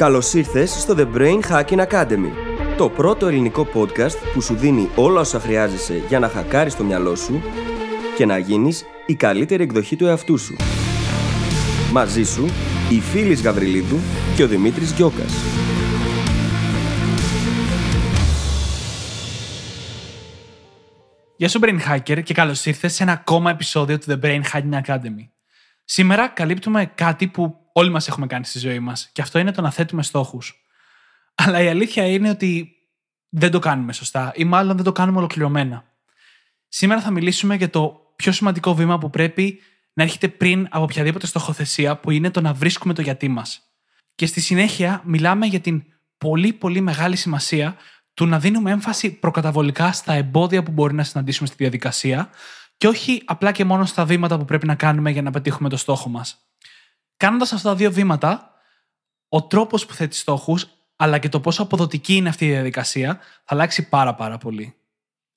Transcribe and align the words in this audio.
Καλώς 0.00 0.34
ήρθες 0.34 0.70
στο 0.70 0.94
The 0.98 1.16
Brain 1.16 1.40
Hacking 1.50 1.86
Academy, 1.86 2.30
το 2.76 2.88
πρώτο 2.90 3.26
ελληνικό 3.26 3.68
podcast 3.74 4.16
που 4.34 4.40
σου 4.40 4.54
δίνει 4.54 4.88
όλα 4.96 5.20
όσα 5.20 5.40
χρειάζεσαι 5.40 6.02
για 6.08 6.18
να 6.18 6.28
χακάρεις 6.28 6.76
το 6.76 6.84
μυαλό 6.84 7.14
σου 7.14 7.42
και 8.16 8.26
να 8.26 8.38
γίνεις 8.38 8.84
η 9.06 9.14
καλύτερη 9.14 9.62
εκδοχή 9.62 9.96
του 9.96 10.06
εαυτού 10.06 10.38
σου. 10.38 10.56
Μαζί 11.92 12.22
σου, 12.22 12.44
η 12.90 13.00
Φίλης 13.00 13.42
Γαβριλίδου 13.42 13.98
και 14.36 14.42
ο 14.42 14.46
Δημήτρης 14.48 14.92
Γιώκας. 14.92 15.32
Γεια 21.36 21.48
σου 21.48 21.60
Brain 21.62 21.78
Hacker 21.88 22.22
και 22.22 22.34
καλώς 22.34 22.66
ήρθες 22.66 22.94
σε 22.94 23.02
ένα 23.02 23.12
ακόμα 23.12 23.50
επεισόδιο 23.50 23.98
του 23.98 24.06
The 24.08 24.24
Brain 24.24 24.40
Hacking 24.52 24.80
Academy. 24.86 25.28
Σήμερα 25.84 26.28
καλύπτουμε 26.28 26.92
κάτι 26.94 27.26
που 27.28 27.54
όλοι 27.80 27.90
μας 27.90 28.08
έχουμε 28.08 28.26
κάνει 28.26 28.44
στη 28.44 28.58
ζωή 28.58 28.78
μας 28.78 29.10
και 29.12 29.22
αυτό 29.22 29.38
είναι 29.38 29.52
το 29.52 29.60
να 29.60 29.70
θέτουμε 29.70 30.02
στόχους. 30.02 30.64
Αλλά 31.34 31.62
η 31.62 31.68
αλήθεια 31.68 32.06
είναι 32.06 32.30
ότι 32.30 32.74
δεν 33.28 33.50
το 33.50 33.58
κάνουμε 33.58 33.92
σωστά 33.92 34.32
ή 34.34 34.44
μάλλον 34.44 34.76
δεν 34.76 34.84
το 34.84 34.92
κάνουμε 34.92 35.18
ολοκληρωμένα. 35.18 35.84
Σήμερα 36.68 37.00
θα 37.00 37.10
μιλήσουμε 37.10 37.54
για 37.54 37.70
το 37.70 38.12
πιο 38.16 38.32
σημαντικό 38.32 38.74
βήμα 38.74 38.98
που 38.98 39.10
πρέπει 39.10 39.60
να 39.92 40.02
έρχεται 40.02 40.28
πριν 40.28 40.66
από 40.70 40.82
οποιαδήποτε 40.82 41.26
στοχοθεσία 41.26 41.96
που 41.96 42.10
είναι 42.10 42.30
το 42.30 42.40
να 42.40 42.52
βρίσκουμε 42.52 42.94
το 42.94 43.02
γιατί 43.02 43.28
μας. 43.28 43.60
Και 44.14 44.26
στη 44.26 44.40
συνέχεια 44.40 45.02
μιλάμε 45.04 45.46
για 45.46 45.60
την 45.60 45.82
πολύ 46.18 46.52
πολύ 46.52 46.80
μεγάλη 46.80 47.16
σημασία 47.16 47.76
του 48.14 48.26
να 48.26 48.38
δίνουμε 48.38 48.70
έμφαση 48.70 49.10
προκαταβολικά 49.10 49.92
στα 49.92 50.12
εμπόδια 50.12 50.62
που 50.62 50.70
μπορεί 50.70 50.94
να 50.94 51.02
συναντήσουμε 51.02 51.48
στη 51.48 51.56
διαδικασία 51.58 52.30
και 52.76 52.88
όχι 52.88 53.22
απλά 53.24 53.52
και 53.52 53.64
μόνο 53.64 53.84
στα 53.84 54.04
βήματα 54.04 54.38
που 54.38 54.44
πρέπει 54.44 54.66
να 54.66 54.74
κάνουμε 54.74 55.10
για 55.10 55.22
να 55.22 55.30
πετύχουμε 55.30 55.68
το 55.68 55.76
στόχο 55.76 56.08
μας. 56.08 56.49
Κάνοντας 57.20 57.52
αυτά 57.52 57.68
τα 57.68 57.74
δύο 57.74 57.92
βήματα, 57.92 58.52
ο 59.28 59.42
τρόπος 59.42 59.86
που 59.86 59.94
θέτει 59.94 60.16
στόχους, 60.16 60.66
αλλά 60.96 61.18
και 61.18 61.28
το 61.28 61.40
πόσο 61.40 61.62
αποδοτική 61.62 62.14
είναι 62.14 62.28
αυτή 62.28 62.46
η 62.46 62.50
διαδικασία, 62.50 63.14
θα 63.16 63.44
αλλάξει 63.44 63.88
πάρα 63.88 64.14
πάρα 64.14 64.38
πολύ. 64.38 64.74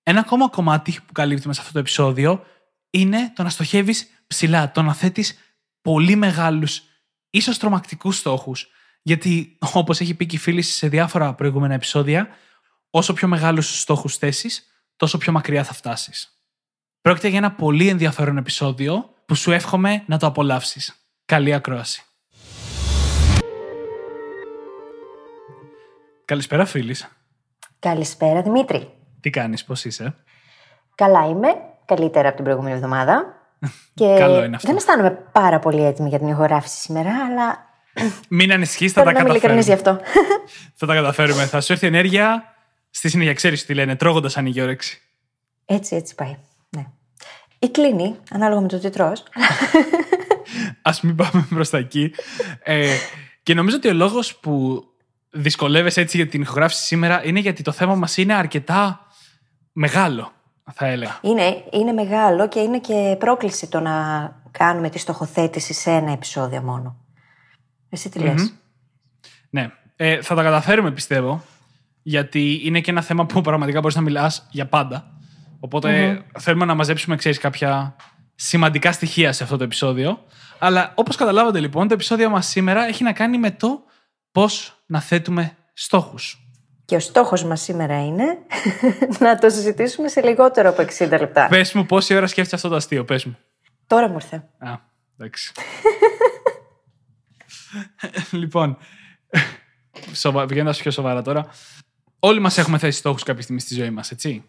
Ένα 0.04 0.20
ακόμα 0.20 0.50
κομμάτι 0.50 1.00
που 1.06 1.12
καλύπτουμε 1.12 1.54
σε 1.54 1.60
αυτό 1.62 1.74
το 1.74 1.80
επεισόδιο 1.80 2.46
είναι 2.90 3.32
το 3.36 3.44
να 3.44 3.50
στοχεύεις 3.50 4.08
ψηλά, 4.28 4.72
το 4.72 4.82
να 4.82 4.94
θέτεις 4.94 5.38
πολύ 5.82 6.16
μεγάλους, 6.16 6.84
ίσως 7.30 7.58
τρομακτικούς 7.58 8.18
στόχους. 8.18 8.68
Γιατί, 9.02 9.58
όπως 9.74 10.00
έχει 10.00 10.14
πει 10.14 10.26
και 10.26 10.36
η 10.36 10.40
φίλη 10.40 10.62
σε 10.62 10.88
διάφορα 10.88 11.34
προηγούμενα 11.34 11.74
επεισόδια, 11.74 12.28
όσο 12.90 13.14
πιο 13.14 13.28
μεγάλους 13.28 13.80
στόχους 13.80 14.18
θέσεις, 14.18 14.68
τόσο 14.96 15.18
πιο 15.18 15.32
μακριά 15.32 15.64
θα 15.64 15.74
φτάσεις. 15.74 16.44
Πρόκειται 17.02 17.28
για 17.28 17.38
ένα 17.38 17.52
πολύ 17.52 17.88
ενδιαφέρον 17.88 18.38
επεισόδιο 18.38 19.14
που 19.26 19.36
σου 19.36 19.52
εύχομαι 19.52 20.04
να 20.08 20.18
το 20.18 20.26
απολαύσεις. 20.26 21.03
Καλή 21.34 21.54
ακρόαση. 21.54 22.04
Καλησπέρα 26.26 26.66
φίλης. 26.66 27.08
Καλησπέρα 27.80 28.42
Δημήτρη. 28.42 28.90
Τι 29.20 29.30
κάνεις, 29.30 29.64
πώς 29.64 29.86
είσαι; 29.86 30.16
Καλά 30.96 31.28
είμαι, 31.28 31.48
καλύτερα 31.86 32.28
από 32.28 32.36
την 32.36 32.46
προηγούμενη 32.46 32.76
εβδομάδα. 32.76 33.26
Και 33.94 34.16
Καλό 34.20 34.44
είναι 34.44 34.56
αυτό. 34.56 34.68
δεν 34.68 34.78
αισθάνομαι 34.78 35.12
πάρα 35.32 35.60
πολύ 35.60 35.84
έτοιμη 35.86 36.10
για 36.10 36.20
την 36.20 36.28
ηχογράφηση 36.28 36.78
σήμερα, 36.78 37.12
αλλά 37.30 37.66
Μην 38.30 38.52
ανησυχείς, 38.52 38.92
θα 38.92 39.04
τα 39.04 39.12
πρέπει 39.12 39.18
να 39.24 39.30
είμαι 39.30 39.38
ειλικρινής 39.38 39.66
καταφέρουμε. 39.66 40.02
γι' 40.02 40.08
αυτό. 40.08 40.22
Θα 40.80 40.86
τα 40.86 40.94
καταφέρουμε. 40.94 41.46
Θα 41.46 41.62
σου 41.62 41.72
έρθει 41.72 41.88
ενέργεια 41.88 42.44
στη 42.90 43.10
συνέχεια. 43.10 43.34
Ξέρεις 43.34 43.66
τι 43.66 43.74
λένε, 43.74 43.96
τρώγοντας 43.96 44.38
ανοίγει 44.38 44.60
η 44.60 44.62
όρεξη. 44.62 45.02
έτσι, 45.66 45.96
έτσι 45.96 46.16
πάει. 46.16 46.38
Ναι. 46.70 46.86
Ή 47.60 47.70
κλείνει, 47.70 48.16
ανάλογα 48.32 48.62
με 48.62 48.68
το 48.68 48.80
τι 48.80 48.90
τρως. 48.90 49.24
Α 50.84 50.92
μην 51.02 51.16
πάμε 51.16 51.46
προ 51.50 51.66
τα 51.66 51.78
εκεί. 51.78 52.14
Ε, 52.64 52.96
και 53.44 53.54
νομίζω 53.54 53.76
ότι 53.76 53.88
ο 53.88 53.94
λόγος 53.94 54.36
που 54.36 54.84
δυσκολεύεσαι 55.30 56.02
έτσι 56.02 56.18
για 56.18 56.28
την 56.28 56.42
ηχογράφηση 56.42 56.84
σήμερα 56.84 57.26
είναι 57.26 57.40
γιατί 57.40 57.64
το 57.64 57.72
θέμα 57.72 57.96
μας 57.96 58.18
είναι 58.18 58.34
αρκετά 58.34 59.08
μεγάλο, 59.72 60.32
θα 60.74 60.86
έλεγα. 60.86 61.20
Είναι, 61.22 61.64
είναι 61.72 61.92
μεγάλο 61.92 62.48
και 62.48 62.60
είναι 62.60 62.80
και 62.80 63.16
πρόκληση 63.20 63.70
το 63.70 63.80
να 63.80 63.96
κάνουμε 64.52 64.90
τη 64.90 65.00
στοχοθέτηση 65.00 65.74
σε 65.74 65.92
ένα 65.92 66.12
επεισόδιο 66.12 66.62
μόνο. 66.62 66.98
Εσύ 67.90 68.10
τι 68.10 68.20
λες; 68.20 68.54
Ναι. 69.50 69.72
Ε, 69.96 70.22
θα 70.22 70.36
τα 70.36 70.44
καταφέρουμε, 70.44 70.92
πιστεύω. 70.92 71.44
Γιατί 72.02 72.62
είναι 72.64 72.82
και 72.82 72.92
ένα 72.92 73.02
θέμα 73.02 73.26
που 73.26 73.42
πραγματικά 73.42 73.80
μπορείς 73.80 73.96
να 73.96 74.02
μιλάς 74.02 74.48
για 74.52 74.68
πάντα. 74.68 75.18
Οπότε 75.60 76.22
θέλουμε 76.40 76.66
να 76.66 76.74
μαζέψουμε, 76.74 77.16
ξέρεις, 77.16 77.38
κάποια 77.38 77.96
σημαντικά 78.36 78.92
στοιχεία 78.92 79.32
σε 79.32 79.44
αυτό 79.44 79.58
το 79.58 79.64
επεισόδιο. 79.64 80.26
Αλλά 80.66 80.92
όπως 80.96 81.16
καταλάβατε 81.16 81.60
λοιπόν, 81.60 81.88
το 81.88 81.94
επεισόδιο 81.94 82.30
μας 82.30 82.48
σήμερα 82.48 82.88
έχει 82.88 83.04
να 83.04 83.14
κάνει 83.14 83.38
με 83.38 83.52
το 83.52 83.84
πώς 84.32 84.84
να 84.86 85.02
θέτουμε 85.02 85.58
στόχους. 85.74 86.48
Και 86.86 86.96
ο 86.96 87.00
στόχος 87.00 87.44
μας 87.44 87.62
σήμερα 87.62 88.06
είναι 88.06 88.38
να 89.20 89.38
το 89.38 89.50
συζητήσουμε 89.50 90.08
σε 90.08 90.22
λιγότερο 90.22 90.70
από 90.70 90.82
60 90.82 91.10
λεπτά. 91.10 91.48
Πες 91.48 91.74
μου, 91.74 91.86
πόση 91.86 92.16
ώρα 92.16 92.28
σκέφτεσαι 92.28 92.56
αυτό 92.56 92.70
το 92.70 92.76
αστείο, 92.76 93.06
πες 93.06 93.26
μου. 93.26 93.38
Τώρα 93.88 94.08
μου 94.08 94.14
ήρθε. 94.14 94.36
Α, 94.58 94.74
εντάξει. 95.18 95.52
λοιπόν, 98.42 98.78
σοβα... 100.14 100.46
πηγαίνοντα 100.46 100.78
πιο 100.78 100.92
σοβαρά 100.92 101.22
τώρα. 101.22 101.46
Όλοι 102.20 102.40
μας 102.40 102.58
έχουμε 102.58 102.78
θέσει 102.78 102.98
στόχους 102.98 103.24
κάποια 103.24 103.42
στιγμή 103.42 103.62
στη 103.62 103.74
ζωή 103.74 103.90
μας, 103.90 104.12
έτσι. 104.12 104.44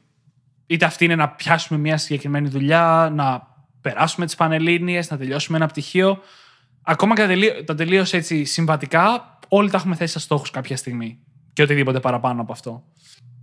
Είτε 0.67 0.85
αυτή 0.85 1.05
είναι 1.05 1.17
να 1.17 1.29
πιάσουμε 1.29 1.79
μια 1.79 1.97
συγκεκριμένη 1.97 2.49
δουλειά, 2.49 3.11
να 3.13 3.54
περάσουμε 3.85 4.27
τις 4.27 4.35
πανελίνε, 4.35 5.03
να 5.09 5.17
τελειώσουμε 5.17 5.57
ένα 5.57 5.67
πτυχίο. 5.67 6.19
Ακόμα 6.83 7.15
και 7.15 7.21
τα, 7.21 7.27
τελείω... 7.27 7.65
τα 7.65 7.75
τελείω 7.75 8.05
έτσι 8.11 8.45
συμβατικά, 8.45 9.39
όλοι 9.49 9.71
τα 9.71 9.77
έχουμε 9.77 9.95
θέσει 9.95 10.13
σαν 10.13 10.23
στόχους 10.23 10.51
κάποια 10.51 10.77
στιγμή. 10.77 11.19
Και 11.53 11.63
οτιδήποτε 11.63 12.01
παραπάνω 12.01 12.41
από 12.41 12.53
αυτό. 12.53 12.85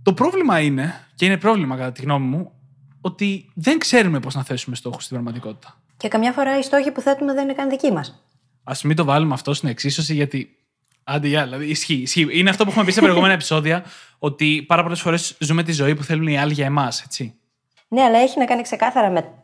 Το 0.02 0.14
πρόβλημα 0.14 0.60
είναι, 0.60 1.06
και 1.14 1.24
είναι 1.24 1.36
πρόβλημα 1.36 1.76
κατά 1.76 1.92
τη 1.92 2.02
γνώμη 2.02 2.26
μου, 2.26 2.52
ότι 3.00 3.50
δεν 3.54 3.78
ξέρουμε 3.78 4.20
πώς 4.20 4.34
να 4.34 4.44
θέσουμε 4.44 4.76
στόχους 4.76 5.04
στην 5.04 5.16
πραγματικότητα. 5.16 5.80
Και 5.96 6.08
καμιά 6.08 6.32
φορά 6.32 6.58
οι 6.58 6.62
στόχοι 6.62 6.90
που 6.90 7.00
θέτουμε 7.00 7.32
δεν 7.32 7.44
είναι 7.44 7.52
καν 7.52 7.68
δικοί 7.68 7.92
μας. 7.92 8.24
Α 8.64 8.72
μην 8.84 8.96
το 8.96 9.04
βάλουμε 9.04 9.34
αυτό 9.34 9.54
στην 9.54 9.68
εξίσωση, 9.68 10.14
γιατί. 10.14 10.56
Άντε, 11.04 11.28
για, 11.28 11.44
δηλαδή, 11.44 11.66
ισχύει, 11.66 11.94
ισχύει. 11.94 12.28
Είναι 12.30 12.50
αυτό 12.50 12.64
που 12.64 12.70
έχουμε 12.70 12.84
πει 12.84 12.92
σε 12.92 13.00
προηγούμενα 13.00 13.32
επεισόδια, 13.32 13.84
ότι 14.18 14.64
πάρα 14.66 14.82
πολλές 14.82 15.00
φορές 15.00 15.36
ζούμε 15.38 15.62
τη 15.62 15.72
ζωή 15.72 15.94
που 15.94 16.02
θέλουν 16.02 16.26
οι 16.26 16.38
άλλοι 16.38 16.52
για 16.52 16.66
εμάς, 16.66 17.02
έτσι. 17.02 17.34
Ναι, 17.88 18.02
αλλά 18.02 18.18
έχει 18.18 18.38
να 18.38 18.44
κάνει 18.44 18.62
ξεκάθαρα 18.62 19.10
με 19.10 19.41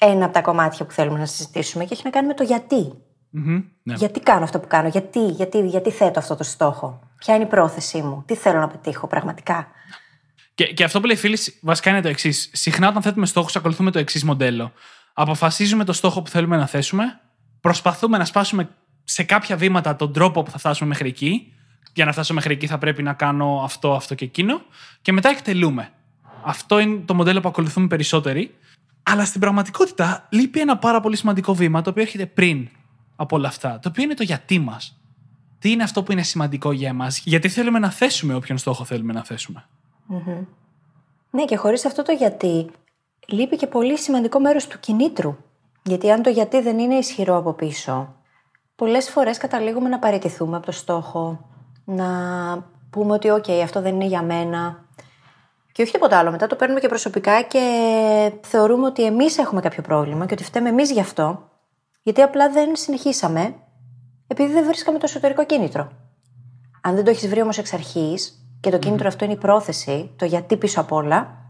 ένα 0.00 0.24
από 0.24 0.34
τα 0.34 0.40
κομμάτια 0.40 0.84
που 0.84 0.92
θέλουμε 0.92 1.18
να 1.18 1.26
συζητήσουμε 1.26 1.84
και 1.84 1.92
έχει 1.92 2.02
να 2.04 2.10
κάνει 2.10 2.26
με 2.26 2.34
το 2.34 2.42
γιατί. 2.42 2.92
Μμμ, 3.30 3.62
ναι. 3.82 3.94
Γιατί 3.94 4.20
κάνω 4.20 4.44
αυτό 4.44 4.58
που 4.60 4.66
κάνω, 4.66 4.88
γιατί, 4.88 5.26
γιατί, 5.26 5.66
γιατί 5.66 5.90
θέτω 5.90 6.18
αυτό 6.18 6.36
το 6.36 6.44
στόχο, 6.44 7.00
Ποια 7.20 7.34
είναι 7.34 7.44
η 7.44 7.46
πρόθεσή 7.46 8.02
μου, 8.02 8.22
τι 8.26 8.36
θέλω 8.36 8.58
να 8.58 8.68
πετύχω 8.68 9.06
πραγματικά. 9.06 9.68
Και, 10.54 10.64
και 10.64 10.84
αυτό 10.84 11.00
που 11.00 11.06
λέει 11.06 11.16
η 11.16 11.18
φίλη 11.18 11.38
βασικά 11.60 11.90
είναι 11.90 12.00
το 12.00 12.08
εξής. 12.08 12.50
Συχνά 12.52 12.88
όταν 12.88 13.02
θέτουμε 13.02 13.26
στόχους, 13.26 13.56
ακολουθούμε 13.56 13.90
το 13.90 13.98
εξής 13.98 14.24
μοντέλο. 14.24 14.72
Αποφασίζουμε 15.12 15.84
το 15.84 15.92
στόχο 15.92 16.22
που 16.22 16.30
θέλουμε 16.30 16.56
να 16.56 16.66
θέσουμε, 16.66 17.20
προσπαθούμε 17.60 18.18
να 18.18 18.24
σπάσουμε 18.24 18.68
σε 19.04 19.22
κάποια 19.22 19.56
βήματα 19.56 19.96
τον 19.96 20.12
τρόπο 20.12 20.42
που 20.42 20.50
θα 20.50 20.58
φτάσουμε 20.58 20.88
μέχρι 20.88 21.08
εκεί. 21.08 21.52
Για 21.92 22.04
να 22.04 22.12
φτάσω 22.12 22.34
μέχρι 22.34 22.52
εκεί 22.52 22.66
θα 22.66 22.78
πρέπει 22.78 23.02
να 23.02 23.12
κάνω 23.12 23.60
αυτό, 23.64 23.94
αυτό 23.94 24.14
και 24.14 24.24
εκείνο. 24.24 24.60
Και 25.02 25.12
μετά 25.12 25.28
εκτελούμε. 25.28 25.92
Αυτό 26.44 26.78
είναι 26.78 27.02
το 27.04 27.14
μοντέλο 27.14 27.40
που 27.40 27.48
ακολουθούμε 27.48 27.86
περισσότεροι. 27.86 28.54
Αλλά 29.10 29.24
στην 29.24 29.40
πραγματικότητα 29.40 30.26
λείπει 30.30 30.60
ένα 30.60 30.78
πάρα 30.78 31.00
πολύ 31.00 31.16
σημαντικό 31.16 31.54
βήμα 31.54 31.82
το 31.82 31.90
οποίο 31.90 32.02
έρχεται 32.02 32.26
πριν 32.26 32.68
από 33.16 33.36
όλα 33.36 33.48
αυτά. 33.48 33.78
Το 33.78 33.88
οποίο 33.88 34.02
είναι 34.02 34.14
το 34.14 34.22
γιατί 34.22 34.58
μας. 34.58 35.00
Τι 35.58 35.70
είναι 35.70 35.82
αυτό 35.82 36.02
που 36.02 36.12
είναι 36.12 36.22
σημαντικό 36.22 36.72
για 36.72 36.88
εμάς, 36.88 37.22
γιατί 37.24 37.48
θέλουμε 37.48 37.78
να 37.78 37.90
θέσουμε 37.90 38.34
όποιον 38.34 38.58
στόχο 38.58 38.84
θέλουμε 38.84 39.12
να 39.12 39.24
θέσουμε. 39.24 39.64
Ναι, 41.30 41.44
και 41.44 41.56
χωρίς 41.56 41.84
αυτό 41.84 42.02
το 42.02 42.12
γιατί, 42.12 42.70
λείπει 43.26 43.56
και 43.56 43.66
πολύ 43.66 43.98
σημαντικό 43.98 44.40
μέρος 44.40 44.66
του 44.66 44.80
κινήτρου. 44.80 45.36
Γιατί 45.82 46.10
αν 46.10 46.22
το 46.22 46.30
γιατί 46.30 46.60
δεν 46.60 46.78
είναι 46.78 46.94
ισχυρό 46.94 47.36
από 47.36 47.52
πίσω, 47.52 48.14
πολλές 48.76 49.10
φορές 49.10 49.38
καταλήγουμε 49.38 49.88
να 49.88 49.98
παραιτηθούμε 49.98 50.56
από 50.56 50.66
το 50.66 50.72
στόχο, 50.72 51.50
να 51.84 52.08
πούμε 52.90 53.12
ότι 53.12 53.30
«ΟΚ, 53.30 53.44
αυτό 53.62 53.80
δεν 53.80 53.94
είναι 53.94 54.06
για 54.06 54.22
μένα». 54.22 54.84
Και 55.72 55.82
όχι 55.82 55.92
τίποτα 55.92 56.18
άλλο. 56.18 56.30
Μετά 56.30 56.46
το 56.46 56.56
παίρνουμε 56.56 56.80
και 56.80 56.88
προσωπικά 56.88 57.42
και 57.42 57.60
θεωρούμε 58.40 58.86
ότι 58.86 59.04
εμείς 59.04 59.38
έχουμε 59.38 59.60
κάποιο 59.60 59.82
πρόβλημα 59.82 60.26
και 60.26 60.34
ότι 60.34 60.44
φταίμε 60.44 60.68
εμείς 60.68 60.90
γι' 60.90 61.00
αυτό, 61.00 61.48
γιατί 62.02 62.22
απλά 62.22 62.50
δεν 62.50 62.76
συνεχίσαμε, 62.76 63.54
επειδή 64.26 64.52
δεν 64.52 64.64
βρίσκαμε 64.64 64.98
το 64.98 65.04
εσωτερικό 65.08 65.46
κίνητρο. 65.46 65.92
Αν 66.80 66.94
δεν 66.94 67.04
το 67.04 67.10
έχεις 67.10 67.28
βρει 67.28 67.42
όμως 67.42 67.58
εξ 67.58 67.72
αρχής 67.72 68.46
και 68.60 68.70
το 68.70 68.78
κίνητρο 68.78 69.08
αυτό 69.08 69.24
είναι 69.24 69.34
η 69.34 69.36
πρόθεση, 69.36 70.10
το 70.16 70.24
γιατί 70.24 70.56
πίσω 70.56 70.80
απ' 70.80 70.92
όλα, 70.92 71.48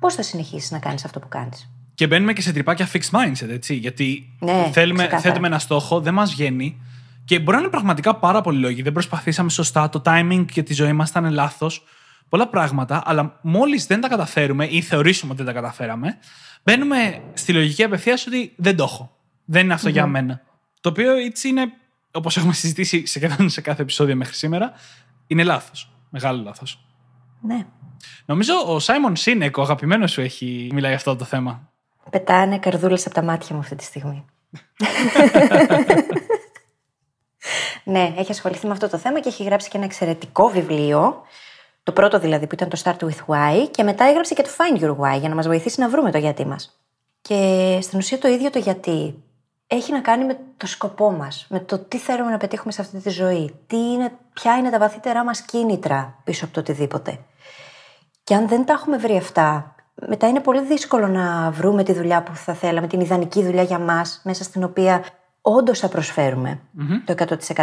πώς 0.00 0.14
θα 0.14 0.22
συνεχίσεις 0.22 0.70
να 0.70 0.78
κάνεις 0.78 1.04
αυτό 1.04 1.20
που 1.20 1.28
κάνεις; 1.28 1.70
Και 1.94 2.06
μπαίνουμε 2.06 2.32
και 2.32 2.42
σε 2.42 2.52
τρυπάκια 2.52 2.88
fixed 2.92 3.10
mindset, 3.10 3.48
έτσι. 3.48 3.74
Γιατί 3.74 4.36
Ναι, 4.40 4.70
θέλουμε, 4.72 4.98
ξεκάθαρα. 4.98 5.20
θέτουμε 5.28 5.46
ένα 5.46 5.58
στόχο, 5.58 6.00
δεν 6.00 6.14
μας 6.14 6.30
βγαίνει. 6.30 6.80
Και 7.24 7.38
μπορεί 7.38 7.56
να 7.56 7.62
είναι 7.62 7.70
πραγματικά 7.70 8.16
πάρα 8.16 8.40
πολλοί 8.40 8.58
λόγοι. 8.58 8.82
Δεν 8.82 8.92
προσπαθήσαμε 8.92 9.50
σωστά, 9.50 9.88
το 9.88 10.02
timing 10.04 10.44
και 10.52 10.62
τη 10.62 10.74
ζωή 10.74 10.92
μας 10.92 11.10
ήταν 11.10 11.30
λάθος. 11.32 11.84
Πολλά 12.28 12.48
πράγματα, 12.48 13.02
αλλά 13.04 13.38
μόλις 13.42 13.86
δεν 13.86 14.00
τα 14.00 14.08
καταφέρουμε 14.08 14.64
ή 14.64 14.80
θεωρήσουμε 14.80 15.32
ότι 15.32 15.42
δεν 15.42 15.54
τα 15.54 15.60
καταφέραμε, 15.60 16.18
μπαίνουμε 16.62 17.22
στη 17.32 17.52
λογική 17.52 17.82
απευθείας 17.82 18.26
ότι 18.26 18.52
δεν 18.56 18.76
το 18.76 18.84
έχω. 18.84 19.16
Δεν 19.44 19.64
είναι 19.64 19.74
αυτό 19.74 19.88
για 19.88 20.06
μένα. 20.06 20.40
Το 20.80 20.88
οποίο 20.88 21.16
έτσι 21.16 21.48
είναι 21.48 21.72
όπως 22.16 22.36
έχουμε 22.36 22.52
συζητήσει 22.52 23.06
σε, 23.06 23.48
σε 23.48 23.60
κάθε 23.60 23.82
επεισόδιο 23.82 24.16
μέχρι 24.16 24.34
σήμερα, 24.34 24.72
είναι 25.26 25.44
λάθος. 25.44 25.90
Μεγάλο 26.10 26.42
λάθος. 26.42 26.86
Ναι. 27.40 27.66
Νομίζω 28.24 28.54
ο 28.66 28.78
Σάιμον 28.78 29.16
Σίνεκ, 29.16 29.56
ο 29.56 29.62
αγαπημένος 29.62 30.12
σου, 30.12 30.20
έχει 30.20 30.68
μιλάει 30.72 30.90
για 30.90 30.98
αυτό 30.98 31.16
το 31.16 31.24
θέμα. 31.24 31.70
Πετάνε 32.10 32.58
καρδούλες 32.58 33.06
από 33.06 33.14
τα 33.14 33.22
μάτια 33.22 33.54
μου 33.54 33.60
αυτή 33.60 33.76
τη 33.76 33.84
στιγμή. 33.84 34.24
ναι, 37.84 38.14
έχει 38.16 38.30
ασχοληθεί 38.30 38.66
με 38.66 38.72
αυτό 38.72 38.88
το 38.88 38.98
θέμα 38.98 39.20
και 39.20 39.28
έχει 39.28 39.44
γράψει 39.44 39.68
και 39.68 39.76
ένα 39.76 39.86
εξαιρετικό 39.86 40.48
βιβλίο. 40.48 41.22
Το 41.86 41.92
πρώτο 41.92 42.18
δηλαδή 42.18 42.46
που 42.46 42.54
ήταν 42.54 42.68
το 42.68 42.80
Start 42.84 43.04
with 43.04 43.26
Why 43.26 43.68
και 43.70 43.82
μετά 43.82 44.04
έγραψε 44.04 44.34
και 44.34 44.42
το 44.42 44.48
Find 44.58 44.82
Your 44.82 44.96
Why 44.96 45.18
για 45.18 45.28
να 45.28 45.34
μας 45.34 45.46
βοηθήσει 45.46 45.80
να 45.80 45.88
βρούμε 45.88 46.10
το 46.10 46.18
γιατί 46.18 46.46
μας. 46.46 46.80
Και 47.20 47.78
στην 47.82 47.98
ουσία 47.98 48.18
το 48.18 48.28
ίδιο 48.28 48.50
το 48.50 48.58
γιατί 48.58 49.22
έχει 49.66 49.92
να 49.92 50.00
κάνει 50.00 50.24
με 50.24 50.38
το 50.56 50.66
σκοπό 50.66 51.10
μας, 51.10 51.46
με 51.48 51.60
το 51.60 51.78
τι 51.78 51.98
θέλουμε 51.98 52.30
να 52.30 52.36
πετύχουμε 52.36 52.72
σε 52.72 52.80
αυτή 52.80 52.98
τη 52.98 53.10
ζωή, 53.10 53.54
τι 53.66 53.76
είναι, 53.76 54.12
ποια 54.32 54.56
είναι 54.56 54.70
τα 54.70 54.78
βαθύτερά 54.78 55.24
μας 55.24 55.40
κίνητρα 55.40 56.20
πίσω 56.24 56.44
από 56.44 56.54
το 56.54 56.60
οτιδήποτε. 56.60 57.18
Και 58.24 58.34
αν 58.34 58.48
δεν 58.48 58.64
τα 58.64 58.72
έχουμε 58.72 58.96
βρει 58.96 59.16
αυτά, 59.16 59.74
μετά 60.08 60.28
είναι 60.28 60.40
πολύ 60.40 60.60
δύσκολο 60.60 61.06
να 61.06 61.50
βρούμε 61.50 61.82
τη 61.82 61.92
δουλειά 61.92 62.22
που 62.22 62.34
θα 62.34 62.54
θέλαμε, 62.54 62.86
την 62.86 63.00
ιδανική 63.00 63.42
δουλειά 63.44 63.62
για 63.62 63.78
μας, 63.78 64.20
μέσα 64.24 64.44
στην 64.44 64.64
οποία 64.64 65.04
όντως 65.40 65.78
θα 65.78 65.88
προσφερουμε 65.88 66.60
το 67.04 67.14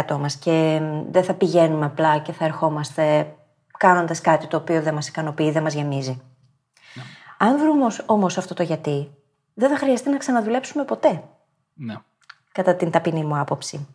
100% 0.06 0.16
μας 0.18 0.36
και 0.36 0.80
δεν 1.10 1.24
θα 1.24 1.34
πηγαίνουμε 1.34 1.84
απλά 1.84 2.18
και 2.18 2.32
θα 2.32 2.44
ερχόμαστε 2.44 3.34
κάνοντας 3.84 4.20
κάτι 4.20 4.46
το 4.46 4.56
οποίο 4.56 4.82
δεν 4.82 4.94
μας 4.94 5.08
ικανοποιεί, 5.08 5.50
δεν 5.50 5.62
μας 5.62 5.74
γεμίζει. 5.74 6.22
Ναι. 6.94 7.02
Αν 7.38 7.58
βρούμε 7.58 7.86
όμως 8.06 8.38
αυτό 8.38 8.54
το 8.54 8.62
γιατί, 8.62 9.14
δεν 9.54 9.70
θα 9.70 9.76
χρειαστεί 9.76 10.10
να 10.10 10.16
ξαναδουλέψουμε 10.16 10.84
ποτέ. 10.84 11.22
Ναι. 11.74 11.94
Κατά 12.52 12.74
την 12.74 12.90
ταπεινή 12.90 13.24
μου 13.24 13.38
άποψη. 13.38 13.88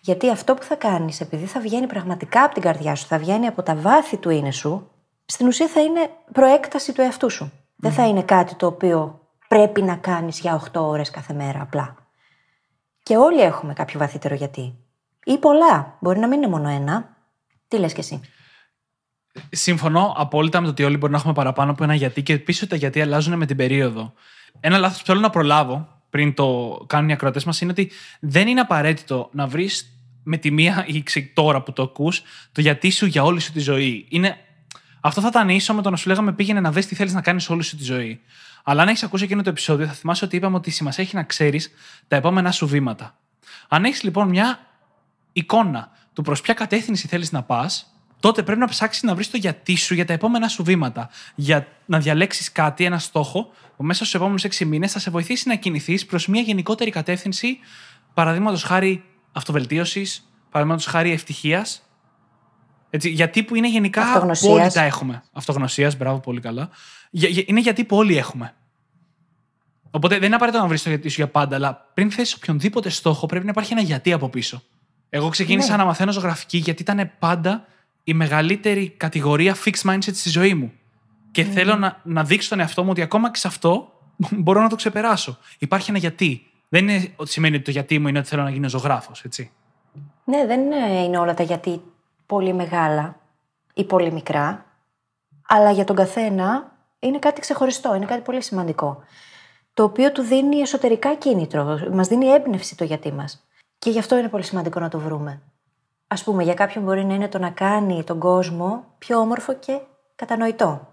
Γιατί 0.00 0.30
αυτό 0.30 0.54
που 0.54 0.62
θα 0.62 0.74
κάνεις, 0.74 1.20
επειδή 1.20 1.44
θα 1.44 1.60
βγαίνει 1.60 1.86
πραγματικά 1.86 2.42
από 2.42 2.54
την 2.54 2.62
καρδιά 2.62 2.94
σου, 2.94 3.06
θα 3.06 3.18
βγαίνει 3.18 3.46
από 3.46 3.62
τα 3.62 3.74
βάθη 3.74 4.16
του 4.16 4.30
είναι 4.30 4.50
σου, 4.50 4.90
στην 5.24 5.46
ουσία 5.46 5.68
θα 5.68 5.80
είναι 5.80 6.10
προέκταση 6.32 6.92
του 6.92 7.00
εαυτού 7.00 7.30
σου. 7.30 7.52
Δεν 7.76 7.92
θα 7.92 8.06
είναι 8.06 8.22
κάτι 8.22 8.54
το 8.54 8.66
οποίο 8.66 9.20
πρέπει 9.48 9.82
να 9.82 9.96
κάνεις 9.96 10.40
για 10.40 10.62
8 10.72 10.80
ώρες 10.80 11.10
κάθε 11.10 11.32
μέρα 11.32 11.62
απλά. 11.62 11.96
Και 13.02 13.16
όλοι 13.16 13.40
έχουμε 13.40 13.72
κάποιο 13.72 13.98
βαθύτερο 13.98 14.34
γιατί. 14.34 14.74
Ή 15.24 15.38
πολλά. 15.38 15.96
Μπορεί 16.00 16.18
να 16.18 16.26
μην 16.26 16.42
είναι 16.42 16.50
μόνο 16.50 16.68
ένα. 16.68 17.16
Τι 17.68 17.78
λες 17.78 17.92
και 17.92 18.00
εσύ. 18.00 18.20
Συμφωνώ 19.50 20.14
απόλυτα 20.16 20.60
με 20.60 20.66
το 20.66 20.72
ότι 20.72 20.84
όλοι 20.84 20.96
μπορεί 20.96 21.12
να 21.12 21.18
έχουμε 21.18 21.32
παραπάνω 21.32 21.70
από 21.70 21.84
ένα 21.84 21.94
γιατί 21.94 22.22
και 22.22 22.32
επίσης 22.32 22.68
τα 22.68 22.76
γιατί 22.76 23.00
αλλάζουν 23.00 23.36
με 23.36 23.46
την 23.46 23.56
περίοδο. 23.56 24.12
Ένα 24.60 24.78
λάθος 24.78 24.98
που 24.98 25.06
θέλω 25.06 25.20
να 25.20 25.30
προλάβω 25.30 25.88
πριν 26.10 26.34
το 26.34 26.78
κάνουν 26.86 27.08
οι 27.08 27.12
ακροατές 27.12 27.44
μας 27.44 27.60
είναι 27.60 27.70
ότι 27.70 27.90
δεν 28.20 28.48
είναι 28.48 28.60
απαραίτητο 28.60 29.28
να 29.32 29.46
βρεις 29.46 29.90
με 30.22 30.36
τη 30.36 30.50
μία 30.50 30.84
ή 30.88 31.02
τώρα 31.34 31.62
που 31.62 31.72
το 31.72 31.82
ακούς 31.82 32.22
το 32.52 32.60
γιατί 32.60 32.90
σου 32.90 33.06
για 33.06 33.22
όλη 33.22 33.40
σου 33.40 33.52
τη 33.52 33.60
ζωή. 33.60 34.06
Είναι... 34.08 34.36
Αυτό 35.00 35.20
θα 35.20 35.28
ήταν 35.28 35.48
ίσο 35.48 35.74
με 35.74 35.82
το 35.82 35.90
να 35.90 35.96
σου 35.96 36.08
λέγαμε 36.08 36.32
πήγαινε 36.32 36.60
να 36.60 36.72
δεις 36.72 36.86
τι 36.86 36.94
θέλεις 36.94 37.12
να 37.12 37.20
κάνεις 37.20 37.50
όλη 37.50 37.62
σου 37.62 37.76
τη 37.76 37.84
ζωή. 37.84 38.20
Αλλά 38.64 38.82
αν 38.82 38.88
έχεις 38.88 39.02
ακούσει 39.02 39.24
εκείνο 39.24 39.42
το 39.42 39.50
επεισόδιο, 39.50 39.86
θα 39.86 39.92
θυμάσαι 39.92 40.24
ότι 40.24 40.36
είπαμε 40.36 40.56
ότι 40.56 40.70
σημασία 40.70 41.04
έχει 41.04 41.16
να 41.16 41.22
ξέρεις 41.22 41.70
τα 42.08 42.16
επόμενά 42.16 42.50
σου 42.50 42.66
βήματα. 42.66 43.18
Αν 43.68 43.84
έχεις 43.84 44.02
λοιπόν 44.02 44.28
μια 44.28 44.58
εικόνα 45.32 45.90
του 46.12 46.22
προς 46.22 46.40
ποια 46.40 46.54
κατεύθυνση 46.54 47.08
θέλεις 47.08 47.32
να 47.32 47.42
πας, 47.42 47.95
τότε 48.20 48.42
πρέπει 48.42 48.60
να 48.60 48.66
ψάξεις 48.68 49.02
να 49.02 49.14
βρεις 49.14 49.30
το 49.30 49.36
γιατί 49.36 49.76
σου 49.76 49.94
για 49.94 50.04
τα 50.04 50.12
επόμενα 50.12 50.48
σου 50.48 50.64
βήματα. 50.64 51.08
Για 51.34 51.66
να 51.86 51.98
διαλέξεις 51.98 52.52
κάτι, 52.52 52.84
ένα 52.84 52.98
στόχο, 52.98 53.50
που 53.76 53.84
μέσα 53.84 53.98
στους 53.98 54.14
επόμενους 54.14 54.44
έξι 54.44 54.64
μήνες 54.64 54.92
θα 54.92 54.98
σε 54.98 55.10
βοηθήσει 55.10 55.48
να 55.48 55.54
κινηθείς 55.54 56.06
προς 56.06 56.26
μια 56.26 56.40
γενικότερη 56.40 56.90
κατεύθυνση, 56.90 57.58
παραδείγματος 58.14 58.62
χάρη 58.62 59.04
αυτοβελτίωσης, 59.32 60.30
παραδείγματος 60.50 60.86
χάρη 60.86 61.10
ευτυχίας. 61.12 61.80
Έτσι, 62.90 63.10
γιατί 63.10 63.42
που 63.42 63.54
είναι 63.54 63.68
γενικά 63.68 64.20
που 64.20 64.50
όλοι 64.50 64.72
τα 64.72 64.82
έχουμε. 64.82 65.22
Αυτογνωσίας, 65.32 65.96
μπράβο, 65.96 66.20
πολύ 66.20 66.40
καλά. 66.40 66.70
Είναι 67.46 67.60
γιατί 67.60 67.84
που 67.84 67.96
όλοι 67.96 68.16
έχουμε. 68.16 68.54
Οπότε 69.90 70.14
δεν 70.14 70.26
είναι 70.26 70.34
απαραίτητο 70.34 70.62
να 70.62 70.68
βρεις 70.68 70.82
το 70.82 70.88
γιατί 70.88 71.08
σου 71.08 71.14
για 71.20 71.28
πάντα, 71.28 71.56
αλλά 71.56 71.90
πριν 71.94 72.10
θέσει 72.10 72.34
οποιονδήποτε 72.36 72.88
στόχο, 72.88 73.26
πρέπει 73.26 73.44
να 73.44 73.50
υπάρχει 73.50 73.72
ένα 73.72 73.82
γιατί 73.82 74.12
από 74.12 74.28
πίσω. 74.28 74.62
Εγώ 75.08 75.28
ξεκίνησα 75.28 75.70
ναι. 75.70 75.76
να 75.76 75.84
μαθαίνω 75.84 76.12
ζωγραφική 76.12 76.58
γιατί 76.58 76.82
ήταν 76.82 77.10
πάντα 77.18 77.66
η 78.08 78.14
μεγαλύτερη 78.14 78.88
κατηγορία 78.88 79.56
fixed 79.64 79.90
mindset 79.90 80.12
στη 80.12 80.28
ζωή 80.28 80.54
μου. 80.54 80.72
Και 81.30 81.42
mm. 81.42 81.50
θέλω 81.50 81.74
να, 81.74 82.00
να 82.02 82.24
δείξω 82.24 82.48
τον 82.48 82.60
εαυτό 82.60 82.82
μου 82.84 82.90
ότι 82.90 83.02
ακόμα 83.02 83.30
και 83.30 83.38
σε 83.38 83.48
αυτό 83.48 83.92
μπορώ 84.42 84.60
να 84.62 84.68
το 84.68 84.76
ξεπεράσω. 84.76 85.38
Υπάρχει 85.58 85.90
ένα 85.90 85.98
γιατί. 85.98 86.46
Δεν 86.68 86.88
είναι 86.88 87.12
ότι 87.16 87.30
σημαίνει 87.30 87.54
ότι 87.54 87.64
το 87.64 87.70
γιατί 87.70 87.98
μου 87.98 88.08
είναι 88.08 88.18
ότι 88.18 88.28
θέλω 88.28 88.42
να 88.42 88.50
γίνω 88.50 88.68
ζωγράφος, 88.68 89.24
έτσι. 89.24 89.50
Ναι, 90.24 90.46
δεν 90.46 90.60
είναι 91.04 91.18
όλα 91.18 91.34
τα 91.34 91.42
γιατί 91.42 91.80
πολύ 92.26 92.52
μεγάλα 92.52 93.16
ή 93.74 93.84
πολύ 93.84 94.12
μικρά. 94.12 94.64
Αλλά 95.48 95.70
για 95.70 95.84
τον 95.84 95.96
καθένα 95.96 96.72
είναι 96.98 97.18
κάτι 97.18 97.40
ξεχωριστό, 97.40 97.94
είναι 97.94 98.06
κάτι 98.06 98.20
πολύ 98.20 98.42
σημαντικό. 98.42 99.02
Το 99.74 99.82
οποίο 99.82 100.12
του 100.12 100.22
δίνει 100.22 100.56
εσωτερικά 100.56 101.14
κίνητρο, 101.14 101.78
μας 101.92 102.08
δίνει 102.08 102.26
έμπνευση 102.26 102.76
το 102.76 102.84
γιατί 102.84 103.12
μας. 103.12 103.46
Και 103.78 103.90
γι' 103.90 103.98
αυτό 103.98 104.18
είναι 104.18 104.28
πολύ 104.28 104.44
σημαντικό 104.44 104.80
να 104.80 104.88
το 104.88 104.98
βρούμε. 104.98 105.42
Α 106.08 106.14
πούμε, 106.24 106.42
για 106.42 106.54
κάποιον 106.54 106.84
μπορεί 106.84 107.04
να 107.04 107.14
είναι 107.14 107.28
το 107.28 107.38
να 107.38 107.50
κάνει 107.50 108.04
τον 108.04 108.18
κόσμο 108.18 108.84
πιο 108.98 109.18
όμορφο 109.18 109.52
και 109.54 109.78
κατανοητό. 110.14 110.88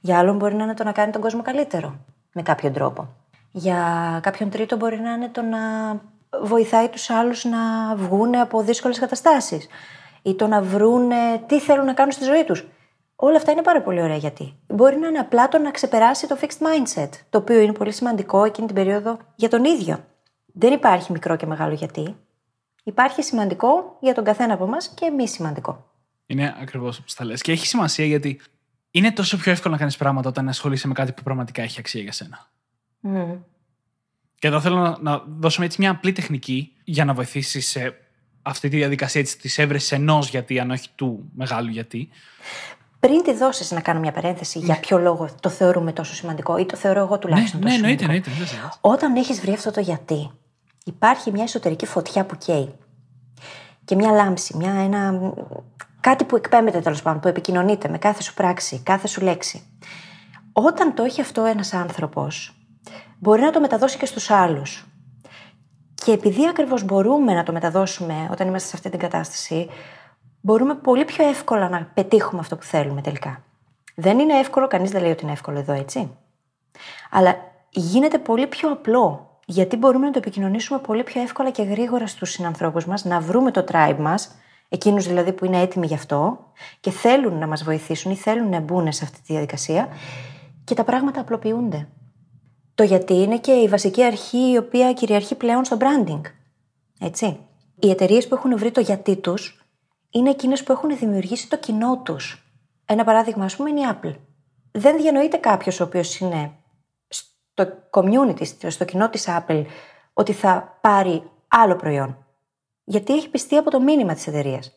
Για 0.00 0.18
άλλον 0.18 0.36
μπορεί 0.36 0.54
να 0.54 0.64
είναι 0.64 0.74
το 0.74 0.84
να 0.84 0.92
κάνει 0.92 1.12
τον 1.12 1.20
κόσμο 1.20 1.42
καλύτερο, 1.42 1.96
με 2.32 2.42
κάποιον 2.42 2.72
τρόπο. 2.72 3.08
Για 3.50 3.80
κάποιον 4.22 4.50
τρίτο 4.50 4.76
μπορεί 4.76 5.00
να 5.00 5.12
είναι 5.12 5.28
το 5.28 5.42
να 5.42 5.58
βοηθάει 6.42 6.88
τους 6.88 7.10
άλλους 7.10 7.44
να 7.44 7.58
βγουν 7.96 8.36
από 8.36 8.62
δύσκολες 8.62 8.98
καταστάσεις 8.98 9.66
ή 10.22 10.34
το 10.34 10.46
να 10.46 10.62
βρουν 10.62 11.10
τι 11.46 11.60
θέλουν 11.60 11.84
να 11.84 11.92
κάνουν 11.92 12.12
στη 12.12 12.24
ζωή 12.24 12.44
τους. 12.44 12.66
Όλα 13.16 13.36
αυτά 13.36 13.52
είναι 13.52 13.62
πάρα 13.62 13.82
πολύ 13.82 14.02
ωραία 14.02 14.16
γιατί. 14.16 14.54
Μπορεί 14.66 14.96
να 14.96 15.08
είναι 15.08 15.18
απλά 15.18 15.48
το 15.48 15.58
να 15.58 15.70
ξεπεράσει 15.70 16.28
το 16.28 16.36
fixed 16.40 16.66
mindset, 16.66 17.08
το 17.30 17.38
οποίο 17.38 17.60
είναι 17.60 17.72
πολύ 17.72 17.92
σημαντικό 17.92 18.44
εκείνη 18.44 18.66
την 18.66 18.76
περίοδο 18.76 19.16
για 19.34 19.48
τον 19.48 19.64
ίδιο. 19.64 20.04
Δεν 20.46 20.72
υπάρχει 20.72 21.12
μικρό 21.12 21.36
και 21.36 21.46
μεγάλο 21.46 21.74
γιατί. 21.74 22.16
Υπάρχει 22.86 23.22
σημαντικό 23.22 23.96
για 24.00 24.14
τον 24.14 24.24
καθένα 24.24 24.54
από 24.54 24.64
εμάς 24.64 24.88
και 24.88 25.10
μη 25.10 25.28
σημαντικό. 25.28 25.90
Είναι 26.26 26.56
ακριβώς 26.60 26.98
όπως 26.98 27.14
τα 27.14 27.24
λες. 27.24 27.42
Και 27.42 27.52
έχει 27.52 27.66
σημασία 27.66 28.04
γιατί 28.04 28.40
είναι 28.90 29.12
τόσο 29.12 29.36
πιο 29.36 29.52
εύκολο 29.52 29.72
να 29.72 29.78
κάνεις 29.78 29.96
πράγματα 29.96 30.28
όταν 30.28 30.48
ασχολείσαι 30.48 30.88
με 30.88 30.94
κάτι 30.94 31.12
που 31.12 31.22
πραγματικά 31.22 31.62
έχει 31.62 31.78
αξία 31.78 32.02
για 32.02 32.12
σένα. 32.12 32.50
Mm. 33.02 33.38
Και 34.38 34.46
εδώ 34.46 34.60
θέλω 34.60 34.76
να, 34.76 34.96
να 35.00 35.24
δώσουμε 35.26 35.66
έτσι 35.66 35.80
μια 35.80 35.90
απλή 35.90 36.12
τεχνική 36.12 36.72
για 36.84 37.04
να 37.04 37.14
βοηθήσεις 37.14 37.68
σε 37.68 37.94
αυτή 38.42 38.68
τη 38.68 38.76
διαδικασία 38.76 39.24
της 39.24 39.58
έβρεσης 39.58 39.92
ενός 39.92 40.28
γιατί, 40.28 40.58
αν 40.58 40.70
όχι 40.70 40.88
του 40.94 41.30
μεγάλου 41.34 41.70
γιατί. 41.70 42.08
Πριν 43.00 43.22
τη 43.22 43.34
δώσεις, 43.34 43.70
να 43.70 43.80
κάνω 43.80 44.00
μια 44.00 44.12
παρένθεση 44.12 44.58
για 44.58 44.80
ποιο 44.80 44.98
λόγο 44.98 45.28
το 45.40 45.48
θεωρούμε 45.48 45.92
τόσο 45.92 46.14
σημαντικό 46.14 46.58
ή 46.58 46.66
το 46.66 46.76
θεωρώ 46.76 47.00
εγώ 47.00 47.18
τουλάχιστον 47.18 47.60
ναι, 47.60 47.66
τόσο 47.66 47.80
ναι, 47.80 47.86
σημαντικό. 47.86 48.06
Ναι, 48.06 48.16
εννοείται, 48.16 48.30
εννοείται. 48.30 48.78
Όταν 48.80 49.16
έχεις 49.16 49.40
βρει 49.40 49.52
αυτό 49.52 49.70
το 49.70 49.80
γιατί, 49.80 50.30
υπάρχει 50.84 51.30
μια 51.30 51.42
εσωτερική 51.42 51.86
φωτιά 51.86 52.24
που 52.24 52.36
καίει. 52.36 52.74
Και 53.86 53.94
μια 53.94 54.10
λάμψη, 54.10 54.56
μια, 54.56 54.72
ένα, 54.72 55.32
κάτι 56.00 56.24
που 56.24 56.36
εκπέμπεται 56.36 56.80
τέλος 56.80 57.02
πάντων, 57.02 57.20
που 57.20 57.28
επικοινωνείται 57.28 57.88
με 57.88 57.98
κάθε 57.98 58.22
σου 58.22 58.34
πράξη, 58.34 58.80
κάθε 58.82 59.06
σου 59.06 59.20
λέξη. 59.20 59.62
Όταν 60.52 60.94
το 60.94 61.02
έχει 61.02 61.20
αυτό 61.20 61.44
ένας 61.44 61.72
άνθρωπος, 61.72 62.56
μπορεί 63.18 63.40
να 63.42 63.50
το 63.50 63.60
μεταδώσει 63.60 63.98
και 63.98 64.06
στους 64.06 64.30
άλλους. 64.30 64.86
Και 65.94 66.12
επειδή 66.12 66.48
ακριβώς 66.48 66.84
μπορούμε 66.84 67.34
να 67.34 67.42
το 67.42 67.52
μεταδώσουμε 67.52 68.28
όταν 68.30 68.48
είμαστε 68.48 68.68
σε 68.68 68.76
αυτή 68.76 68.90
την 68.90 68.98
κατάσταση, 68.98 69.68
μπορούμε 70.40 70.74
πολύ 70.74 71.04
πιο 71.04 71.28
εύκολα 71.28 71.68
να 71.68 71.90
πετύχουμε 71.94 72.40
αυτό 72.40 72.56
που 72.56 72.64
θέλουμε 72.64 73.00
τελικά. 73.00 73.42
Δεν 73.94 74.18
είναι 74.18 74.38
εύκολο, 74.38 74.66
κανείς 74.66 74.90
δεν 74.90 75.02
λέει 75.02 75.10
ότι 75.10 75.22
είναι 75.22 75.32
εύκολο 75.32 75.58
εδώ, 75.58 75.72
έτσι. 75.72 76.16
Αλλά 77.10 77.36
γίνεται 77.70 78.18
πολύ 78.18 78.46
πιο 78.46 78.70
απλό 78.70 79.35
γιατί 79.48 79.76
μπορούμε 79.76 80.06
να 80.06 80.12
το 80.12 80.18
επικοινωνήσουμε 80.18 80.78
πολύ 80.78 81.02
πιο 81.02 81.20
εύκολα 81.20 81.50
και 81.50 81.62
γρήγορα 81.62 82.06
στους 82.06 82.30
συνανθρώπους 82.30 82.86
μας, 82.86 83.04
να 83.04 83.20
βρούμε 83.20 83.50
το 83.50 83.64
tribe 83.72 83.96
μας, 83.98 84.30
εκείνους 84.68 85.06
δηλαδή 85.06 85.32
που 85.32 85.44
είναι 85.44 85.60
έτοιμοι 85.60 85.86
γι' 85.86 85.94
αυτό 85.94 86.38
και 86.80 86.90
θέλουν 86.90 87.38
να 87.38 87.46
μας 87.46 87.64
βοηθήσουν 87.64 88.12
ή 88.12 88.16
θέλουν 88.16 88.48
να 88.48 88.60
μπουν 88.60 88.92
σε 88.92 89.04
αυτή 89.04 89.16
τη 89.16 89.32
διαδικασία 89.32 89.88
και 90.64 90.74
τα 90.74 90.84
πράγματα 90.84 91.20
απλοποιούνται. 91.20 91.88
Το 92.74 92.82
γιατί 92.82 93.14
είναι 93.14 93.38
και 93.38 93.52
η 93.52 93.68
βασική 93.68 94.04
αρχή 94.04 94.50
η 94.52 94.56
οποία 94.56 94.92
κυριαρχεί 94.92 95.34
πλέον 95.34 95.64
στο 95.64 95.76
branding. 95.80 96.20
Έτσι. 97.00 97.38
Οι 97.78 97.90
εταιρείες 97.90 98.28
που 98.28 98.34
έχουν 98.34 98.58
βρει 98.58 98.70
το 98.70 98.80
γιατί 98.80 99.16
τους 99.16 99.66
είναι 100.10 100.30
εκείνες 100.30 100.62
που 100.62 100.72
έχουν 100.72 100.96
δημιουργήσει 100.96 101.48
το 101.48 101.58
κοινό 101.58 102.00
τους. 102.04 102.50
Ένα 102.86 103.04
παράδειγμα, 103.04 103.44
ας 103.44 103.56
πούμε, 103.56 103.70
είναι 103.70 103.80
η 103.80 103.84
Apple. 103.92 104.14
Δεν 104.70 104.96
διανοείται 104.96 105.36
κάποιος 105.36 105.80
ο 105.80 105.84
οποίος 105.84 106.18
είναι 106.18 106.52
το 107.56 107.68
community, 107.90 108.46
στο 108.68 108.84
κοινό 108.84 109.10
της 109.10 109.26
Apple, 109.28 109.64
ότι 110.12 110.32
θα 110.32 110.78
πάρει 110.80 111.30
άλλο 111.48 111.76
προϊόν. 111.76 112.26
Γιατί 112.84 113.14
έχει 113.14 113.28
πιστεί 113.28 113.56
από 113.56 113.70
το 113.70 113.80
μήνυμα 113.80 114.14
της 114.14 114.26
εταιρείας. 114.26 114.72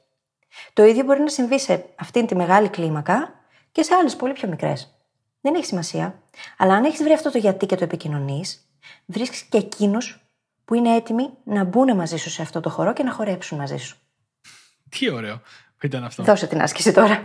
Το 0.74 0.84
ίδιο 0.84 1.04
μπορεί 1.04 1.20
να 1.20 1.30
συμβεί 1.30 1.60
σε 1.60 1.86
αυτήν 1.96 2.28
τη 2.28 2.36
μεγάλη 2.36 2.70
κλίμακα 2.70 3.34
και 3.72 3.84
σε 3.84 3.96
άλλες 3.96 4.16
πολύ 4.16 4.34
πιο 4.34 4.48
μικρές. 4.48 4.94
Δεν 5.42 5.56
έχει 5.56 5.66
σημασία. 5.66 6.22
Αλλά 6.58 6.74
αν 6.74 6.84
έχεις 6.84 7.04
βρει 7.04 7.14
αυτό 7.14 7.32
το 7.32 7.38
γιατί 7.38 7.66
και 7.66 7.76
το 7.76 7.84
επικοινωνείς, 7.84 8.70
βρίσκεις 9.06 9.42
και 9.42 9.58
εκείνους 9.58 10.20
που 10.66 10.74
είναι 10.74 10.96
έτοιμοι 10.96 11.30
να 11.44 11.64
μπουν 11.64 11.96
μαζί 11.96 12.18
σου 12.18 12.30
σε 12.30 12.42
αυτό 12.42 12.60
το 12.60 12.70
χώρο 12.70 12.94
και 12.94 13.04
να 13.04 13.12
χορέψουν 13.12 13.58
μαζί 13.58 13.78
σου. 13.78 13.98
Τι 14.90 15.12
ωραίο 15.12 15.42
που 15.78 15.86
ήταν 15.86 16.04
αυτό. 16.04 16.24
Δώσε 16.24 16.48
την 16.48 16.62
άσκηση 16.62 16.92
τώρα. 16.92 17.24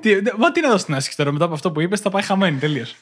τι, 0.00 0.10
μα 0.38 0.52
τι 0.52 0.60
να 0.60 0.70
δώσει 0.70 0.84
την 0.84 0.94
άσκηση 0.94 1.16
τώρα, 1.16 1.32
μετά 1.32 1.44
από 1.44 1.54
αυτό 1.54 1.72
που 1.72 1.80
είπες, 1.80 2.00
θα 2.00 2.10
πάει 2.10 2.22
χαμένη 2.22 2.58
τελείως. 2.58 2.96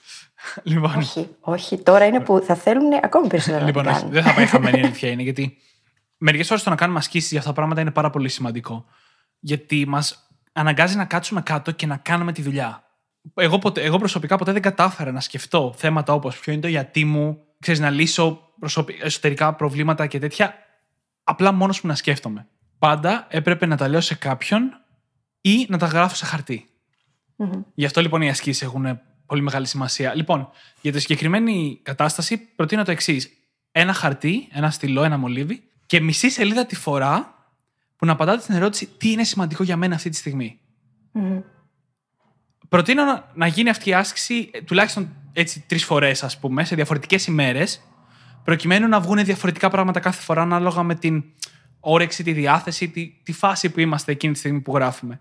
Λοιπόν, 0.62 0.96
όχι, 0.96 1.28
όχι, 1.40 1.78
τώρα 1.78 2.04
είναι 2.06 2.20
που 2.20 2.42
θα 2.46 2.54
θέλουν 2.54 2.92
ακόμη 3.02 3.26
περισσότερο 3.26 3.64
λοιπόν, 3.64 3.84
να 3.84 3.90
το 3.90 3.96
όχι, 3.96 4.04
κάνουν. 4.04 4.14
δεν 4.14 4.24
θα 4.24 4.34
πάει 4.34 4.46
χαμένη 4.46 4.78
η 4.78 4.82
αλήθεια 4.84 5.10
είναι, 5.10 5.22
γιατί 5.22 5.56
μερικές 6.18 6.46
φορές 6.46 6.62
το 6.62 6.70
να 6.70 6.76
κάνουμε 6.76 6.98
ασκήσεις 6.98 7.30
για 7.30 7.38
αυτά 7.38 7.50
τα 7.50 7.56
πράγματα 7.56 7.80
είναι 7.80 7.90
πάρα 7.90 8.10
πολύ 8.10 8.28
σημαντικό. 8.28 8.84
Γιατί 9.40 9.84
μας 9.88 10.28
αναγκάζει 10.52 10.96
να 10.96 11.04
κάτσουμε 11.04 11.40
κάτω 11.42 11.70
και 11.70 11.86
να 11.86 11.96
κάνουμε 11.96 12.32
τη 12.32 12.42
δουλειά. 12.42 12.84
Εγώ, 13.34 13.58
ποτέ, 13.58 13.82
εγώ 13.82 13.98
προσωπικά 13.98 14.36
ποτέ 14.36 14.52
δεν 14.52 14.62
κατάφερα 14.62 15.12
να 15.12 15.20
σκεφτώ 15.20 15.74
θέματα 15.76 16.12
όπως 16.12 16.38
ποιο 16.38 16.52
είναι 16.52 16.62
το 16.62 16.68
γιατί 16.68 17.04
μου, 17.04 17.38
ξέρεις, 17.60 17.80
να 17.80 17.90
λύσω 17.90 18.40
προσωπι- 18.58 19.04
εσωτερικά 19.04 19.54
προβλήματα 19.54 20.06
και 20.06 20.18
τέτοια, 20.18 20.54
απλά 21.24 21.52
μόνος 21.52 21.80
μου 21.80 21.88
να 21.90 21.96
σκέφτομαι. 21.96 22.46
Πάντα 22.78 23.26
έπρεπε 23.30 23.66
να 23.66 23.76
τα 23.76 23.88
λέω 23.88 24.00
σε 24.00 24.14
κάποιον 24.14 24.70
ή 25.40 25.66
να 25.68 25.78
τα 25.78 25.86
γράφω 25.86 26.14
σε 26.14 26.24
χαρτί. 26.24 26.66
Μμμ. 27.36 27.50
Γι' 27.74 27.84
αυτό 27.84 28.00
λοιπόν 28.00 28.22
οι 28.22 28.28
ασκήσεις 28.28 28.62
έχουν 28.62 29.00
πολύ 29.26 29.42
μεγάλη 29.42 29.66
σημασία. 29.66 30.14
Λοιπόν, 30.14 30.50
για 30.80 30.92
τη 30.92 31.00
συγκεκριμένη 31.00 31.80
κατάσταση 31.82 32.38
προτείνω 32.38 32.84
το 32.84 32.90
εξής. 32.90 33.30
Ένα 33.72 33.92
χαρτί, 33.92 34.48
ένα 34.52 34.70
στυλό, 34.70 35.02
ένα 35.02 35.16
μολύβι 35.16 35.62
και 35.86 36.00
μισή 36.00 36.30
σελίδα 36.30 36.66
τη 36.66 36.76
φορά 36.76 37.34
που 37.96 38.06
να 38.06 38.12
απαντάτε 38.12 38.40
στην 38.40 38.54
ερώτηση 38.54 38.86
τι 38.86 39.10
είναι 39.10 39.24
σημαντικό 39.24 39.62
για 39.62 39.76
μένα 39.76 39.94
αυτή 39.94 40.10
τη 40.10 40.16
στιγμή. 40.16 40.58
Μμμ. 41.12 41.40
Προτείνω 42.68 43.04
να, 43.04 43.30
να 43.34 43.46
γίνει 43.46 43.68
αυτή 43.68 43.90
η 43.90 43.94
άσκηση 43.94 44.50
ε, 44.52 44.62
τουλάχιστον 44.62 45.08
έτσι 45.32 45.64
τρεις 45.66 45.84
φορές, 45.84 46.22
ας 46.22 46.38
πούμε, 46.38 46.64
σε 46.64 46.74
διαφορετικές 46.74 47.26
ημέρες, 47.26 47.80
προκειμένου 48.44 48.88
να 48.88 49.00
βγουν 49.00 49.24
διαφορετικά 49.24 49.70
πράγματα 49.70 50.00
κάθε 50.00 50.22
φορά 50.22 50.42
ανάλογα 50.42 50.82
με 50.82 50.94
την 50.94 51.24
όρεξη, 51.80 52.22
τη 52.22 52.32
διάθεση, 52.32 52.88
τη, 52.88 53.12
τη 53.22 53.32
φάση 53.32 53.70
που 53.70 53.80
είμαστε 53.80 54.12
εκείνη 54.12 54.32
τη 54.32 54.38
στιγμή 54.38 54.60
που 54.60 54.74
γράφουμε. 54.74 55.20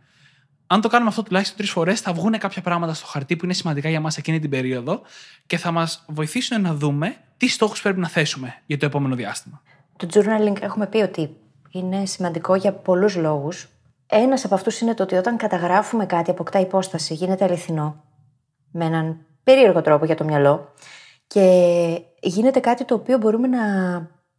Αν 0.68 0.82
το 0.82 0.88
κάνουμε 0.88 1.10
αυτό 1.10 1.24
τουλάχιστον 1.24 1.58
τρεις 1.58 1.72
φορές, 1.72 2.02
θα 2.02 2.14
βγουν 2.14 2.38
κάποια 2.38 2.62
πράγματα 2.62 2.94
στο 2.94 3.06
χαρτί 3.06 3.36
που 3.36 3.46
είναι 3.46 3.54
σημαντικά 3.54 3.90
για 3.90 4.00
μας 4.00 4.18
εκείνη 4.18 4.40
την 4.40 4.50
περίοδο 4.50 5.02
και 5.46 5.58
θα 5.58 5.72
μας 5.72 6.06
βοηθήσουν 6.08 6.62
να 6.62 6.74
δούμε 6.74 7.16
τι 7.38 7.48
στόχους 7.48 7.82
πρέπει 7.82 8.00
να 8.00 8.08
θέσουμε 8.08 8.56
για 8.66 8.78
το 8.78 8.86
επόμενο 8.86 9.16
διάστημα. 9.16 9.62
Το 9.98 10.08
journaling 10.14 10.62
έχουμε 10.62 10.88
πει 10.88 10.98
ότι 10.98 11.36
είναι 11.72 12.06
σημαντικό 12.06 12.56
για 12.56 12.74
πολλούς 12.74 13.16
λόγους. 13.16 13.68
Ένας 14.08 14.46
από 14.46 14.56
αυτούς 14.56 14.80
είναι 14.80 14.94
το 14.94 15.04
ότι 15.04 15.16
όταν 15.16 15.38
καταγράφουμε 15.38 16.06
κάτι 16.06 16.32
αποκτά 16.32 16.60
υπόσταση, 16.60 17.14
γίνεται 17.14 17.44
αληθινό. 17.44 18.04
Με 18.72 18.86
έναν 18.86 19.18
περίεργο 19.44 19.82
τρόπο 19.82 20.06
για 20.06 20.16
το 20.16 20.24
μυαλό. 20.24 20.74
Και 21.28 22.02
γίνεται 22.22 22.60
κάτι 22.60 22.86
το 22.86 22.96
οποίο 22.96 23.18
μπορούμε 23.18 23.48
να 23.48 23.62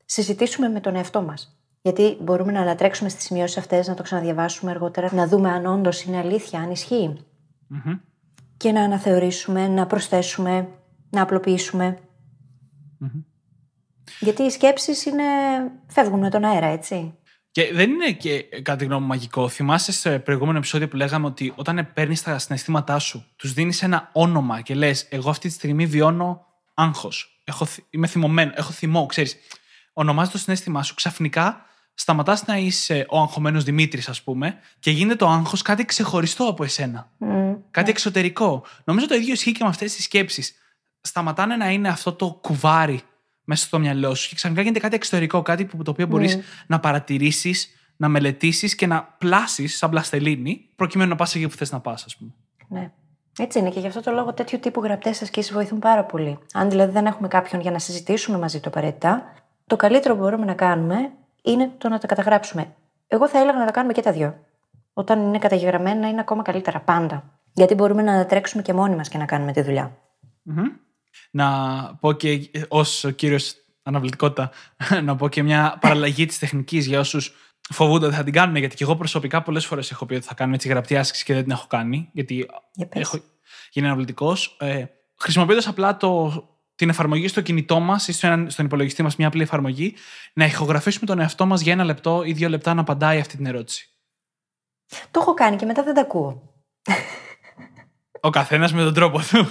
συζητήσουμε 0.05 0.69
με 0.69 0.81
τον 0.81 0.97
εαυτό 0.97 1.23
μας. 1.23 1.61
Γιατί 1.87 2.17
μπορούμε 2.21 2.53
να 2.53 2.61
ανατρέξουμε 2.61 3.09
στις 3.09 3.25
σημειώσεις 3.25 3.57
αυτές, 3.57 3.89
να 3.89 3.95
το 3.95 4.03
ξαναδιαβάσουμε 4.03 4.71
αργότερα, 4.71 5.15
να 5.15 5.27
δούμε 5.27 5.51
αν 5.51 5.67
όντως 5.67 6.03
είναι 6.03 6.19
αλήθεια, 6.19 6.61
αν 6.61 6.71
ισχύει. 6.71 7.17
Μμμ. 7.67 7.99
Και 8.57 8.73
να 8.73 8.83
αναθεωρήσουμε, 8.83 9.69
να 9.69 9.87
προσθέσουμε, 9.87 10.69
να 11.11 11.23
απλοποιήσουμε. 11.23 11.99
Γιατί 14.21 14.43
οι 14.43 14.51
σκέψεις 14.51 15.05
είναι... 15.05 15.23
φεύγουν 15.87 16.19
με 16.19 16.31
τον 16.31 16.45
αέρα, 16.45 16.67
έτσι. 16.67 17.15
Και 17.51 17.71
δεν 17.73 17.91
είναι 17.91 18.13
και 18.13 18.43
κατά 18.43 18.77
τη 18.77 18.85
γνώμη 18.85 19.01
μου 19.01 19.07
μαγικό. 19.07 19.49
Θυμάσαι 19.49 19.93
στο 19.93 20.19
προηγούμενο 20.19 20.59
επεισόδιο 20.59 20.89
που 20.89 20.97
λέγαμε 20.97 21.27
ότι 21.27 21.53
όταν 21.57 21.91
παίρνεις 21.95 22.23
τα 22.23 22.39
συναισθήματά 22.39 22.99
σου, 22.99 23.25
τους 23.37 23.53
δίνεις 23.53 23.83
ένα 23.83 24.11
όνομα 24.13 24.61
και 24.61 24.75
λες: 24.75 25.07
Εγώ 25.11 25.31
αυτή 25.31 25.49
τη 25.49 25.55
στιγμή 25.55 25.87
βιώνω 25.87 26.47
άγχος. 26.75 27.43
Είμαι 27.91 28.07
θυμωμένο, 28.07 28.53
έχω 28.55 28.73
θυμό, 28.73 29.07
ξέρεις. 29.07 29.37
Ονομάζεις 29.93 30.33
το 30.33 30.39
συνέστημά 30.39 30.83
σου. 30.83 30.95
Ξαφνικά 30.95 31.66
σταματάς 31.99 32.47
να 32.47 32.57
είσαι 32.57 33.07
ο 33.09 33.19
αγχωμένος 33.19 33.65
Δημήτρης, 33.65 34.09
ας 34.09 34.23
πούμε, 34.23 34.59
και 34.79 34.91
γίνεται 34.91 35.17
το 35.17 35.29
άγχος 35.29 35.63
κάτι 35.63 35.85
ξεχωριστό 35.85 36.45
από 36.45 36.65
εσένα. 36.65 37.11
Μμ. 37.19 37.55
Κάτι 37.71 37.91
εξωτερικό. 37.91 38.65
Νομίζω 38.85 39.09
το 39.09 39.15
ίδιο 39.15 39.33
ισχύει 39.33 39.53
και 39.53 39.63
με 39.63 39.69
αυτές 39.69 39.95
τις 39.95 40.05
σκέψεις. 40.05 40.55
Σταματάνε 41.01 41.57
να 41.57 41.71
είναι 41.71 41.89
αυτό 41.89 42.13
το 42.13 42.39
κουβάρι 42.43 43.01
μέσα 43.45 43.67
στο 43.67 43.79
μυαλό 43.79 44.15
σου 44.15 44.29
και 44.29 44.35
ξαφνικά 44.35 44.63
γίνεται 44.63 44.81
κάτι 44.81 44.95
εξωτερικό, 44.95 45.43
κάτι 45.43 45.65
που, 45.65 45.83
το 45.83 45.91
οποίο 45.91 46.07
μπορείς 46.07 46.39
να 46.67 46.81
παρατηρήσεις, 46.81 47.71
να 47.97 48.09
μελετήσεις 48.09 48.75
και 48.75 48.87
να 48.87 49.03
πλάσεις 49.03 49.77
σαν 49.77 49.91
πλαστελίνη, 49.91 50.69
προκειμένου 50.77 51.11
να 51.11 51.17
πας 51.17 51.35
εκεί 51.35 51.49
που 51.49 51.57
θες 51.57 51.73
να 51.73 51.81
πας, 51.81 52.05
ας 52.05 52.17
πούμε. 52.17 52.31
Ναι. 52.69 52.91
Έτσι 53.39 53.59
είναι 53.59 53.71
και 53.71 53.81
γι' 53.81 53.87
αυτό 53.87 54.01
το 54.01 54.11
λόγο 54.11 54.35
τέτοιου 54.35 54.59
τύπου 54.59 54.83
γραπτές 54.83 55.23
ασκήσεις 55.23 55.53
βοηθούν 55.53 55.79
πάρα 55.79 56.05
πολύ. 56.05 56.39
Αν 56.53 56.71
δηλαδή 56.71 56.93
δεν 56.93 57.07
έχουμε 57.07 57.29
κάποιον 57.29 57.61
για 57.61 57.71
να 57.71 57.79
συζητήσουμε 57.79 58.39
μαζί 58.39 58.61
του 58.61 58.69
απαραίτητα, 58.69 59.33
το 59.67 59.77
καλύτερο 59.77 60.15
που 60.15 60.21
μπορούμε 60.21 60.45
να 60.45 60.55
κάνουμε 60.55 61.13
είναι 61.47 61.71
το 61.79 61.89
να 61.89 61.99
τα 61.99 62.07
καταγράψουμε. 62.07 62.75
Εγώ 63.07 63.29
θα 63.29 63.39
έλεγα 63.39 63.59
να 63.59 63.65
τα 63.65 63.71
κάνουμε 63.71 63.93
και 63.93 64.03
τα 64.03 64.13
δυο. 64.13 64.39
Όταν 64.93 65.21
είναι 65.21 65.39
καταγεγραμμένα 65.39 66.09
είναι 66.09 66.21
ακόμα 66.21 66.43
καλύτερα 66.43 66.81
πάντα. 66.81 67.41
Γιατί 67.53 67.75
μπορούμε 67.75 68.03
να 68.03 68.13
ανατρέξουμε 68.13 68.63
και 68.63 68.73
μόνοι 68.73 68.97
μας 68.97 69.09
και 69.09 69.19
να 69.19 69.25
κάνουμε 69.25 69.53
τη 69.53 69.63
δουλειά. 69.63 69.99
Να 71.31 71.49
πω 72.01 72.13
και 72.13 72.51
ως 72.69 73.07
κύριος 73.17 73.55
αναβλητικότητα, 73.83 74.51
να 75.05 75.17
πω 75.17 75.29
και 75.29 75.43
μια 75.43 75.79
παραλλαγή 75.81 76.27
της 76.27 76.39
τεχνικής 76.39 76.87
για 76.87 77.01
όσους 77.01 77.35
φοβούνται 77.71 78.07
ότι 78.07 78.15
θα 78.15 78.25
την 78.25 78.33
κάνουν. 78.33 78.57
Γιατί 78.57 78.77
και 78.77 78.85
εγώ 78.85 78.97
προσωπικά 78.97 79.43
πολλές 79.43 79.67
φορές 79.67 79.91
έχω 79.91 80.07
πει 80.07 80.15
ότι 80.15 80.27
θα 80.27 80.35
κάνουμε 80.35 80.57
έτσι 80.57 80.69
γραπτή 80.69 80.97
άσκηση 80.97 81.25
και 81.25 81.35
δεν 81.35 81.43
την 81.43 81.53
έχω 81.53 81.67
κάνει. 81.67 82.09
Γιατί 82.13 82.51
Για 82.73 82.87
πες. 82.87 83.01
έχω 83.01 83.19
γίνει 83.71 83.87
αναβλητικός. 83.87 84.57
Ε, 84.61 84.85
Χρησιμοποιώντας 85.19 85.67
απλά 85.67 85.97
το, 85.97 86.43
την 86.77 86.89
εφαρμογή 86.89 87.29
στο 87.29 87.41
κινητό 87.41 87.81
μας 87.81 88.09
ή 88.09 88.13
στο 88.13 88.27
ένα- 88.27 88.51
στον 88.51 88.65
υπολογιστή 88.65 89.03
μας, 89.03 89.17
μια 89.17 89.27
απλή 89.27 89.43
εφαρμογή, 89.43 89.95
να 90.33 90.45
ηχογραφήσουμε 90.45 91.07
τον 91.07 91.19
εαυτό 91.19 91.47
μας 91.47 91.61
για 91.61 91.73
ένα 91.73 91.85
λεπτό 91.85 92.23
ή 92.25 92.33
δύο 92.33 92.49
λεπτά 92.49 92.75
να 92.75 92.81
απαντάει 92.81 93.19
αυτή 93.21 93.37
την 93.37 93.47
ερώτηση. 93.47 93.89
Το 95.11 95.21
έχω 95.21 95.35
κάνει 95.35 95.57
και 95.57 95.67
μετά 95.67 95.83
δεν 95.83 95.95
τα 95.95 96.01
ακούω. 96.01 96.55
Ο 98.21 98.31
καθένας 98.31 98.73
με 98.73 98.83
τον 98.83 98.95
τρόπο 98.95 99.19
του. 99.19 99.51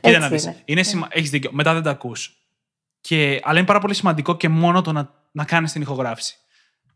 Κοίτα 0.00 0.18
να 0.18 0.28
δεις. 0.28 0.44
είναι. 0.44 0.62
Είναι 0.64 0.82
σημα... 0.82 1.08
Έχεις 1.10 1.30
δίκιο. 1.30 1.50
Μετά 1.52 1.74
δεν 1.74 1.82
τα 1.82 1.90
ακούς. 1.90 2.32
Και... 3.00 3.40
Αλλά 3.44 3.58
είναι 3.58 3.66
πάρα 3.66 3.78
πολύ 3.78 3.94
σημαντικό 3.94 4.36
και 4.36 4.48
μόνο 4.48 4.82
το 4.82 4.92
να, 4.92 5.14
να 5.32 5.44
κάνεις 5.44 5.72
την 5.72 5.82
ηχογράφηση. 5.82 6.36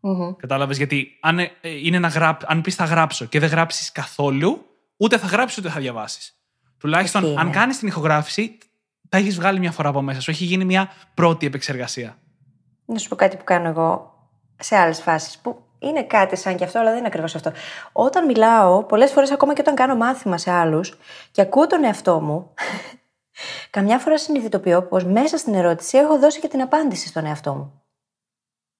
Μμμ. 0.00 0.32
Κατάλαβες 0.36 0.76
γιατί 0.76 1.18
αν, 1.20 1.38
ε, 1.38 1.50
είναι 1.62 1.98
να 1.98 2.08
γράπ... 2.08 2.40
αν 2.50 2.60
πεις 2.60 2.74
θα 2.74 2.84
γράψω 2.84 3.24
και 3.24 3.38
δεν 3.38 3.48
γράψεις 3.48 3.92
καθόλου, 3.92 4.66
ούτε 4.96 5.18
θα 5.18 5.26
γράψεις 5.26 5.58
ούτε 5.58 5.68
θα 5.68 5.80
διαβάσεις. 5.80 6.32
Τουλάχιστον 6.78 7.24
Εκεί 7.24 7.36
αν 7.36 7.46
είναι. 7.46 7.56
κάνεις 7.56 7.78
την 7.78 7.88
ηχογράφηση, 7.88 8.58
τα 9.12 9.18
έχεις 9.18 9.36
βγάλει 9.36 9.58
μια 9.58 9.72
φορά 9.72 9.88
από 9.88 10.02
μέσα 10.02 10.20
σου. 10.20 10.30
Έχει 10.30 10.44
γίνει 10.44 10.64
μια 10.64 10.90
πρώτη 11.14 11.46
επεξεργασία. 11.46 12.16
Να 12.84 12.98
σου 12.98 13.08
πω 13.08 13.16
κάτι 13.16 13.36
που 13.36 13.44
κάνω 13.44 13.68
εγώ 13.68 14.14
σε 14.58 14.76
άλλες 14.76 15.00
φάσεις. 15.00 15.38
Που 15.38 15.62
είναι 15.78 16.02
κάτι 16.02 16.36
σαν 16.36 16.56
και 16.56 16.64
αυτό, 16.64 16.78
αλλά 16.78 16.88
δεν 16.88 16.98
είναι 16.98 17.06
ακριβώς 17.06 17.34
αυτό. 17.34 17.52
Όταν 17.92 18.26
μιλάω, 18.26 18.84
πολλές 18.84 19.10
φορές 19.10 19.30
ακόμα 19.30 19.54
και 19.54 19.60
όταν 19.60 19.74
κάνω 19.74 19.96
μάθημα 19.96 20.38
σε 20.38 20.50
άλλους 20.50 20.98
και 21.30 21.40
ακούω 21.40 21.66
τον 21.66 21.84
εαυτό 21.84 22.20
μου, 22.20 22.54
καμιά 23.76 23.98
φορά 23.98 24.18
συνειδητοποιώ 24.18 24.82
πως 24.82 25.04
μέσα 25.04 25.36
στην 25.36 25.54
ερώτηση 25.54 25.98
έχω 25.98 26.18
δώσει 26.18 26.40
και 26.40 26.48
την 26.48 26.60
απάντηση 26.60 27.06
στον 27.06 27.26
εαυτό 27.26 27.54
μου. 27.54 27.82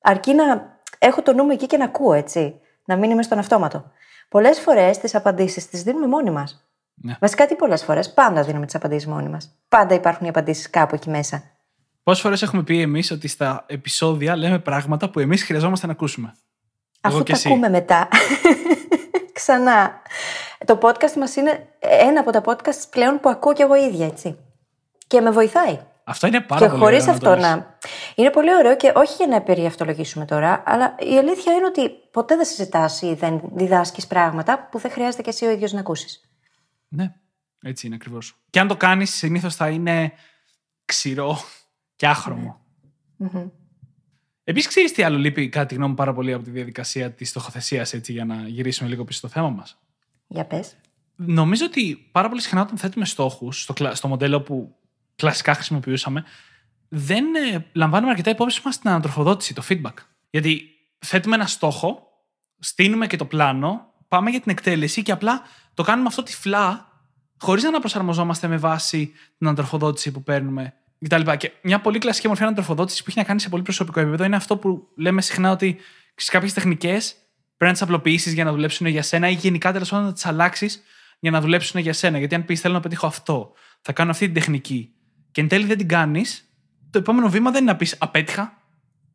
Αρκεί 0.01 0.35
να 0.35 0.79
έχω 0.99 1.23
το 1.23 1.33
νου 1.33 1.45
μου 1.45 1.51
εκεί 1.51 1.67
και 1.67 1.77
να 1.77 1.85
ακούω, 1.85 2.13
έτσι. 2.13 2.61
Να 2.85 2.97
μην 2.97 3.11
είμαι 3.11 3.23
στον 3.23 3.39
αυτόματο. 3.39 3.91
Πολλές 4.29 4.61
φορές 4.61 4.99
τις 4.99 5.15
απαντήσεις 5.15 5.69
τις 5.69 5.83
δίνουμε 5.83 6.07
μόνοι 6.07 6.31
μας. 6.31 6.72
Ναι. 6.95 7.17
Βασικά 7.21 7.47
τι 7.47 7.55
πολλές 7.55 7.83
φορές. 7.85 8.15
Πάντα 8.15 8.43
δίνουμε 8.43 8.67
τις 8.67 8.75
απαντήσεις 8.75 9.07
μόνοι 9.07 9.29
μας. 9.29 9.55
Πάντα 9.69 9.95
υπάρχουν 9.95 10.27
οι 10.27 10.29
απαντήσεις 10.29 10.71
κάπου 10.71 10.95
εκεί 10.95 11.11
μέσα. 11.11 11.43
Πόσες 12.03 12.23
φορές 12.23 12.43
έχουμε 12.43 12.63
πει 12.63 12.81
εμείς 12.81 13.11
ότι 13.11 13.29
στα 13.29 13.65
επεισόδια 13.69 14.37
λέμε 14.37 14.59
πράγματα 14.59 15.11
που 15.11 15.21
εμείς 15.21 15.45
χρειαζόμαστε 15.45 15.87
να 15.87 15.93
ακούσουμε; 15.93 16.35
Εγώ 17.01 17.15
Αφού 17.15 17.25
και 17.25 17.33
τα 17.33 17.39
εσύ. 17.39 17.49
ακούμε 17.49 17.69
μετά. 17.69 18.09
Ξανά. 19.33 20.01
Το 20.65 20.79
podcast 20.83 21.13
μας 21.17 21.37
είναι 21.37 21.69
ένα 21.81 22.21
από 22.21 22.31
τα 22.31 22.43
podcast 22.45 22.89
πλέον 22.91 23.21
που 23.21 23.29
ακούω 23.29 23.53
κι 23.53 23.63
εγώ 23.63 23.75
ίδια, 23.75 24.07
έτσι. 24.07 24.39
Και 25.07 25.21
με 25.21 25.31
βοηθάει. 25.31 25.79
Αυτό 26.05 26.27
είναι 26.27 26.41
πάρα 26.41 26.61
και 26.61 26.67
πολύ 26.69 26.81
χωρίς 26.83 27.03
ωραίο 27.03 27.15
να 27.15 27.21
το 27.21 27.31
αυτό 27.31 27.41
λες. 27.41 27.51
να. 27.51 27.79
Είναι 28.15 28.31
πολύ 28.31 28.55
ωραίο 28.55 28.77
και 28.77 28.93
όχι 28.95 29.15
για 29.15 29.27
να 29.27 29.41
περιαυτολογήσουμε 29.43 30.25
τώρα, 30.25 30.63
αλλά 30.67 30.95
η 30.99 31.19
αλήθεια 31.19 31.53
είναι 31.53 31.67
ότι 31.67 31.91
ποτέ 32.11 32.37
δεν 32.37 32.45
συζητάς 32.45 33.03
ή 33.03 33.15
δεν 33.15 33.41
διδάσκεις 33.55 34.07
πράγματα 34.07 34.69
που 34.71 34.79
δεν 34.79 34.91
χρειάζεται 34.91 35.23
και 35.23 35.31
εσύ 35.31 35.47
ο 35.47 35.51
ίδιος 35.51 35.73
να 35.73 35.81
ακούσεις. 35.81 36.21
Ναι, 36.95 37.15
έτσι 37.63 37.87
είναι 37.87 37.95
ακριβώς. 37.95 38.37
Και 38.51 38.61
αν 38.61 38.69
το 38.69 38.77
κάνεις, 38.77 39.15
συνήθως 39.15 39.55
θα 39.57 39.69
είναι 39.69 40.13
ξηρό 40.85 41.39
και 41.97 42.07
άχρωμο. 42.07 42.61
Επίσης, 44.45 44.69
ξέρεις 44.69 44.93
τι 44.93 45.03
άλλο 45.03 45.19
λείπει, 45.19 45.49
κατά 45.49 45.67
τη 45.67 45.75
γνώμη 45.75 45.91
μου, 45.91 45.97
πάρα 45.97 46.15
πολύ 46.15 46.33
από 46.33 46.45
τη 46.45 46.51
διαδικασία 46.51 47.13
της 47.13 47.29
στοχοθεσίας, 47.29 47.93
έτσι, 47.93 48.13
για 48.13 48.25
να 48.25 48.49
γυρίσουμε 48.49 48.89
λίγο 48.89 49.05
πίσω 49.05 49.19
στο 49.19 49.29
θέμα 49.29 49.51
μας; 49.51 49.79
Για 50.27 50.45
πες. 50.45 50.77
Νομίζω 51.17 51.65
ότι 51.65 52.09
πάρα 52.13 52.29
πολύ 52.29 52.41
συχνά 52.41 52.61
όταν 52.61 52.79
θέτουμε 52.79 53.05
στόχους, 53.05 53.63
στο, 53.63 53.73
κλα- 53.73 53.95
στο 53.95 54.09
μοντέλο 54.09 54.41
που 54.41 54.77
κλασικά 55.17 55.55
χρησιμοποιούσαμε, 55.55 56.25
δεν 56.89 57.35
ε, 57.35 57.67
λαμβάνουμε 57.73 58.11
αρκετά 58.11 58.31
υπόψη 58.31 58.61
μας 58.65 58.79
την 58.79 58.91
ανατροφοδότηση, 58.91 59.55
το 59.55 59.63
feedback. 59.69 59.95
Γιατί 60.31 60.71
θέτουμε 60.99 61.35
ένα 61.35 61.47
στόχο, 61.47 62.07
στείλουμε 62.59 63.07
και 63.07 63.17
το 63.17 63.25
πλάνο, 63.25 63.92
πάμε 64.13 64.31
για 64.31 64.41
την 64.41 64.51
εκτέλεση 64.51 65.03
και 65.03 65.13
απλά 65.13 65.43
το 65.75 65.83
κάνουμε 65.83 66.09
αυτό 66.09 66.23
τυφλά, 66.23 66.89
χωρίς 67.39 67.63
να 67.63 67.81
προσαρμοζόμαστε 67.81 68.47
με 68.47 68.57
βάση 68.57 69.13
την 69.39 69.47
ανατροφοδότηση 69.47 70.11
που 70.11 70.23
παίρνουμε 70.23 70.75
κτλ. 71.05 71.31
Και 71.37 71.53
μια 71.63 71.81
πολύ 71.81 71.99
κλασική 71.99 72.29
μορφή 72.29 72.43
ανατροφοδότηση 72.43 73.03
που 73.03 73.07
έχει 73.09 73.19
να 73.19 73.25
κάνει 73.25 73.41
σε 73.41 73.49
πολύ 73.49 73.63
προσωπικό 73.63 74.01
επίπεδο 74.01 74.25
είναι 74.25 74.37
αυτό 74.37 74.57
που 74.57 74.89
λέμε 74.97 75.23
συχνά 75.23 75.51
ότι 75.51 75.77
σε 76.15 76.31
κάποιες 76.31 76.53
τεχνικές 76.53 77.15
πρέπει 77.57 77.65
να 77.65 77.73
τις 77.73 77.83
απλοποιήσεις 77.83 78.33
για 78.33 78.45
να 78.45 78.53
δουλέψουν 78.53 78.87
για 78.87 79.03
σένα 79.03 79.29
ή 79.29 79.35
γενικά 79.35 79.73
τέλος 79.73 79.91
πάντων 79.91 80.07
να 80.07 80.13
τις 80.13 80.27
αλλάξεις 80.27 80.83
για 81.21 81.31
να 81.31 81.41
δουλέψουν 81.41 81.81
για 81.81 81.93
σένα. 81.93 82.19
Γιατί 82.19 82.35
αν 82.35 82.45
πεις 82.45 82.61
θέλω 82.61 82.75
να 82.75 82.81
πετύχω 82.81 83.07
αυτό, 83.07 83.53
θα 83.81 83.93
κάνω 83.93 84.11
αυτή 84.11 84.25
την 84.25 84.35
τεχνική 84.35 84.93
και 85.31 85.41
εν 85.41 85.49
τέλει 85.49 85.65
δεν 85.65 85.79
την 85.79 85.89
κάνεις, 85.89 86.45
το 86.91 86.99
επόμενο 86.99 87.29
βήμα 87.29 87.51
δεν 87.51 87.63
είναι 87.63 87.71
να 87.71 87.77
πεις 87.77 87.97
απέτυχα. 87.99 88.59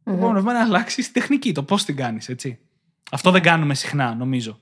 Το 0.04 0.12
επόμενο 0.12 0.40
βήμα 0.40 0.52
είναι 0.52 0.60
να 0.60 0.66
αλλάξεις 0.66 1.08
τη 1.08 1.14
τεχνική, 1.20 1.52
το 1.52 1.64
πώς 1.64 1.86
την 1.86 1.96
κάνεις, 1.96 2.30
έτσι. 2.30 2.60
Αυτό 3.12 3.32
δεν 3.32 3.42
κάνουμε 3.42 3.74
συχνά, 3.74 4.16
νομίζω. 4.16 4.62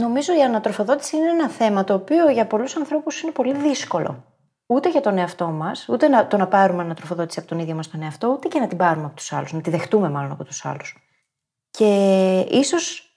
Νομίζω 0.00 0.36
η 0.38 0.42
ανατροφοδότηση 0.42 1.16
είναι 1.16 1.28
ένα 1.28 1.48
θέμα 1.48 1.84
το 1.84 1.94
οποίο 1.94 2.30
για 2.30 2.46
πολλούς 2.46 2.76
ανθρώπους 2.76 3.20
είναι 3.22 3.32
πολύ 3.32 3.54
δύσκολο. 3.54 4.24
Ούτε 4.66 4.90
για 4.90 5.00
τον 5.00 5.18
εαυτό 5.18 5.46
μας, 5.46 5.88
ούτε 5.88 6.08
να, 6.08 6.26
το 6.26 6.36
να 6.36 6.48
πάρουμε 6.48 6.82
ανατροφοδότηση 6.82 7.38
από 7.38 7.48
τον 7.48 7.58
ίδιο 7.58 7.74
μας 7.74 7.90
τον 7.90 8.02
εαυτό, 8.02 8.28
ούτε 8.28 8.48
και 8.48 8.60
να 8.60 8.66
την 8.68 8.78
πάρουμε 8.78 9.06
από 9.06 9.16
τους 9.16 9.32
άλλους, 9.32 9.52
να 9.52 9.60
τη 9.60 9.70
δεχτούμε 9.70 10.10
μάλλον 10.10 10.30
από 10.30 10.44
τους 10.44 10.64
άλλους. 10.64 10.96
Και 11.70 12.40
ίσως 12.50 13.12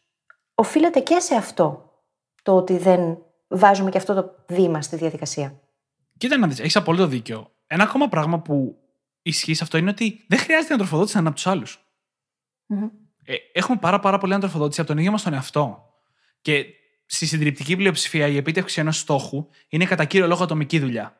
οφείλεται 0.55 0.99
και 0.99 1.19
σε 1.19 1.35
αυτό 1.35 1.91
το 2.43 2.55
ότι 2.55 2.77
δεν 2.77 3.17
βάζουμε 3.47 3.89
και 3.89 3.97
αυτό 3.97 4.13
το 4.13 4.35
βήμα 4.47 4.81
στη 4.81 4.95
διαδικασία. 4.95 5.59
Κοίτα 6.17 6.37
να 6.37 6.47
δεις, 6.47 6.59
έχεις 6.59 6.75
απόλυτο 6.75 7.07
δίκιο. 7.07 7.51
Ένα 7.67 7.83
ακόμα 7.83 8.07
πράγμα 8.07 8.39
που 8.39 8.77
ισχύει 9.21 9.53
σε 9.53 9.63
αυτό 9.63 9.77
είναι 9.77 9.89
ότι 9.89 10.25
δεν 10.27 10.39
χρειάζεται 10.39 10.73
ανατροφοδότηση 10.73 11.17
από 11.17 11.31
τους 11.31 11.47
άλλους. 11.47 11.85
Ε, 13.23 13.35
έχουμε 13.53 13.77
πάρα, 13.77 13.99
πάρα 13.99 14.17
πολύ 14.17 14.33
ανατροφοδότηση 14.33 14.79
από 14.81 14.89
τον 14.89 14.97
ίδιο 14.97 15.11
μας 15.11 15.23
τον 15.23 15.33
εαυτό. 15.33 15.90
Και 16.41 16.65
στη 17.05 17.25
συντριπτική 17.25 17.75
πλειοψηφία 17.75 18.27
η 18.27 18.37
επίτευξη 18.37 18.79
ενός 18.79 18.97
στόχου 18.97 19.47
είναι 19.67 19.85
κατά 19.85 20.05
κύριο 20.05 20.27
λόγο 20.27 20.43
ατομική 20.43 20.79
δουλειά. 20.79 21.15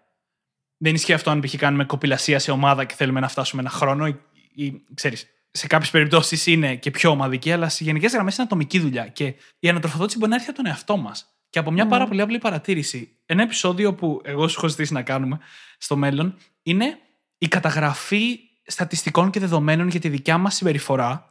Δεν 0.78 0.94
ισχύει 0.94 1.14
αυτό 1.14 1.30
αν 1.30 1.40
π.χ. 1.40 1.56
κάνουμε 1.56 1.86
κοπηλασία 1.86 2.40
σε 2.40 2.52
ομάδα 2.52 2.86
και 2.86 2.96
θέλουμε 2.96 3.20
να 3.20 3.28
φτάσουμε 3.28 3.62
ένα 3.62 3.70
χρόνο 3.70 4.08
ή, 4.08 4.16
ή 4.54 4.84
ξέρεις, 4.94 5.28
σε 5.52 5.68
κάποιες 5.68 5.90
περιπτώσεις 5.90 6.46
είναι 6.46 6.76
και 6.76 6.92
πιο 6.92 7.10
ομαδική, 7.10 7.52
αλλά 7.52 7.70
σε 7.70 7.84
γενικές 7.84 8.12
γραμμές 8.12 8.36
είναι 8.36 8.44
ατομική 8.44 8.80
δουλειά. 8.80 9.08
Και 9.08 9.34
η 9.60 9.70
ανατροφοδότηση 9.70 10.18
μπορεί 10.18 10.30
να 10.30 10.36
έρθει 10.36 10.50
από 10.50 10.58
τον 10.58 10.68
εαυτό 10.68 10.98
μας. 10.98 11.26
Και 11.50 11.60
από 11.60 11.72
μια 11.72 11.88
πάρα 11.88 12.08
πολύ 12.08 12.22
απλή 12.22 12.38
παρατήρηση. 12.38 13.18
Ένα 13.26 13.44
επεισόδιο 13.44 13.94
που 13.94 14.22
εγώ 14.24 14.48
σου 14.48 14.56
έχω 14.58 14.68
ζητήσει 14.68 14.94
να 14.94 15.02
κάνουμε 15.02 15.40
στο 15.78 15.96
μέλλον 15.96 16.38
είναι 16.62 16.98
η 17.38 17.48
καταγραφή 17.48 18.40
στατιστικών 18.66 19.30
και 19.30 19.40
δεδομένων 19.40 19.88
για 19.88 20.00
τη 20.00 20.10
δικιά 20.10 20.38
μας 20.38 20.56
συμπεριφορά. 20.56 21.26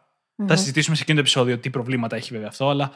Θα 0.47 0.56
συζητήσουμε 0.56 0.97
σε 0.97 1.02
εκείνο 1.02 1.16
το 1.16 1.23
επεισόδιο 1.23 1.59
τι 1.59 1.70
προβλήματα 1.70 2.16
έχει 2.16 2.32
βέβαια 2.32 2.49
αυτό, 2.49 2.68
αλλά 2.68 2.92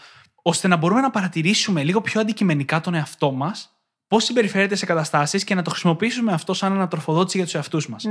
ώστε 0.46 0.68
να 0.68 0.76
μπορούμε 0.76 1.00
να 1.00 1.10
παρατηρήσουμε 1.10 1.82
λίγο 1.82 2.00
πιο 2.00 2.20
αντικειμενικά 2.20 2.80
τον 2.80 2.94
εαυτό 2.94 3.32
μας, 3.32 3.78
πώς 4.08 4.24
συμπεριφέρεται 4.24 4.74
σε 4.74 4.86
καταστάσεις 4.86 5.44
και 5.44 5.54
να 5.54 5.62
το 5.62 5.70
χρησιμοποιήσουμε 5.70 6.32
αυτό 6.32 6.54
σαν 6.54 6.72
ανατροφοδότηση 6.72 7.36
για 7.36 7.46
τους 7.46 7.54
εαυτούς 7.54 7.88
μας. 7.88 8.04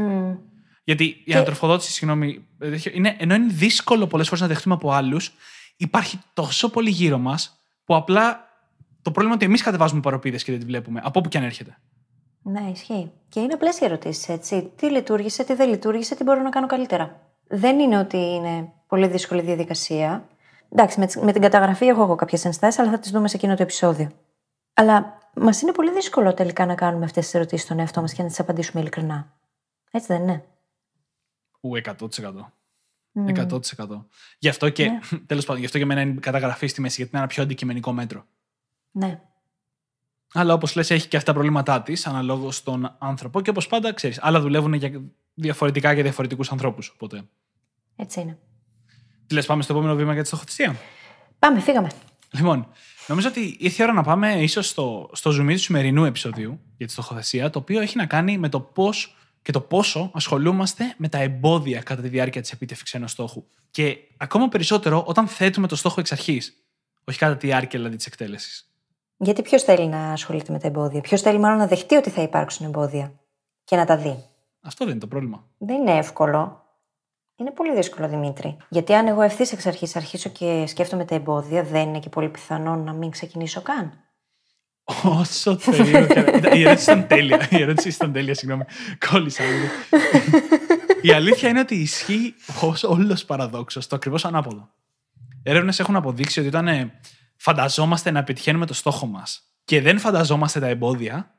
Γιατί 0.83 1.21
η 1.25 1.33
ανατροφοδότηση, 1.33 1.91
συγγνώμη, 1.91 2.45
είναι, 2.93 3.15
ενώ 3.19 3.35
είναι 3.35 3.53
δύσκολο 3.53 4.07
πολλές 4.07 4.27
φορές 4.27 4.41
να 4.41 4.47
δεχτούμε 4.47 4.75
από 4.75 4.91
άλλους, 4.91 5.33
υπάρχει 5.77 6.19
τόσο 6.33 6.69
πολύ 6.69 6.89
γύρω 6.89 7.17
μας 7.17 7.59
που 7.85 7.95
απλά 7.95 8.47
το 9.01 9.11
πρόβλημα 9.11 9.25
είναι 9.25 9.33
ότι 9.33 9.45
εμείς 9.45 9.61
κατεβάζουμε 9.61 10.01
παροπίδες 10.01 10.43
και 10.43 10.51
δεν 10.51 10.59
τη 10.59 10.65
βλέπουμε, 10.65 11.01
από 11.03 11.19
όπου 11.19 11.29
και 11.29 11.37
αν 11.37 11.43
έρχεται. 11.43 11.77
Ναι, 12.41 12.69
ισχύει. 12.73 13.11
Και 13.29 13.39
είναι 13.39 13.53
απλές 13.53 13.79
οι 13.79 13.85
ερωτήσεις, 13.85 14.29
έτσι. 14.29 14.71
Τι 14.75 14.91
λειτουργήσε, 14.91 15.43
τι 15.43 15.53
δεν 15.53 15.69
λειτουργήσε, 15.69 16.15
τι 16.15 16.23
μπορώ 16.23 16.41
να 16.41 16.49
κάνω 16.49 16.67
καλύτερα. 16.67 17.21
Δεν 17.47 17.79
είναι 17.79 17.97
ότι 17.97 18.17
είναι 18.17 18.71
πολύ 18.87 19.07
δύσκολη 19.07 19.41
διαδικασία. 19.41 20.27
Εντάξει, 20.75 20.99
με, 20.99 21.07
με 21.21 21.31
την 21.31 21.41
καταγραφή 21.41 21.85
έχω 21.85 22.01
εγώ 22.01 22.15
κάποιες 22.15 22.45
ενστάσεις, 22.45 22.79
αλλά 22.79 22.91
θα 22.91 22.99
τις 22.99 23.11
δούμε 23.11 23.27
σε 23.27 23.35
εκείνο 23.35 23.55
το 23.55 23.63
επεισόδιο. 23.63 24.11
Αλλά 24.73 25.17
μας 25.35 25.61
είναι 25.61 25.71
πολύ 25.71 25.91
δύσκολο 25.91 26.33
τελικά 26.33 26.65
να 26.65 26.75
κάνουμε 26.75 27.05
αυτές 27.05 27.23
τις 27.23 27.33
ερωτήσεις 27.33 27.65
στον 27.65 27.79
εαυτό 27.79 28.01
μας 28.01 28.13
και 28.13 28.21
να 28.21 28.27
τις 28.27 28.39
απαντήσουμε 28.39 28.81
ειλικρινά. 28.81 29.33
Έτσι 29.91 30.07
δεν 30.07 30.21
είναι; 30.21 30.45
Ου, 31.59 31.75
100%. 31.75 32.53
100%. 33.13 34.05
Γι' 34.39 34.49
αυτό 34.49 34.69
και, 34.69 34.85
ναι. 34.85 34.99
τέλος 35.25 35.45
πάντων, 35.45 35.59
γι' 35.59 35.65
αυτό 35.65 35.77
για 35.77 35.87
μένα 35.87 36.01
είναι 36.01 36.19
καταγραφή 36.19 36.67
στη 36.67 36.81
μέση, 36.81 36.95
γιατί 36.95 37.11
είναι 37.11 37.23
ένα 37.23 37.31
πιο 37.31 37.43
αντικειμενικό 37.43 37.91
μέτρο. 37.91 38.25
Ναι. 38.91 39.21
Αλλά 40.33 40.53
όπως 40.53 40.75
λες, 40.75 40.91
έχει 40.91 41.07
και 41.07 41.17
αυτά 41.17 41.31
τα 41.31 41.37
προβλήματά 41.37 41.81
της, 41.81 42.07
αναλόγως 42.07 42.55
στον 42.55 42.95
άνθρωπο. 42.99 43.41
Και 43.41 43.49
όπως 43.49 43.67
πάντα, 43.67 43.93
ξέρεις, 43.93 44.19
άλλα 44.21 44.39
δουλεύουν 44.39 44.73
για 44.73 45.01
διαφορετικά 45.33 45.93
για 45.93 46.03
διαφορετικούς 46.03 46.51
ανθρώπους. 46.51 46.89
Οπότε. 46.89 47.23
Έτσι 47.95 48.21
είναι. 48.21 48.37
Τι 49.27 49.33
λες, 49.33 49.45
πάμε 49.45 49.63
στο 49.63 49.73
επόμενο 49.73 49.95
βήμα 49.95 50.13
για 50.13 50.21
τη 50.21 50.27
στοχοθεσία; 50.27 50.75
Πάμε, 51.39 51.59
φύγαμε. 51.59 51.89
Λοιπόν, 52.31 52.67
νομίζω 53.07 53.27
ότι 53.27 53.55
ήρθε 53.59 53.83
η 53.83 53.85
ώρα 53.85 53.93
να 53.93 54.03
πάμε 54.03 54.33
ίσως 54.33 54.67
στο, 54.67 55.09
στο 55.13 55.31
zoom 55.31 55.47
του 55.47 55.57
σημερινού 55.57 56.05
επεισοδίου 56.05 56.59
για 56.77 56.85
τη 56.85 56.91
στοχοθεσία, 56.91 57.49
το 57.49 57.59
οποίο 57.59 57.81
έχει 57.81 57.97
να 57.97 58.05
κάνει 58.05 58.37
με 58.37 58.49
το 58.49 58.59
πώς 58.59 59.15
και 59.41 59.51
το 59.51 59.61
πόσο 59.61 60.11
ασχολούμαστε 60.13 60.93
με 60.97 61.07
τα 61.07 61.17
εμπόδια 61.17 61.81
κατά 61.81 62.01
τη 62.01 62.07
διάρκεια 62.07 62.41
της 62.41 62.51
επίτευξης 62.51 62.93
ενός 62.93 63.11
στόχου. 63.11 63.43
Και 63.71 63.97
ακόμα 64.17 64.49
περισσότερο 64.49 65.03
όταν 65.07 65.27
θέτουμε 65.27 65.67
το 65.67 65.75
στόχο 65.75 65.99
εξ 65.99 66.11
αρχής, 66.11 66.53
όχι 67.03 67.17
κατά 67.17 67.37
τη 67.37 67.47
διάρκεια 67.47 67.79
δηλαδή 67.79 67.95
της 67.95 68.05
εκτέλεσης. 68.05 68.67
Γιατί 69.17 69.41
ποιος 69.41 69.63
θέλει 69.63 69.87
να 69.87 70.11
ασχολείται 70.11 70.51
με 70.51 70.59
τα 70.59 70.67
εμπόδια, 70.67 71.01
Ποιος 71.01 71.21
θέλει 71.21 71.39
μάλλον 71.39 71.57
να 71.57 71.67
δεχτεί 71.67 71.95
ότι 71.95 72.09
θα 72.09 72.21
υπάρξουν 72.21 72.65
εμπόδια 72.65 73.13
και 73.63 73.75
να 73.75 73.85
τα 73.85 73.97
δει; 73.97 74.23
Αυτό 74.61 74.85
δεν 74.85 74.93
είναι 74.93 75.01
το 75.01 75.07
πρόβλημα. 75.07 75.47
Δεν 75.57 75.75
είναι 75.75 75.97
εύκολο. 75.97 76.62
Είναι 77.35 77.51
πολύ 77.51 77.75
δύσκολο, 77.75 78.07
Δημήτρη. 78.07 78.57
Γιατί 78.69 78.93
αν 78.93 79.07
εγώ 79.07 79.21
ευθύς 79.21 79.51
εξ 79.51 79.65
αρχής 79.65 79.95
αρχίσω 79.95 80.29
και 80.29 80.63
σκέφτομαι 80.67 81.05
τα 81.05 81.15
εμπόδια, 81.15 81.63
δεν 81.63 81.87
είναι 81.87 81.99
και 81.99 82.09
πολύ 82.09 82.29
πιθανό 82.29 82.75
να 82.75 82.93
μην 82.93 83.09
ξεκινήσω 83.09 83.61
καν. 83.61 83.93
Όσο 85.03 85.55
τέλειο. 85.55 86.07
Η 86.53 86.61
ερώτηση 86.61 86.91
ήταν 86.91 87.07
τέλεια. 87.07 87.47
Η 87.49 87.61
ερώτηση 87.61 87.89
ήταν 87.89 88.11
τέλεια, 88.11 88.33
συγγνώμη. 88.33 88.63
Κόλλησα 89.09 89.43
λίγο. 89.43 89.65
Η 91.01 91.11
αλήθεια 91.11 91.49
είναι 91.49 91.59
ότι 91.59 91.75
ισχύει 91.75 92.33
ως 92.61 92.83
όλος 92.83 93.25
παραδόξο 93.25 93.79
το 93.79 93.95
ακριβώς 93.95 94.25
ανάποδο. 94.25 94.69
Έρευνες 95.43 95.79
έχουν 95.79 95.95
αποδείξει 95.95 96.39
ότι 96.39 96.47
όταν 96.47 96.67
ε, 96.67 96.99
φανταζόμαστε 97.35 98.11
να 98.11 98.23
πετυχαίνουμε 98.23 98.65
το 98.65 98.73
στόχο 98.73 99.05
μας 99.05 99.41
και 99.63 99.81
δεν 99.81 99.99
φανταζόμαστε 99.99 100.59
τα 100.59 100.67
εμπόδια, 100.67 101.35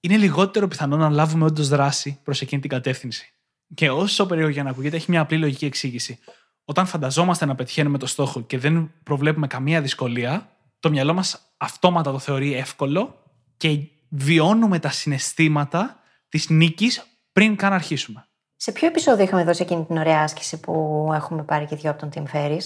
είναι 0.00 0.16
λιγότερο 0.16 0.68
πιθανό 0.68 0.96
να 0.96 1.10
λάβουμε 1.10 1.44
όντως 1.44 1.68
δράση 1.68 2.20
προς 2.22 2.40
εκείνη 2.40 2.60
την 2.60 2.70
κατεύθυνση. 2.70 3.33
Και 3.74 3.90
όσο 3.90 4.26
περίεργο 4.26 4.50
για 4.52 4.62
να 4.62 4.70
ακούγεται, 4.70 4.96
έχει 4.96 5.10
μια 5.10 5.20
απλή 5.20 5.38
λογική 5.38 5.66
εξήγηση. 5.66 6.18
Όταν 6.64 6.86
φανταζόμαστε 6.86 7.44
να 7.44 7.54
πετυχαίνουμε 7.54 7.98
το 7.98 8.06
στόχο 8.06 8.40
και 8.42 8.58
δεν 8.58 8.92
προβλέπουμε 9.02 9.46
καμία 9.46 9.80
δυσκολία, 9.80 10.48
το 10.80 10.90
μυαλό 10.90 11.14
μας 11.14 11.54
αυτόματα 11.56 12.12
το 12.12 12.18
θεωρεί 12.18 12.54
εύκολο 12.54 13.22
και 13.56 13.78
βιώνουμε 14.08 14.78
τα 14.78 14.88
συναισθήματα 14.88 16.00
της 16.28 16.48
νίκης 16.48 17.02
πριν 17.32 17.56
καν 17.56 17.72
αρχίσουμε. 17.72 18.28
Σε 18.56 18.72
ποιο 18.72 18.86
επεισόδιο 18.86 19.24
είχαμε 19.24 19.44
δώσει 19.44 19.62
εκείνη 19.62 19.84
την 19.84 19.96
ωραία 19.96 20.22
άσκηση 20.22 20.60
που 20.60 21.10
έχουμε 21.14 21.42
πάρει 21.42 21.66
και 21.66 21.76
δυο 21.76 21.90
από 21.90 22.00
τον 22.00 22.10
Tim 22.14 22.36
Ferris, 22.36 22.62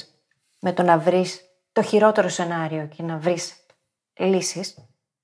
με 0.60 0.72
το 0.72 0.82
να 0.82 0.98
βρεις 0.98 1.40
το 1.72 1.82
χειρότερο 1.82 2.28
σενάριο 2.28 2.86
και 2.96 3.02
να 3.02 3.18
βρεις 3.18 3.56
λύσεις. 4.18 4.74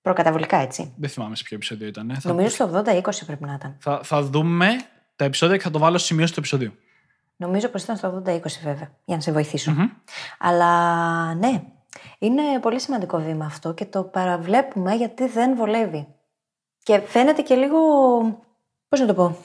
Προκαταβολικά, 0.00 0.56
έτσι. 0.56 0.94
Δεν 0.96 1.10
θυμάμαι 1.10 1.36
σε 1.36 1.42
ποιο 1.42 1.56
επεισόδιο 1.56 1.86
ήταν. 1.86 2.16
Νομίζω 2.22 2.48
στο 2.48 2.82
80-20 2.86 3.02
πρέπει 3.26 3.44
να 3.44 3.54
ήταν. 3.54 3.76
Θα, 3.80 4.00
θα 4.02 4.22
δούμε 4.22 4.76
τα 5.16 5.24
επεισόδια 5.24 5.56
και 5.56 5.62
θα 5.62 5.70
το 5.70 5.78
βάλω 5.78 5.98
σημείο 5.98 6.26
στο 6.26 6.36
επεισόδιο. 6.38 6.72
Νομίζω 7.36 7.68
πως 7.68 7.82
ήταν 7.82 7.96
στο 7.96 8.22
80-20 8.26 8.40
βέβαια, 8.62 8.90
για 9.04 9.16
να 9.16 9.20
σε 9.20 9.32
βοηθησω 9.32 9.74
Αλλά 10.38 11.34
ναι, 11.34 11.62
είναι 12.18 12.42
πολύ 12.60 12.80
σημαντικό 12.80 13.18
βήμα 13.18 13.44
αυτό 13.44 13.74
και 13.74 13.84
το 13.84 14.02
παραβλέπουμε 14.02 14.94
γιατί 14.94 15.28
δεν 15.28 15.56
βολεύει. 15.56 16.06
Και 16.82 17.00
φαίνεται 17.00 17.42
και 17.42 17.54
λίγο, 17.54 17.78
πώς 18.88 19.00
να 19.00 19.06
το 19.06 19.14
πω, 19.14 19.36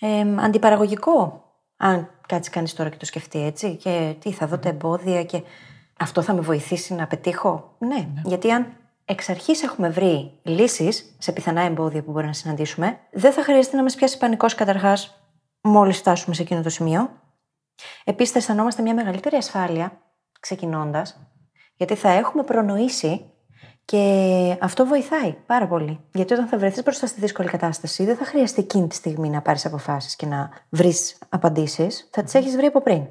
ε, 0.00 0.34
αντιπαραγωγικό. 0.38 1.44
Αν 1.76 2.10
κάτσει 2.28 2.50
κανείς 2.50 2.74
τώρα 2.74 2.90
και 2.90 2.96
το 2.96 3.04
σκεφτεί 3.04 3.42
έτσι 3.42 3.76
και 3.76 4.14
τι 4.18 4.32
θα 4.32 4.46
δω 4.46 4.58
τα 4.58 4.68
εμπόδια 4.68 5.24
και 5.24 5.42
αυτό 5.98 6.22
θα 6.22 6.34
με 6.34 6.40
βοηθήσει 6.40 6.94
να 6.94 7.06
πετύχω. 7.06 7.74
Ναι, 7.78 7.96
ναι. 7.96 8.22
γιατί 8.24 8.50
αν 8.50 8.72
εξ 9.08 9.28
αρχής 9.28 9.62
έχουμε 9.62 9.88
βρει 9.88 10.40
λύσεις 10.42 11.16
σε 11.18 11.32
πιθανά 11.32 11.60
εμπόδια 11.60 12.02
που 12.02 12.10
μπορεί 12.10 12.26
να 12.26 12.32
συναντήσουμε, 12.32 12.98
δεν 13.12 13.32
θα 13.32 13.42
χρειαστεί 13.42 13.76
να 13.76 13.82
μας 13.82 13.94
πιάσει 13.94 14.18
πανικός 14.18 14.54
καταρχάς 14.54 15.20
μόλις 15.60 15.98
φτάσουμε 15.98 16.34
σε 16.34 16.42
εκείνο 16.42 16.62
το 16.62 16.68
σημείο. 16.68 17.10
Επίσης, 18.04 18.32
θα 18.32 18.38
αισθανόμαστε 18.38 18.82
μια 18.82 18.94
μεγαλύτερη 18.94 19.36
ασφάλεια 19.36 20.00
ξεκινώντας, 20.40 21.20
γιατί 21.76 21.94
θα 21.94 22.08
έχουμε 22.08 22.42
προνοήσει 22.42 23.30
και 23.84 24.56
αυτό 24.60 24.86
βοηθάει 24.86 25.32
πάρα 25.46 25.66
πολύ. 25.66 26.00
Γιατί 26.12 26.32
όταν 26.32 26.46
θα 26.46 26.58
βρεθείς 26.58 26.82
μπροστά 26.82 27.06
στη 27.06 27.20
δύσκολη 27.20 27.48
κατάσταση, 27.48 28.04
δεν 28.04 28.16
θα 28.16 28.24
χρειαστεί 28.24 28.60
εκείνη 28.60 28.86
τη 28.86 28.94
στιγμή 28.94 29.28
να 29.30 29.42
πάρεις 29.42 29.66
αποφάσεις 29.66 30.16
και 30.16 30.26
να 30.26 30.50
βρεις 30.68 31.18
απαντήσεις. 31.28 32.08
Θα 32.12 32.22
τις 32.22 32.34
έχεις 32.34 32.56
βρει 32.56 32.66
από 32.66 32.80
πριν. 32.80 33.06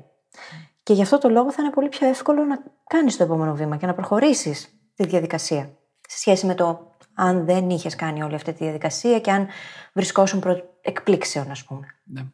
Και 0.84 0.94
γι' 0.94 1.02
αυτό 1.02 1.18
το 1.18 1.30
λόγο 1.30 1.52
θα 1.52 1.62
είναι 1.62 1.72
πολύ 1.72 1.90
πιο 1.90 2.08
εύκολο 2.08 2.44
να 2.44 2.64
κάνεις 2.88 3.18
το 3.18 3.24
επόμενο 3.24 3.56
βήμα 3.56 3.78
και 3.78 3.86
να 3.86 3.94
προχωρήσεις 3.94 4.70
τη 4.96 5.06
διαδικασία. 5.06 5.70
Σε 6.08 6.18
σχέση 6.18 6.46
με 6.46 6.56
το 6.56 6.96
αν 7.14 7.46
δεν 7.46 7.70
είχες 7.70 7.96
κάνει 7.96 8.24
όλη 8.24 8.36
αυτή 8.36 8.54
τη 8.54 8.64
διαδικασία 8.64 9.20
και 9.20 9.32
αν 9.32 9.48
βρισκόσουν 9.94 10.40
προ 10.40 10.78
εκπλήξεων, 10.82 11.52
ας 11.52 11.64
πούμε. 11.64 11.88
Ναι. 12.04 12.26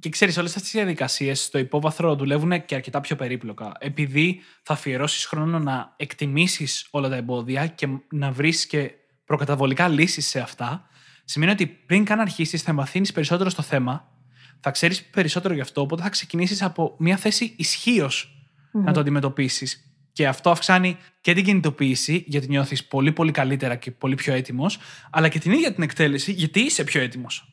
Και 0.00 0.08
ξέρεις, 0.08 0.36
όλες 0.36 0.56
αυτές 0.56 0.72
οι 0.72 0.76
διαδικασίες 0.76 1.44
στο 1.44 1.58
υπόβαθρο 1.58 2.16
δουλεύουν 2.16 2.64
και 2.64 2.74
αρκετά 2.74 3.00
πιο 3.00 3.16
περίπλοκα. 3.16 3.72
Επειδή 3.78 4.40
θα 4.62 4.72
αφιερώσεις 4.72 5.24
χρόνο 5.24 5.58
να 5.58 5.94
εκτιμήσεις 5.96 6.88
όλα 6.90 7.08
τα 7.08 7.16
εμπόδια 7.16 7.66
και 7.66 7.88
να 8.10 8.30
βρεις 8.30 8.66
και 8.66 8.90
προκαταβολικά 9.24 9.88
λύσεις 9.88 10.26
σε 10.26 10.40
αυτά, 10.40 10.88
Σημαίνει 11.28 11.52
ότι 11.52 11.66
πριν 11.66 12.04
καν 12.04 12.20
αρχίσεις, 12.20 12.62
θα 12.62 12.70
εμβαθύνει 12.70 13.12
περισσότερο 13.12 13.50
στο 13.50 13.62
θέμα, 13.62 14.08
θα 14.60 14.70
ξέρεις 14.70 15.04
περισσότερο 15.04 15.54
γι' 15.54 15.60
αυτό, 15.60 15.80
οπότε 15.80 16.02
θα 16.02 16.08
ξεκινήσεις 16.08 16.62
από 16.62 16.94
μια 16.98 17.16
θέση 17.16 17.54
ισχύως 17.56 18.30
να 18.72 18.92
το 18.92 19.00
αντιμετωπίσεις. 19.00 19.85
Και 20.16 20.26
αυτό 20.28 20.50
αυξάνει 20.50 20.96
και 21.20 21.34
την 21.34 21.44
κινητοποίηση, 21.44 22.24
γιατί 22.26 22.48
νιώθεις 22.48 22.84
πολύ, 22.84 23.12
πολύ 23.12 23.30
καλύτερα 23.30 23.74
και 23.76 23.90
πολύ 23.90 24.14
πιο 24.14 24.34
έτοιμος, 24.34 24.78
αλλά 25.10 25.28
και 25.28 25.38
την 25.38 25.52
ίδια 25.52 25.72
την 25.74 25.82
εκτέλεση, 25.82 26.32
γιατί 26.32 26.60
είσαι 26.60 26.84
πιο 26.84 27.00
έτοιμος. 27.00 27.52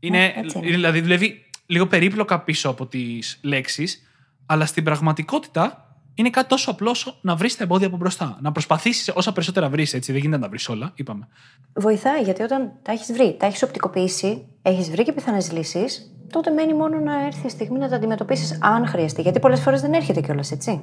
Είναι, 0.00 0.24
Ε, 0.24 0.32
έτσι 0.36 0.58
είναι. 0.58 0.66
δηλαδή, 0.66 1.00
δουλεύει 1.00 1.44
λίγο 1.66 1.86
περίπλοκα 1.86 2.40
πίσω 2.40 2.68
από 2.68 2.86
τις 2.86 3.38
λέξεις, 3.42 4.02
αλλά 4.46 4.66
στην 4.66 4.84
πραγματικότητα 4.84 5.96
είναι 6.14 6.30
κάτι 6.30 6.48
τόσο 6.48 6.70
απλό 6.70 6.90
όσο 6.90 7.18
να 7.22 7.36
βρεις 7.36 7.56
τα 7.56 7.62
εμπόδια 7.64 7.86
από 7.86 7.96
μπροστά. 7.96 8.38
Να 8.40 8.52
προσπαθήσεις 8.52 9.12
όσα 9.14 9.32
περισσότερα 9.32 9.68
βρεις, 9.68 9.94
έτσι. 9.94 10.12
Δεν 10.12 10.20
γίνεται 10.20 10.36
να 10.36 10.42
τα 10.42 10.48
βρεις 10.50 10.68
όλα, 10.68 10.92
είπαμε. 10.94 11.28
Βοηθάει 11.74 12.22
γιατί 12.22 12.42
όταν 12.42 12.72
τα 12.82 12.92
έχεις 12.92 13.12
βρει, 13.12 13.36
τα 13.38 13.46
έχεις 13.46 13.62
οπτικοποιήσει, 13.62 14.46
έχεις 14.62 14.90
βρει 14.90 15.02
και 15.02 15.12
πιθανές 15.12 15.52
λύσεις, 15.52 16.12
τότε 16.32 16.50
μένει 16.50 16.74
μόνο 16.74 16.98
να 17.00 17.26
έρθει 17.26 17.46
η 17.46 17.50
στιγμή 17.50 17.78
να 17.78 17.88
τα 17.88 17.96
αντιμετωπίσεις 17.96 18.58
αν 18.60 18.86
χρειαστεί. 18.86 19.22
Γιατί 19.22 19.38
πολλές 19.40 19.60
φορές 19.60 19.80
δεν 19.80 19.92
έρχεται 19.92 20.20
κιόλας, 20.20 20.50
έτσι. 20.52 20.82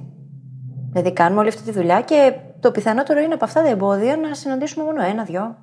Δηλαδή, 0.91 1.13
κάνουμε 1.13 1.39
όλη 1.39 1.49
αυτή 1.49 1.61
τη 1.61 1.71
δουλειά 1.71 2.01
και 2.01 2.33
το 2.59 2.71
πιθανότερο 2.71 3.19
είναι 3.19 3.33
από 3.33 3.45
αυτά 3.45 3.61
τα 3.61 3.69
εμπόδια 3.69 4.17
να 4.17 4.33
συναντήσουμε 4.33 4.85
μόνο 4.85 5.01
ένα-δυο. 5.01 5.57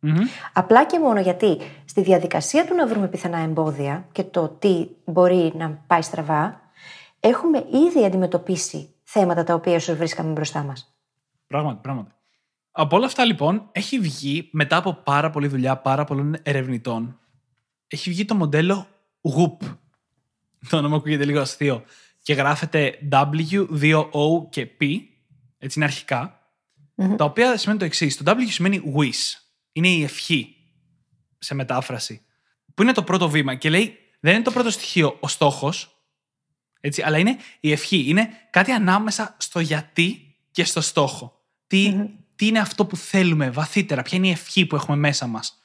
Μμμ. 0.00 0.16
Απλά 0.52 0.86
και 0.86 0.98
μόνο 0.98 1.20
γιατί 1.20 1.58
στη 1.84 2.02
διαδικασία 2.02 2.66
του 2.66 2.74
να 2.74 2.86
βρούμε 2.86 3.08
πιθανά 3.08 3.38
εμπόδια 3.38 4.06
και 4.12 4.22
το 4.22 4.48
τι 4.48 4.86
μπορεί 5.04 5.52
να 5.56 5.70
πάει 5.86 6.02
στραβά, 6.02 6.60
έχουμε 7.20 7.64
ήδη 7.88 8.04
αντιμετωπίσει 8.04 8.94
θέματα 9.02 9.44
τα 9.44 9.54
οποία 9.54 9.74
ίσως 9.74 9.96
βρίσκαμε 9.96 10.32
μπροστά 10.32 10.62
μας. 10.62 10.96
Πράγματι, 11.46 11.78
πράγματι. 11.82 12.10
Από 12.70 12.96
όλα 12.96 13.06
αυτά 13.06 13.24
λοιπόν 13.24 13.68
έχει 13.72 13.98
βγει 13.98 14.48
μετά 14.52 14.76
από 14.76 14.92
πάρα 14.92 15.30
πολλή 15.30 15.46
δουλειά 15.46 15.76
πάρα 15.76 16.04
πολλών 16.04 16.36
ερευνητών 16.42 17.18
έχει 17.94 18.10
βγει 18.10 18.24
το 18.24 18.34
μοντέλο 18.34 18.86
WHOOP. 19.22 19.66
Το 20.68 20.76
όνομα 20.76 20.96
ακούγεται 20.96 21.24
λίγο 21.24 21.40
αστείο. 21.40 21.82
Και 22.24 22.32
γράφεται 22.32 22.98
W, 23.10 23.66
2O 23.80 24.48
και 24.50 24.68
P. 24.80 25.00
Έτσι 25.58 25.78
είναι 25.78 25.84
αρχικά. 25.84 26.38
Τα 27.16 27.24
οποία 27.24 27.56
σημαίνει 27.56 27.78
το 27.78 27.84
εξής. 27.84 28.16
Το 28.16 28.32
W 28.32 28.48
σημαίνει 28.48 28.94
wish. 28.96 29.40
Είναι 29.72 29.88
η 29.88 30.02
ευχή 30.02 30.56
σε 31.38 31.54
μετάφραση. 31.54 32.24
Που 32.74 32.82
είναι 32.82 32.92
το 32.92 33.02
πρώτο 33.02 33.28
βήμα 33.28 33.54
και 33.54 33.70
λέει 33.70 33.98
δεν 34.20 34.34
είναι 34.34 34.42
το 34.42 34.50
πρώτο 34.50 34.70
στοιχείο 34.70 35.16
ο 35.20 35.28
στόχος, 35.28 36.04
έτσι, 36.80 37.02
αλλά 37.02 37.18
είναι 37.18 37.36
η 37.60 37.72
ευχή. 37.72 38.08
Είναι 38.08 38.28
κάτι 38.50 38.70
ανάμεσα 38.70 39.36
στο 39.38 39.60
γιατί 39.60 40.36
και 40.50 40.64
στο 40.64 40.80
στόχο. 40.80 41.42
Τι, 41.66 41.94
τι 42.36 42.46
είναι 42.46 42.58
αυτό 42.58 42.86
που 42.86 42.96
θέλουμε 42.96 43.50
βαθύτερα, 43.50 44.02
ποια 44.02 44.18
είναι 44.18 44.26
η 44.26 44.30
ευχή 44.30 44.66
που 44.66 44.76
έχουμε 44.76 44.96
μέσα 44.96 45.26
μας 45.26 45.58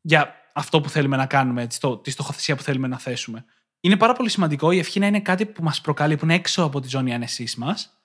για 0.00 0.34
αυτό 0.52 0.80
που 0.80 0.88
θέλουμε 0.88 1.16
να 1.16 1.26
κάνουμε, 1.26 1.62
έτσι, 1.62 1.80
το, 1.80 1.96
τη 1.96 2.10
στοχοθεσία 2.10 2.56
που 2.56 2.62
θέλουμε 2.62 2.88
να 2.88 2.98
θέσουμε. 2.98 3.44
Είναι 3.80 3.96
πάρα 3.96 4.12
πολύ 4.12 4.28
σημαντικό 4.28 4.70
η 4.70 4.78
ευχή 4.78 4.98
να 4.98 5.06
είναι 5.06 5.20
κάτι 5.20 5.46
που 5.46 5.62
μας 5.62 5.80
προκαλεί, 5.80 6.16
που 6.16 6.24
είναι 6.24 6.34
έξω 6.34 6.62
από 6.62 6.80
τη 6.80 6.88
ζώνη 6.88 7.14
άνεσής 7.14 7.56
μας. 7.56 8.02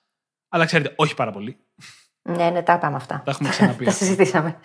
Αλλά 0.48 0.64
ξέρετε, 0.64 0.92
όχι 0.96 1.14
πάρα 1.14 1.32
πολύ. 1.32 1.56
Ναι, 2.22 2.50
ναι, 2.50 2.62
τα 2.62 2.72
είπαμε 2.72 2.96
αυτά. 2.96 3.22
Τα 3.24 3.30
έχουμε 3.30 3.48
ξαναπεί. 3.48 3.84
τα 3.84 3.90
συζητήσαμε. 3.90 4.60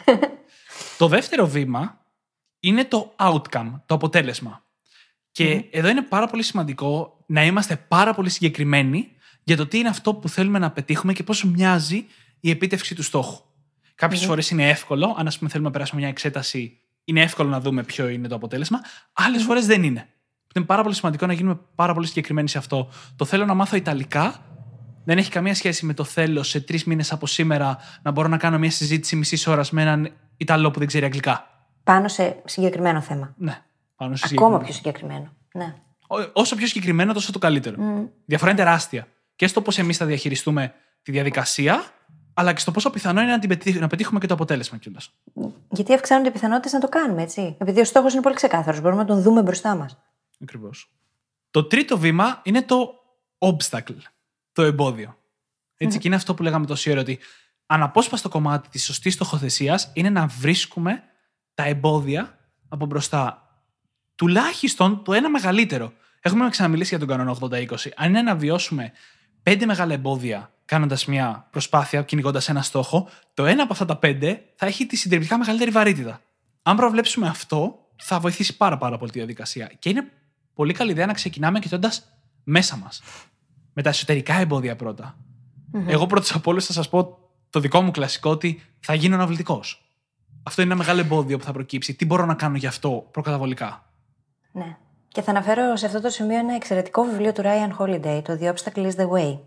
Το 0.98 1.08
δεύτερο 1.08 1.48
βήμα 1.48 2.06
είναι 2.60 2.86
το 2.86 3.16
outcome, 3.20 3.82
το 3.86 3.96
αποτέλεσμα. 3.96 4.66
Και 5.32 5.66
εδώ 5.72 5.90
είναι 5.90 6.02
πάρα 6.02 6.28
πολύ 6.28 6.44
σημαντικό 6.44 7.24
να 7.28 7.46
είμαστε 7.46 7.76
πάρα 7.76 8.14
πολύ 8.14 8.30
συγκεκριμένοι 8.30 9.12
για 9.44 9.58
το 9.58 9.68
τι 9.68 9.78
είναι 9.78 9.90
αυτό 9.90 10.14
που 10.14 10.30
θέλουμε 10.30 10.60
να 10.60 10.72
πετύχουμε 10.72 11.14
και 11.14 11.24
πώς 11.24 11.44
μοιάζει 11.44 12.06
η 12.40 12.50
επίτευξη 12.50 12.96
του 12.96 13.04
στόχου. 13.04 13.46
Κάποιες 13.96 14.26
φορές 14.26 14.50
είναι 14.50 14.70
εύκολο, 14.70 15.16
αν 15.18 15.28
ας 15.28 15.38
πούμε 15.38 15.50
θέλουμε 15.50 15.68
να 15.68 15.74
περάσουμε 15.74 16.02
μια 16.02 16.10
εξέταση, 16.10 16.80
είναι 17.04 17.22
εύκολο 17.22 17.50
να 17.50 17.60
δούμε 17.60 17.84
ποιο 17.84 18.08
είναι 18.08 18.28
το 18.28 18.36
αποτέλεσμα. 18.36 18.80
Άλλες 19.14 19.44
φορές 19.44 19.66
δεν 19.66 19.84
είναι. 19.84 20.10
Είναι 20.56 20.66
πάρα 20.66 20.84
πολύ 20.84 20.96
σημαντικό 20.96 21.26
να 21.26 21.34
γίνουμε 21.34 21.60
πάρα 21.76 21.94
πολύ 21.94 22.08
συγκεκριμένοι 22.08 22.50
σε 22.50 22.58
αυτό. 22.58 22.90
Το 23.16 23.26
θέλω 23.26 23.46
να 23.46 23.54
μάθω 23.54 23.76
Ιταλικά 23.76 24.36
δεν 25.04 25.18
έχει 25.18 25.30
καμία 25.32 25.56
σχέση 25.56 25.86
με 25.86 25.94
το 25.94 26.04
θέλω 26.04 26.44
σε 26.44 26.62
τρεις 26.62 26.84
μήνες 26.84 27.12
από 27.12 27.28
σήμερα 27.28 27.78
να 28.02 28.12
μπορώ 28.12 28.28
να 28.28 28.38
κάνω 28.38 28.58
μια 28.58 28.72
συζήτηση 28.72 29.16
μισή 29.16 29.50
ώρα 29.50 29.64
με 29.72 29.82
έναν 29.82 30.12
Ιταλό 30.38 30.72
που 30.72 30.80
δεν 30.80 30.88
ξέρει 30.88 31.06
Αγγλικά. 31.06 31.48
Πάνω 31.84 32.08
σε 32.08 32.42
συγκεκριμένο 32.46 33.02
θέμα. 33.02 33.34
Ναι. 33.38 33.62
Πάνω 33.96 34.16
σε 34.16 34.24
Ακόμα 34.32 34.58
συγκεκριμένο. 34.60 34.64
πιο 34.64 34.74
συγκεκριμένο. 34.74 35.34
Ναι. 35.54 35.76
Ό- 36.08 36.30
Όσο 36.34 36.56
πιο 36.56 36.68
συγκεκριμένο, 36.68 37.14
τόσο 37.14 37.32
το 37.32 37.40
καλύτερο. 37.40 37.76
Διαφορά 38.26 38.52
είναι 38.52 38.60
τεράστια. 38.60 39.08
Και 39.36 39.48
στο 39.48 39.62
πώς 39.62 39.78
εμείς 39.78 39.98
θα 39.98 40.06
διαχειριστούμε 40.06 40.74
τη 41.04 41.12
διαδικασία, 41.12 41.84
αλλά 42.34 42.54
και 42.54 42.60
στο 42.60 42.72
πόσο 42.72 42.90
πιθανό 42.90 43.22
είναι 43.22 43.32
να, 43.32 43.40
την 43.40 43.50
πετύχ- 43.50 43.80
να 43.80 43.88
πετύχουμε 43.88 44.20
και 44.20 44.28
το 44.28 44.34
αποτέλεσμα 44.34 44.78
κιόλας. 44.78 45.12
Γιατί 45.70 45.94
αυξάνονται 45.94 46.28
οι 46.30 46.32
πιθανότητες 46.32 46.72
να 46.74 46.80
το 46.80 46.88
κάνουμε, 46.90 47.22
έτσι. 47.22 47.56
Επειδή 47.60 47.80
ο 47.80 47.86
στόχος 47.86 48.14
είναι 48.14 48.22
πολύ 48.22 48.36
ξεκάθαρος, 48.36 48.82
μπορούμε 48.82 49.02
να 49.02 49.08
τον 49.08 49.22
δούμε 49.22 49.42
μπροστά 49.42 49.76
μας. 49.76 49.98
Ακριβώς. 50.42 50.92
Το 51.52 51.64
τρίτο 51.64 51.98
βήμα 51.98 52.42
είναι 52.44 52.62
το 52.62 52.94
obstacle, 53.38 54.02
το 54.52 54.62
εμπόδιο. 54.62 55.18
Έτσι, 55.78 55.98
και 55.98 56.08
είναι 56.08 56.16
αυτό 56.16 56.34
που 56.34 56.44
λέγαμε 56.44 56.66
τόση 56.66 56.92
ώρα, 56.92 57.00
ότι 57.00 57.20
αναπόσπαστο 57.66 58.30
κομμάτι 58.30 58.70
της 58.70 58.86
σωστής 58.86 59.14
στοχοθεσία 59.14 59.80
είναι 59.94 60.10
να 60.10 60.28
βρίσκουμε 60.28 61.04
τα 61.54 61.64
εμπόδια 61.64 62.40
από 62.70 62.86
μπροστά. 62.86 63.46
Τουλάχιστον 64.16 65.04
το 65.04 65.14
ένα 65.14 65.30
μεγαλύτερο. 65.30 65.94
Έχουμε 66.22 66.50
ξαναμιλήσει 66.50 66.90
για 66.90 67.00
τον 67.00 67.08
κανόνα 67.08 67.38
80-20. 67.40 67.90
Αν 67.96 68.10
είναι 68.10 68.22
να 68.22 68.36
βιώσουμε 68.36 68.92
πέντε 69.44 69.66
μεγάλα 69.66 69.94
εμπόδια 69.94 70.54
κάνοντας 70.66 71.06
μια 71.06 71.48
προσπάθεια, 71.52 72.02
κυνηγώντας 72.04 72.50
ένα 72.50 72.62
στόχο, 72.62 73.10
το 73.34 73.46
ένα 73.46 73.64
από 73.64 73.74
αυτά 73.74 73.86
τα 73.86 73.98
πέντε 73.98 74.44
θα 74.56 74.66
έχει 74.66 74.86
τη 74.86 74.96
συντριπτικά 74.96 75.38
μεγαλύτερη 75.38 75.72
βαρύτητα. 75.72 76.22
Αν 76.62 76.76
προβλέψουμε 76.76 77.28
αυτό, 77.28 77.88
θα 77.96 78.20
βοηθήσει 78.20 78.58
πάρα, 78.58 78.78
πάρα 78.78 78.98
πολύ 78.98 79.12
τη 79.12 79.18
διαδικασία. 79.18 79.72
Και 79.80 79.90
είναι 79.90 80.12
πολύ 80.62 80.74
καλή 80.74 80.92
ιδέα 80.92 81.06
να 81.06 81.14
ξεκινάμε 81.14 81.60
κοιτώντας 81.60 82.08
μέσα 82.44 82.78
μας. 82.78 83.02
Με 83.74 83.82
τα 83.82 83.90
εσωτερικά 83.90 84.34
εμπόδια 84.34 84.76
πρώτα. 84.76 85.18
Εγώ 85.86 86.06
πρώτα 86.06 86.36
απ' 86.36 86.48
όλους 86.48 86.66
θα 86.66 86.74
σας 86.74 86.90
πω 86.90 87.18
το 87.50 87.60
δικό 87.60 87.82
μου 87.82 87.92
κλασικό 87.92 88.30
ότι 88.30 88.62
θα 88.80 88.94
γίνω 88.94 89.16
αναβλητικός. 89.16 89.92
Αυτό 90.44 90.62
είναι 90.62 90.72
ένα 90.72 90.80
μεγάλο 90.80 91.00
εμπόδιο 91.00 91.38
που 91.38 91.44
θα 91.44 91.52
προκύψει. 91.52 91.94
Τι 91.94 92.06
μπορώ 92.06 92.26
να 92.26 92.34
κάνω 92.34 92.58
γι' 92.58 92.68
αυτό 92.68 93.08
προκαταβολικά; 93.12 93.94
Ναι. 94.52 94.78
Και 95.08 95.22
θα 95.22 95.32
αναφέρω 95.32 95.76
σε 95.76 95.86
αυτό 95.86 96.02
το 96.02 96.10
σημείο 96.10 96.38
ένα 96.38 96.56
εξαιρετικό 96.56 97.04
βιβλίο 97.04 97.32
του 97.32 97.42
Ryan 97.46 97.78
Holiday, 97.78 98.22
το 98.24 98.38
The 98.42 98.54
Obstacle 98.54 98.92
is 98.92 98.96
the 98.96 99.10
Way. 99.10 99.40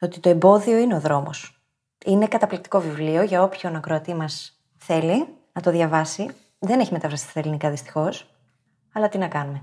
Ότι 0.00 0.20
το 0.20 0.28
εμπόδιο 0.28 0.78
είναι 0.78 0.94
ο 0.94 1.00
δρόμος. 1.00 1.62
Είναι 2.04 2.26
καταπληκτικό 2.26 2.80
βιβλίο 2.80 3.22
για 3.22 3.42
όποιον 3.42 3.76
ακροατή 3.76 4.14
μας 4.14 4.60
θέλει 4.76 5.26
να 5.52 5.60
το 5.60 5.70
διαβάσει. 5.70 6.30
Δεν 6.58 6.80
έχει 6.80 6.92
μεταφραστεί 6.92 7.28
στα 7.30 7.40
ελληνικά 7.40 7.70
δυστυχώς. 7.70 8.33
Αλλά 8.94 9.08
τι 9.08 9.18
να 9.18 9.28
κάνουμε. 9.28 9.62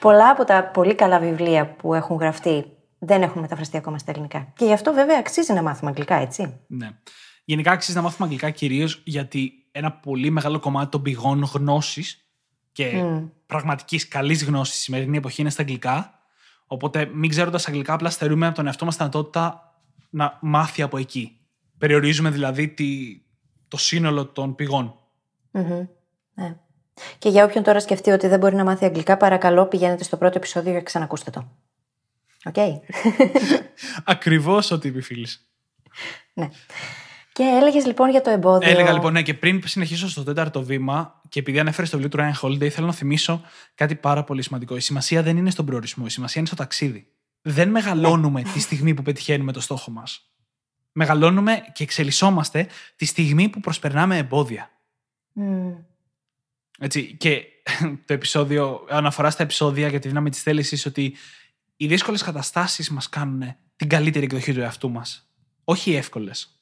Πολλά 0.00 0.30
από 0.30 0.44
τα 0.44 0.64
πολύ 0.64 0.94
καλά 0.94 1.18
βιβλία 1.18 1.66
που 1.66 1.94
έχουν 1.94 2.16
γραφτεί 2.16 2.64
δεν 2.98 3.22
έχουν 3.22 3.40
μεταφραστεί 3.40 3.76
ακόμα 3.76 3.98
στα 3.98 4.10
ελληνικά. 4.10 4.52
Και 4.56 4.64
γι' 4.64 4.72
αυτό 4.72 4.92
βέβαια 4.92 5.18
αξίζει 5.18 5.52
να 5.52 5.62
μάθουμε 5.62 5.90
αγγλικά, 5.90 6.14
έτσι. 6.14 6.60
Ναι. 6.66 6.90
Γενικά 7.44 7.70
αξίζει 7.70 7.96
να 7.96 8.02
μάθουμε 8.02 8.24
αγγλικά 8.24 8.50
κυρίως 8.50 9.00
γιατί 9.04 9.52
ένα 9.72 9.92
πολύ 9.92 10.30
μεγάλο 10.30 10.58
κομμάτι 10.58 10.90
των 10.90 11.02
πηγών 11.02 11.42
γνώσης 11.42 12.26
και 12.72 13.04
πραγματικής 13.46 14.08
καλής 14.08 14.44
γνώσης 14.44 14.74
στη 14.74 14.82
σημερινή 14.82 15.16
εποχή 15.16 15.40
είναι 15.40 15.50
στα 15.50 15.62
αγγλικά. 15.62 16.18
Οπότε, 16.66 17.10
μην 17.12 17.30
ξέροντας 17.30 17.68
αγγλικά, 17.68 17.92
απλά 17.92 18.10
στερούμε 18.10 18.46
από 18.46 18.54
τον 18.54 18.66
εαυτό 18.66 18.84
μας 18.84 18.94
τη 18.94 19.00
δυνατότητα 19.00 19.74
να 20.10 20.38
μάθει 20.40 20.82
από 20.82 20.98
εκεί. 20.98 21.36
Περιορίζουμε 21.78 22.30
δηλαδή 22.30 22.68
τη, 22.68 23.20
το 23.68 23.76
σύνολο 23.76 24.26
των 24.26 24.54
πηγών. 24.54 24.94
Ναι. 26.34 26.56
Και 27.18 27.28
για 27.28 27.44
όποιον 27.44 27.64
τώρα 27.64 27.80
σκεφτεί 27.80 28.10
ότι 28.10 28.26
δεν 28.26 28.38
μπορεί 28.38 28.54
να 28.54 28.64
μάθει 28.64 28.84
αγγλικά, 28.84 29.16
παρακαλώ 29.16 29.66
πηγαίνετε 29.66 30.04
στο 30.04 30.16
πρώτο 30.16 30.38
επεισόδιο 30.38 30.72
και 30.72 30.82
ξανακούστε 30.82 31.30
το. 31.30 31.48
Οκ; 32.44 32.54
Ακριβώς 34.04 34.70
ό,τι 34.70 34.88
είπε 34.88 34.98
η 34.98 35.02
φίλη. 35.02 35.26
ναι. 36.32 36.48
Και 37.32 37.42
έλεγες 37.42 37.86
λοιπόν 37.86 38.10
για 38.10 38.20
το 38.20 38.30
εμπόδιο. 38.30 38.70
Έλεγα 38.70 38.92
λοιπόν, 38.92 39.12
ναι, 39.12 39.22
και 39.22 39.34
πριν 39.34 39.62
συνεχίσω 39.64 40.08
στο 40.08 40.24
τέταρτο 40.24 40.62
βήμα, 40.62 41.20
και 41.28 41.38
επειδή 41.38 41.58
ανέφερες 41.58 41.90
το 41.90 41.98
βιβλίο 41.98 42.18
του 42.18 42.32
Ryan 42.32 42.46
Holiday, 42.46 42.68
θέλω 42.68 42.86
να 42.86 42.92
θυμίσω 42.92 43.42
κάτι 43.74 43.94
πάρα 43.94 44.24
πολύ 44.24 44.42
σημαντικό. 44.42 44.76
Η 44.76 44.80
σημασία 44.80 45.22
δεν 45.22 45.36
είναι 45.36 45.50
στον 45.50 45.66
προορισμό, 45.66 46.04
η 46.06 46.10
σημασία 46.10 46.40
είναι 46.40 46.46
στο 46.46 46.56
ταξίδι. 46.56 47.06
Δεν 47.42 47.68
μεγαλώνουμε 47.68 48.42
τη 48.42 48.60
στιγμή 48.60 48.94
που 48.94 49.02
πετυχαίνουμε 49.02 49.52
το 49.52 49.60
στόχο 49.60 49.90
μας. 49.90 50.32
Μεγαλώνουμε 50.92 51.62
και 51.72 51.82
εξελισσόμαστε 51.82 52.66
τη 52.96 53.04
στιγμή 53.04 53.48
που 53.48 53.60
προσπερνάμε 53.60 54.16
εμπόδια. 54.16 54.70
Μμ. 55.32 55.72
Έτσι, 56.84 57.16
και 57.16 57.44
το 58.06 58.12
επεισόδιο, 58.12 58.86
αναφορά 58.88 59.30
στα 59.30 59.42
επεισόδια 59.42 59.88
για 59.88 59.98
τη 59.98 60.08
δύναμη 60.08 60.30
της 60.30 60.42
θέλησης, 60.42 60.86
ότι 60.86 61.14
οι 61.76 61.86
δύσκολες 61.86 62.22
καταστάσεις 62.22 62.90
μας 62.90 63.08
κάνουν 63.08 63.54
την 63.76 63.88
καλύτερη 63.88 64.24
εκδοχή 64.24 64.52
του 64.52 64.60
εαυτού 64.60 64.90
μας. 64.90 65.30
Όχι 65.64 65.90
οι 65.90 65.96
εύκολες. 65.96 66.60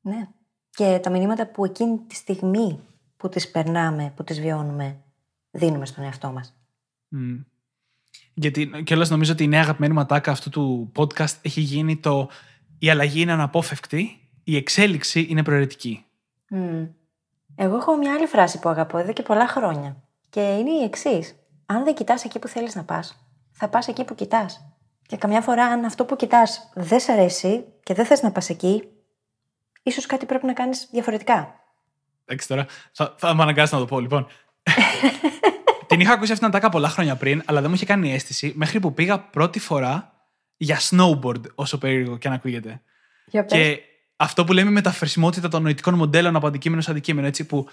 Ναι. 0.00 0.28
Και 0.70 0.98
τα 1.02 1.10
μηνύματα 1.10 1.46
που 1.46 1.64
εκείνη 1.64 1.98
τη 2.06 2.14
στιγμή 2.14 2.80
που 3.16 3.28
τις 3.28 3.50
περνάμε, 3.50 4.12
που 4.16 4.24
τις 4.24 4.40
βιώνουμε, 4.40 5.02
δίνουμε 5.50 5.86
στον 5.86 6.04
εαυτό 6.04 6.32
μας. 6.32 6.54
Μμ. 7.08 7.40
Γιατί 8.34 8.70
κιόλας 8.84 9.10
νομίζω 9.10 9.32
ότι 9.32 9.42
η 9.42 9.48
νέα 9.48 9.60
αγαπημένη 9.60 9.94
ματάκα 9.94 10.30
αυτού 10.30 10.50
του 10.50 10.92
podcast 10.96 11.34
έχει 11.42 11.60
γίνει 11.60 11.96
το 11.96 12.30
η 12.78 12.90
αλλαγή 12.90 13.20
είναι 13.20 13.32
αναπόφευκτη, 13.32 14.20
η 14.44 14.56
εξέλιξη 14.56 15.26
είναι 15.28 15.42
προαιρετική. 15.42 16.04
Μμ. 16.48 16.84
Εγώ 17.56 17.76
έχω 17.76 17.96
μια 17.96 18.14
άλλη 18.14 18.26
φράση 18.26 18.58
που 18.58 18.68
αγαπώ 18.68 18.98
εδώ 18.98 19.12
και 19.12 19.22
πολλά 19.22 19.48
χρόνια. 19.48 19.96
Και 20.30 20.40
είναι 20.40 20.70
η 20.70 20.82
εξής. 20.82 21.34
Αν 21.66 21.84
δεν 21.84 21.94
κοιτάς 21.94 22.24
εκεί 22.24 22.38
που 22.38 22.48
θέλεις 22.48 22.74
να 22.74 22.84
πας, 22.84 23.26
θα 23.52 23.68
πας 23.68 23.88
εκεί 23.88 24.04
που 24.04 24.14
κοιτάς. 24.14 24.66
Και 25.06 25.16
καμιά 25.16 25.40
φορά, 25.40 25.64
αν 25.64 25.84
αυτό 25.84 26.04
που 26.04 26.16
κοιτάς 26.16 26.70
δεν 26.74 27.00
σ' 27.00 27.08
αρέσει 27.08 27.64
και 27.82 27.94
δεν 27.94 28.04
θες 28.06 28.22
να 28.22 28.32
πας 28.32 28.48
εκεί, 28.48 28.88
ίσως 29.82 30.06
κάτι 30.06 30.26
πρέπει 30.26 30.46
να 30.46 30.52
κάνεις 30.52 30.88
διαφορετικά. 30.90 31.60
Εντάξει 32.24 32.48
τώρα, 32.48 32.66
θα, 32.92 33.14
θα 33.18 33.34
με 33.34 33.42
αναγκάσεις 33.42 33.72
να 33.72 33.78
το 33.78 33.84
πω 33.84 34.00
λοιπόν. 34.00 34.26
Την 35.86 36.00
είχα 36.00 36.12
ακούσει 36.12 36.32
αυτήν 36.32 36.48
την 36.48 36.56
ατάκα 36.56 36.68
πολλά 36.68 36.88
χρόνια 36.88 37.16
πριν, 37.16 37.42
αλλά 37.46 37.60
δεν 37.60 37.68
μου 37.68 37.74
είχε 37.74 37.84
κάνει 37.84 38.12
αίσθηση 38.12 38.52
μέχρι 38.56 38.80
που 38.80 38.94
πήγα 38.94 39.20
πρώτη 39.20 39.58
φορά 39.58 40.12
για 40.56 40.78
snowboard, 40.80 41.42
όσο 41.54 41.78
περίεργο 41.78 42.18
και 42.18 42.28
αν 42.28 42.34
ακούγεται. 42.34 42.82
Για 43.26 43.44
πες. 43.44 43.58
Και 43.58 43.80
αυτό 44.22 44.44
που 44.44 44.52
λέμε 44.52 44.70
μεταφερσιμότητα 44.70 45.48
των 45.48 45.62
νοητικών 45.62 45.94
μοντέλων 45.94 46.36
από 46.36 46.46
αντικείμενο 46.46 46.82
σε 46.82 46.90
αντικείμενο, 46.90 47.26
έτσι 47.26 47.44
που 47.44 47.68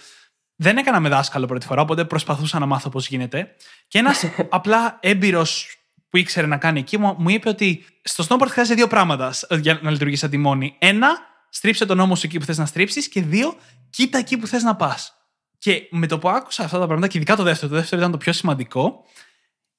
δεν 0.55 0.77
έκανα 0.77 0.99
με 0.99 1.09
δάσκαλο 1.09 1.45
πρώτη 1.45 1.65
φορά, 1.65 1.81
οπότε 1.81 2.05
προσπαθούσα 2.05 2.59
να 2.59 2.65
μάθω 2.65 2.89
πώς 2.89 3.07
γίνεται. 3.07 3.55
Και 3.87 3.97
ένας 3.97 4.23
απλά 4.49 4.97
έμπειρος 5.01 5.77
που 6.09 6.17
ήξερε 6.17 6.47
να 6.47 6.57
κάνει 6.57 6.79
εκεί 6.79 6.97
μου, 6.97 7.15
μου 7.17 7.29
είπε 7.29 7.49
ότι 7.49 7.85
στο 8.03 8.25
snowboard 8.29 8.47
χρειάζεται 8.49 8.75
δύο 8.75 8.87
πράγματα 8.87 9.33
για 9.59 9.79
να 9.81 9.91
λειτουργήσει 9.91 10.21
σαν 10.21 10.29
τιμόνι. 10.29 10.75
Ένα, 10.79 11.07
στρίψε 11.49 11.85
τον 11.85 11.99
ώμο 11.99 12.15
σου 12.15 12.25
εκεί 12.25 12.39
που 12.39 12.45
θες 12.45 12.57
να 12.57 12.65
στρίψεις. 12.65 13.07
Και 13.09 13.21
δύο, 13.21 13.55
κοίτα 13.89 14.17
εκεί 14.17 14.37
που 14.37 14.47
θες 14.47 14.63
να 14.63 14.75
πας. 14.75 15.13
Και 15.57 15.87
με 15.91 16.07
το 16.07 16.19
που 16.19 16.29
άκουσα 16.29 16.63
αυτά 16.63 16.79
τα 16.79 16.85
πράγματα, 16.85 17.07
και 17.07 17.17
ειδικά 17.17 17.35
το 17.35 17.43
δεύτερο, 17.43 17.71
το 17.71 17.77
δεύτερο 17.77 18.01
ήταν 18.01 18.11
το 18.11 18.17
πιο 18.17 18.33
σημαντικό, 18.33 19.03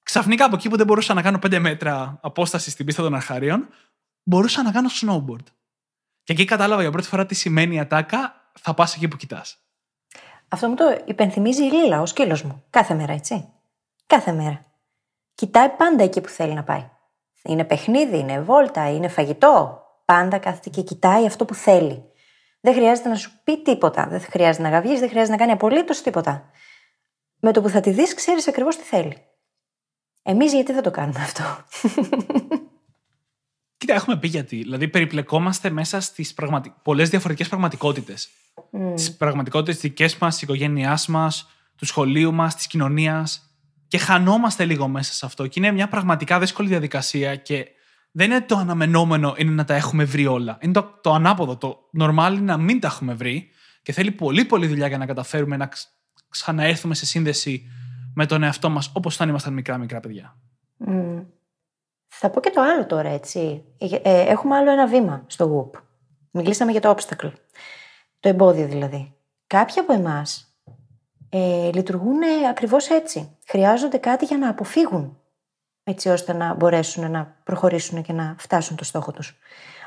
ξαφνικά 0.03 0.45
από 0.45 0.57
εκεί 0.57 0.69
που 0.69 0.77
δεν 0.77 0.87
μπορούσα 0.87 1.15
να 1.15 1.23
κάνω 1.23 1.39
5 1.43 1.59
μέτρα 1.59 2.19
απόσταση 2.23 2.71
στην 2.71 2.87
πίστα 2.87 3.03
των 3.03 3.15
αρχάριων, 3.15 3.69
μπορούσα 4.23 4.63
να 4.63 4.71
κάνω 4.71 4.89
snowboard. 5.01 5.45
Και 6.23 6.33
εκεί 6.33 6.45
κατάλαβα 6.45 6.83
για 6.83 6.91
πρώτη 6.91 7.07
φορά 7.07 7.27
τι 7.27 7.35
σημαίνει 7.35 7.75
η 7.75 7.79
ατάκα, 7.79 8.51
θα 8.61 8.75
πας 8.75 8.95
εκεί 8.95 9.09
που 9.09 9.17
κοιτάς. 9.17 9.59
Αυτό 10.49 10.69
μου 10.69 10.75
το 10.75 11.03
υπενθυμίζει 11.05 11.65
η 11.65 11.71
Λίλα, 11.71 12.01
ο 12.01 12.07
σκύλος 12.07 12.43
μου. 12.43 12.65
Κάθε 12.71 12.95
μέρα, 12.95 13.13
έτσι. 13.13 13.49
Κάθε 14.07 14.33
μέρα. 14.33 14.65
Κοιτάει 15.35 15.69
πάντα 15.69 16.03
εκεί 16.05 16.21
που 16.21 16.29
θέλει 16.29 16.55
να 16.55 16.65
πάει. 16.65 16.91
Είναι 17.43 17.65
παιχνίδι, 17.65 18.19
είναι 18.19 18.41
βόλτα, 18.41 18.91
είναι 18.91 19.09
φαγητό. 19.09 19.83
Πάντα 20.05 20.39
κάθεται 20.39 20.71
και 20.71 20.83
κοιτάει 20.83 21.27
αυτό 21.27 21.45
που 21.45 21.55
θέλει. 21.55 22.05
Δεν 22.61 22.75
χρειάζεται 22.75 23.09
να 23.09 23.15
σου 23.15 23.31
πει 23.45 23.63
τίποτα. 23.63 24.07
Δεν 24.07 24.21
χρειάζεται 24.21 24.63
να 24.63 24.71
γαβγείς, 24.71 25.01
δεν 25.01 25.09
χρειάζεται 25.09 25.33
να 25.33 25.39
κάνει 25.39 25.53
απολύτως 25.53 26.03
τίποτα. 26.03 26.51
Με 27.41 27.53
το 27.53 27.61
που 27.63 27.69
θα 27.69 27.81
τη 27.81 27.91
δεις, 27.91 28.15
ξέρεις 28.15 28.49
ακριβώς 28.49 28.77
τι 28.77 28.83
θέλει. 28.83 29.17
Εμείς 30.23 30.53
γιατί 30.53 30.73
δεν 30.73 30.83
το 30.83 30.91
κάνουμε 30.91 31.21
αυτό. 31.21 31.43
Κοίτα, 33.81 33.95
έχουμε 33.95 34.17
πει 34.17 34.29
γιατί. 34.29 34.57
Δηλαδή, 34.57 34.89
περιπλεκόμαστε 34.89 35.71
μέσα 35.71 36.01
στις 36.01 36.35
πραγματι... 36.35 36.73
πολλές 36.83 37.11
διαφορετικές 37.11 37.49
πραγματικότητες. 37.49 38.29
Mm. 38.73 38.93
Τις 38.95 39.17
πραγματικότητες 39.17 39.81
δικέ 39.81 40.09
μας, 40.21 40.33
της 40.35 40.43
οικογένειάς 40.43 41.07
μας, 41.07 41.49
του 41.77 41.85
σχολείου 41.85 42.33
μας, 42.33 42.55
της 42.55 42.67
κοινωνίας. 42.67 43.55
Και 43.89 43.99
χανόμαστε 43.99 44.65
λίγο 44.65 44.89
μέσα 44.89 45.13
σε 45.13 45.27
αυτό. 45.27 45.47
Και 45.47 45.61
είναι 45.61 45.73
μια 45.73 45.89
πραγματικά 45.89 46.39
δύσκολη 46.39 46.69
διαδικασία 46.69 47.37
και 47.37 47.67
δεν 48.11 48.31
είναι 48.31 48.41
το 48.41 48.57
αναμενόμενο 48.57 49.35
είναι 49.37 49.51
να 49.51 49.65
τα 49.65 49.75
έχουμε 49.75 50.05
βρει 50.05 50.27
όλα. 50.27 50.59
Είναι 50.61 50.73
το, 50.73 50.99
το 51.03 51.13
ανάποδο. 51.13 51.57
Το 51.57 51.79
normal 52.01 52.31
είναι 52.33 52.41
να 52.41 52.57
μην 52.57 52.81
τα 52.81 52.87
έχουμε 52.87 53.15
βρει 53.15 53.49
και 53.83 53.93
θέλει 53.93 54.11
πολύ 54.11 54.45
πολύ 54.45 54.67
δουλειά 54.67 54.87
για 54.87 54.99
να 54.99 55.07
καταφέρουμε 55.07 55.57
να 55.57 55.67
ξ- 55.67 55.89
ξαναέρθουμε 56.29 56.95
σε 56.95 57.07
σύνδεση 57.07 57.67
με 58.15 58.27
τον 58.27 58.43
εαυτό 58.43 58.69
μας 58.71 58.91
όπως 58.93 59.15
όταν 59.15 59.29
ήμασταν 59.29 59.53
μικρά 59.53 59.79
μικρά 59.79 60.01
παιδιά. 60.01 60.37
Mm. 60.89 61.25
Θα 62.23 62.31
πω 62.31 62.41
και 62.41 62.51
το 62.51 62.61
άλλο 62.61 62.87
τώρα, 62.87 63.09
έτσι. 63.09 63.65
Ε, 63.79 63.97
ε, 64.03 64.21
έχουμε 64.21 64.57
άλλο 64.57 64.71
ένα 64.71 64.87
βήμα 64.87 65.25
στο 65.27 65.71
WOOP. 65.73 65.81
Μιλήσαμε 66.31 66.71
για 66.71 66.81
το 66.81 66.95
obstacle. 66.97 67.33
Το 68.21 68.29
εμπόδιο 68.29 68.67
δηλαδή. 68.67 69.15
Κάποιοι 69.47 69.79
από 69.79 69.93
εμάς 69.93 70.55
ε, 71.29 71.71
λειτουργούν 71.73 72.19
ακριβώς 72.51 72.89
έτσι. 72.89 73.37
Χρειάζονται 73.47 73.99
κάτι 73.99 74.25
για 74.25 74.39
να 74.39 74.49
αποφύγουν. 74.49 75.19
Έτσι 75.85 76.09
ώστε 76.09 76.33
να 76.33 76.55
μπορέσουν 76.55 77.11
να 77.11 77.37
προχωρήσουν 77.45 78.03
και 78.03 78.13
να 78.13 78.35
φτάσουν 78.39 78.77
το 78.77 78.85
στόχο 78.85 79.13
τους. 79.13 79.39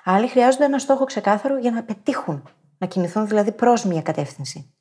Άλλοι 0.04 0.28
χρειάζονται 0.28 0.66
ένα 0.66 0.80
στόχο 0.80 1.06
ξεκάθαρο 1.06 1.58
για 1.58 1.72
να 1.72 1.84
πετύχουν. 1.84 2.50
Να 2.78 2.88
κινηθούν 2.88 3.28
δηλαδή 3.28 3.52
προς 3.52 3.86
μια 3.86 4.02
κατεύθυνση. 4.02 4.74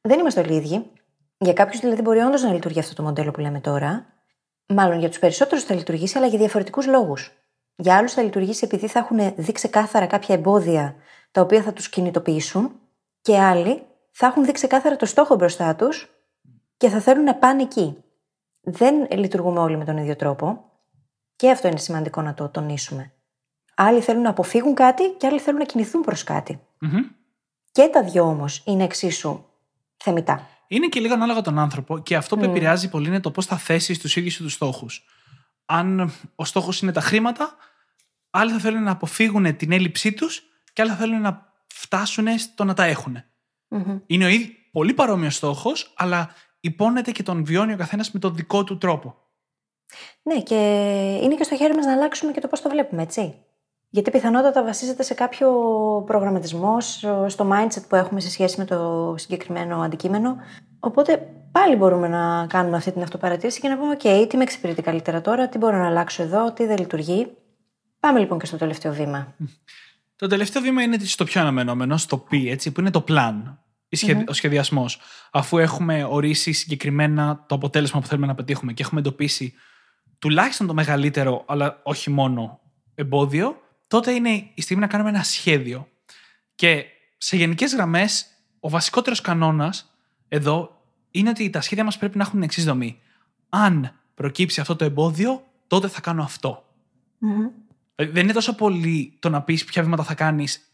Δεν 0.00 0.18
είμαστε 0.18 0.40
όλοι 0.40 0.54
ίδιοι. 0.54 0.90
Για 1.38 1.52
κάποιους 1.52 1.80
δηλαδή 1.80 2.02
μπορεί 2.02 2.18
όντως 2.18 2.42
να 2.42 2.52
λειτουργεί 2.52 2.78
αυτό 2.78 2.94
το 2.94 3.02
μοντέλο 3.02 3.30
που 3.30 3.40
λέμε 3.40 3.60
τώρα, 3.60 4.15
Μάλλον 4.66 4.98
για 4.98 5.08
τους 5.08 5.18
περισσότερους 5.18 5.64
θα 5.64 5.74
λειτουργήσει, 5.74 6.18
αλλά 6.18 6.26
για 6.26 6.38
διαφορετικούς 6.38 6.86
λόγους. 6.86 7.32
Για 7.76 7.96
άλλους 7.96 8.12
θα 8.12 8.22
λειτουργήσει 8.22 8.64
επειδή 8.64 8.86
θα 8.86 8.98
έχουν 8.98 9.34
δει 9.36 9.52
ξεκάθαρα 9.52 10.06
κάποια 10.06 10.34
εμπόδια 10.34 10.96
τα 11.30 11.40
οποία 11.40 11.62
θα 11.62 11.72
τους 11.72 11.88
κινητοποιήσουν, 11.88 12.80
και 13.20 13.38
άλλοι 13.38 13.82
θα 14.10 14.26
έχουν 14.26 14.44
δει 14.44 14.52
ξεκάθαρα 14.52 14.96
το 14.96 15.06
στόχο 15.06 15.34
μπροστά 15.34 15.74
τους 15.74 16.10
και 16.76 16.88
θα 16.88 17.00
θέλουν 17.00 17.24
να 17.24 17.34
πάνε 17.34 17.62
εκεί. 17.62 18.04
Δεν 18.60 19.06
λειτουργούμε 19.10 19.58
όλοι 19.58 19.76
με 19.76 19.84
τον 19.84 19.96
ίδιο 19.96 20.16
τρόπο, 20.16 20.64
και 21.36 21.50
αυτό 21.50 21.68
είναι 21.68 21.78
σημαντικό 21.78 22.22
να 22.22 22.34
το 22.34 22.48
τονίσουμε. 22.48 23.12
Άλλοι 23.74 24.00
θέλουν 24.00 24.22
να 24.22 24.30
αποφύγουν 24.30 24.74
κάτι 24.74 25.10
και 25.10 25.26
άλλοι 25.26 25.38
θέλουν 25.38 25.58
να 25.58 25.64
κινηθούν 25.64 26.00
προς 26.00 26.24
κάτι. 26.24 26.60
Mm-hmm. 26.80 27.14
Και 27.72 27.88
τα 27.92 28.02
δυο 28.02 28.24
όμως 28.24 28.62
είναι 28.66 28.84
εξίσου 28.84 29.44
θεμητά. 29.96 30.46
Είναι 30.68 30.86
και 30.86 31.00
λίγο 31.00 31.14
ανάλογα 31.14 31.40
τον 31.40 31.58
άνθρωπο 31.58 31.98
και 31.98 32.16
αυτό 32.16 32.36
που 32.36 32.42
Mm. 32.42 32.48
επηρεάζει 32.48 32.88
πολύ 32.88 33.06
είναι 33.06 33.20
το 33.20 33.30
πώς 33.30 33.46
θα 33.46 33.56
θέσει 33.56 34.00
τους 34.00 34.16
ίδιους 34.16 34.36
τους 34.36 34.52
στόχους. 34.52 35.04
Αν 35.66 36.12
ο 36.34 36.44
στόχος 36.44 36.80
είναι 36.80 36.92
τα 36.92 37.00
χρήματα, 37.00 37.56
άλλοι 38.30 38.52
θα 38.52 38.58
θέλουν 38.58 38.82
να 38.82 38.90
αποφύγουν 38.90 39.56
την 39.56 39.72
έλλειψή 39.72 40.12
τους 40.12 40.42
και 40.72 40.82
άλλοι 40.82 40.90
θα 40.90 40.96
θέλουν 40.96 41.20
να 41.20 41.52
φτάσουν 41.74 42.38
στο 42.38 42.64
να 42.64 42.74
τα 42.74 42.84
έχουν. 42.84 43.22
Μμμ. 43.68 43.98
Είναι 44.06 44.24
ο 44.24 44.28
ίδιο 44.28 44.54
πολύ 44.72 44.94
παρόμοιος 44.94 45.34
στόχος, 45.34 45.92
αλλά 45.96 46.34
υπόνεται 46.60 47.12
και 47.12 47.22
τον 47.22 47.44
βιώνει 47.44 47.72
ο 47.72 47.76
καθένας 47.76 48.10
με 48.10 48.20
τον 48.20 48.34
δικό 48.34 48.64
του 48.64 48.78
τρόπο. 48.78 49.16
Ναι, 50.22 50.40
και 50.42 50.54
είναι 51.22 51.34
και 51.34 51.42
στο 51.42 51.56
χέρι 51.56 51.74
μας 51.74 51.84
να 51.84 51.92
αλλάξουμε 51.92 52.32
και 52.32 52.40
το 52.40 52.48
πώς 52.48 52.60
το 52.60 52.68
βλέπουμε, 52.68 53.02
έτσι. 53.02 53.34
Γιατί 53.96 54.10
πιθανότατα 54.10 54.64
βασίζεται 54.64 55.02
σε 55.02 55.14
κάποιο 55.14 55.48
προγραμματισμό, 56.06 56.80
στο 57.26 57.48
mindset 57.52 57.82
που 57.88 57.96
έχουμε 57.96 58.20
σε 58.20 58.30
σχέση 58.30 58.58
με 58.58 58.64
το 58.64 59.14
συγκεκριμένο 59.18 59.80
αντικείμενο. 59.80 60.36
Οπότε 60.80 61.28
πάλι 61.52 61.76
μπορούμε 61.76 62.08
να 62.08 62.46
κάνουμε 62.46 62.76
αυτή 62.76 62.92
την 62.92 63.02
αυτοπαρατήρηση 63.02 63.60
και 63.60 63.68
να 63.68 63.78
πούμε: 63.78 63.96
OK, 64.02 64.26
τι 64.28 64.36
με 64.36 64.42
εξυπηρετεί 64.42 64.82
καλύτερα 64.82 65.20
τώρα, 65.20 65.48
τι 65.48 65.58
μπορώ 65.58 65.76
να 65.76 65.86
αλλάξω 65.86 66.22
εδώ, 66.22 66.52
τι 66.52 66.66
δεν 66.66 66.78
λειτουργεί. 66.78 67.26
Πάμε 68.00 68.18
λοιπόν 68.18 68.38
και 68.38 68.46
στο 68.46 68.56
τελευταίο 68.56 68.92
βήμα. 68.92 69.34
Το 70.16 70.26
τελευταίο 70.26 70.62
βήμα 70.62 70.82
είναι 70.82 70.98
στο 70.98 71.24
πιο 71.24 71.40
αναμενόμενο, 71.40 71.96
στο 71.96 72.24
P, 72.30 72.46
έτσι, 72.46 72.72
που 72.72 72.80
είναι 72.80 72.90
το 72.90 73.04
plan, 73.08 73.34
η 73.88 73.96
σχεδι- 73.96 74.28
ο 74.30 74.32
σχεδιασμός. 74.32 75.00
Αφού 75.30 75.58
έχουμε 75.58 76.04
ορίσει 76.04 76.52
συγκεκριμένα 76.52 77.44
το 77.46 77.54
αποτέλεσμα 77.54 78.00
που 78.00 78.06
θέλουμε 78.06 78.26
να 78.26 78.34
πετύχουμε 78.34 78.72
και 78.72 78.82
έχουμε 78.82 79.00
εντοπίσει 79.00 79.54
τουλάχιστον 80.18 80.66
το 80.66 80.74
μεγαλύτερο, 80.74 81.42
αλλά 81.46 81.80
όχι 81.82 82.10
μόνο 82.10 82.60
εμπόδιο, 82.94 83.60
τότε 83.86 84.12
είναι 84.12 84.50
η 84.54 84.62
στιγμή 84.62 84.82
να 84.82 84.88
κάνουμε 84.88 85.10
ένα 85.10 85.22
σχέδιο. 85.22 85.88
Και 86.54 86.84
σε 87.16 87.36
γενικές 87.36 87.74
γραμμές, 87.74 88.26
ο 88.60 88.68
βασικότερος 88.68 89.20
κανόνας 89.20 89.94
εδώ 90.28 90.80
είναι 91.10 91.28
ότι 91.28 91.50
τα 91.50 91.60
σχέδια 91.60 91.84
μας 91.84 91.98
πρέπει 91.98 92.16
να 92.16 92.22
έχουν 92.22 92.34
την 92.34 92.42
εξής 92.42 92.64
δομή. 92.64 93.00
Αν 93.48 94.00
προκύψει 94.14 94.60
αυτό 94.60 94.76
το 94.76 94.84
εμπόδιο, 94.84 95.44
τότε 95.66 95.88
θα 95.88 96.00
κάνω 96.00 96.22
αυτό. 96.22 96.64
Μμμ. 97.18 97.48
Δηλαδή, 97.96 98.14
δεν 98.14 98.24
είναι 98.24 98.32
τόσο 98.32 98.54
πολύ 98.54 99.16
το 99.18 99.28
να 99.28 99.42
πεις 99.42 99.64
ποια 99.64 99.82
βήματα 99.82 100.02
θα 100.02 100.14
κάνεις 100.14 100.70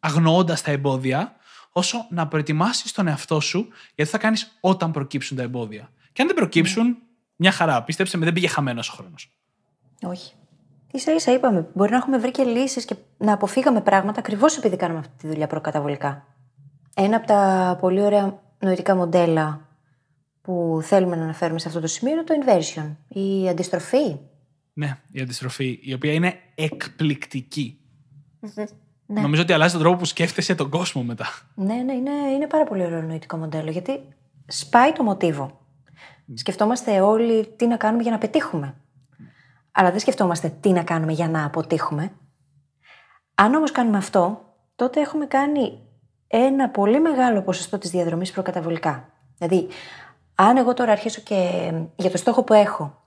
αγνοώντας 0.00 0.62
τα 0.62 0.70
εμπόδια, 0.70 1.36
όσο 1.72 2.06
να 2.10 2.28
προετοιμάσεις 2.28 2.92
τον 2.92 3.06
εαυτό 3.06 3.40
σου 3.40 3.68
γιατί 3.94 4.10
θα 4.10 4.18
κάνεις 4.18 4.56
όταν 4.60 4.90
προκύψουν 4.90 5.36
τα 5.36 5.42
εμπόδια. 5.42 5.92
Και 6.12 6.22
αν 6.22 6.26
δεν 6.28 6.36
προκύψουν, 6.36 6.96
μια 7.36 7.50
χαρά. 7.50 7.82
Πίστεψε 7.82 8.16
με, 8.16 8.24
δεν 8.24 8.34
πήγε 8.34 8.48
χαμένος 8.48 8.88
ο 8.88 8.92
χρόνος. 8.92 9.30
Όχι. 10.02 10.32
Σα 10.98 11.12
ίσα 11.12 11.32
είπαμε, 11.32 11.68
μπορεί 11.74 11.90
να 11.90 11.96
έχουμε 11.96 12.18
βρει 12.18 12.30
και 12.30 12.42
λύσεις 12.42 12.84
και 12.84 12.94
να 13.18 13.32
αποφύγαμε 13.32 13.80
πράγματα 13.80 14.18
ακριβώς 14.18 14.56
επειδή 14.56 14.76
κάναμε 14.76 14.98
αυτή 14.98 15.12
τη 15.16 15.26
δουλειά 15.26 15.46
προκαταβολικά. 15.46 16.26
Ένα 16.94 17.16
από 17.16 17.26
τα 17.26 17.76
πολύ 17.80 18.00
ωραία 18.00 18.40
νοητικά 18.58 18.96
μοντέλα 18.96 19.68
που 20.42 20.78
θέλουμε 20.82 21.16
να 21.16 21.22
αναφέρουμε 21.22 21.58
σε 21.58 21.68
αυτό 21.68 21.80
το 21.80 21.86
σημείο 21.86 22.12
είναι 22.12 22.22
το 22.22 22.34
inversion, 22.44 22.94
η 23.08 23.48
αντιστροφή. 23.48 24.16
Ναι, 24.72 24.98
η 25.10 25.20
αντιστροφή, 25.20 25.78
η 25.82 25.92
οποία 25.92 26.12
είναι 26.12 26.34
εκπληκτική. 26.54 27.78
Ναι. 29.06 29.20
Νομίζω 29.20 29.42
ότι 29.42 29.52
αλλάζει 29.52 29.72
τον 29.72 29.82
τρόπο 29.82 29.96
που 29.96 30.04
σκέφτεσαι 30.04 30.54
τον 30.54 30.70
κόσμο 30.70 31.02
μετά. 31.02 31.26
Ναι, 31.54 31.74
ναι, 31.74 31.92
είναι, 31.92 32.10
είναι 32.34 32.46
πάρα 32.46 32.64
πολύ 32.64 32.84
ωραίο 32.84 33.02
νοητικό 33.02 33.36
μοντέλο 33.36 33.70
γιατί 33.70 34.00
σπάει 34.46 34.92
το 34.92 35.02
μοτίβο. 35.02 35.60
Σκεφτόμαστε 36.34 37.00
όλοι 37.00 37.46
τι 37.56 37.66
να 37.66 37.76
κάνουμε 37.76 38.02
για 38.02 38.10
να 38.10 38.18
πετύχουμε. 38.18 38.74
Αλλά 39.76 39.90
δεν 39.90 40.00
σκεφτόμαστε 40.00 40.48
τι 40.60 40.72
να 40.72 40.82
κάνουμε 40.82 41.12
για 41.12 41.28
να 41.28 41.44
αποτύχουμε. 41.44 42.12
Αν 43.34 43.54
όμως 43.54 43.72
κάνουμε 43.72 43.96
αυτό, 43.96 44.40
τότε 44.76 45.00
έχουμε 45.00 45.26
κάνει 45.26 45.78
ένα 46.26 46.68
πολύ 46.68 47.00
μεγάλο 47.00 47.42
ποσοστό 47.42 47.78
της 47.78 47.90
διαδρομής 47.90 48.32
προκαταβολικά. 48.32 49.08
Δηλαδή, 49.38 49.68
αν 50.34 50.56
εγώ 50.56 50.74
τώρα 50.74 50.92
αρχίσω 50.92 51.20
και 51.20 51.72
για 51.96 52.10
το 52.10 52.16
στόχο 52.16 52.42
που 52.42 52.52
έχω, 52.52 53.02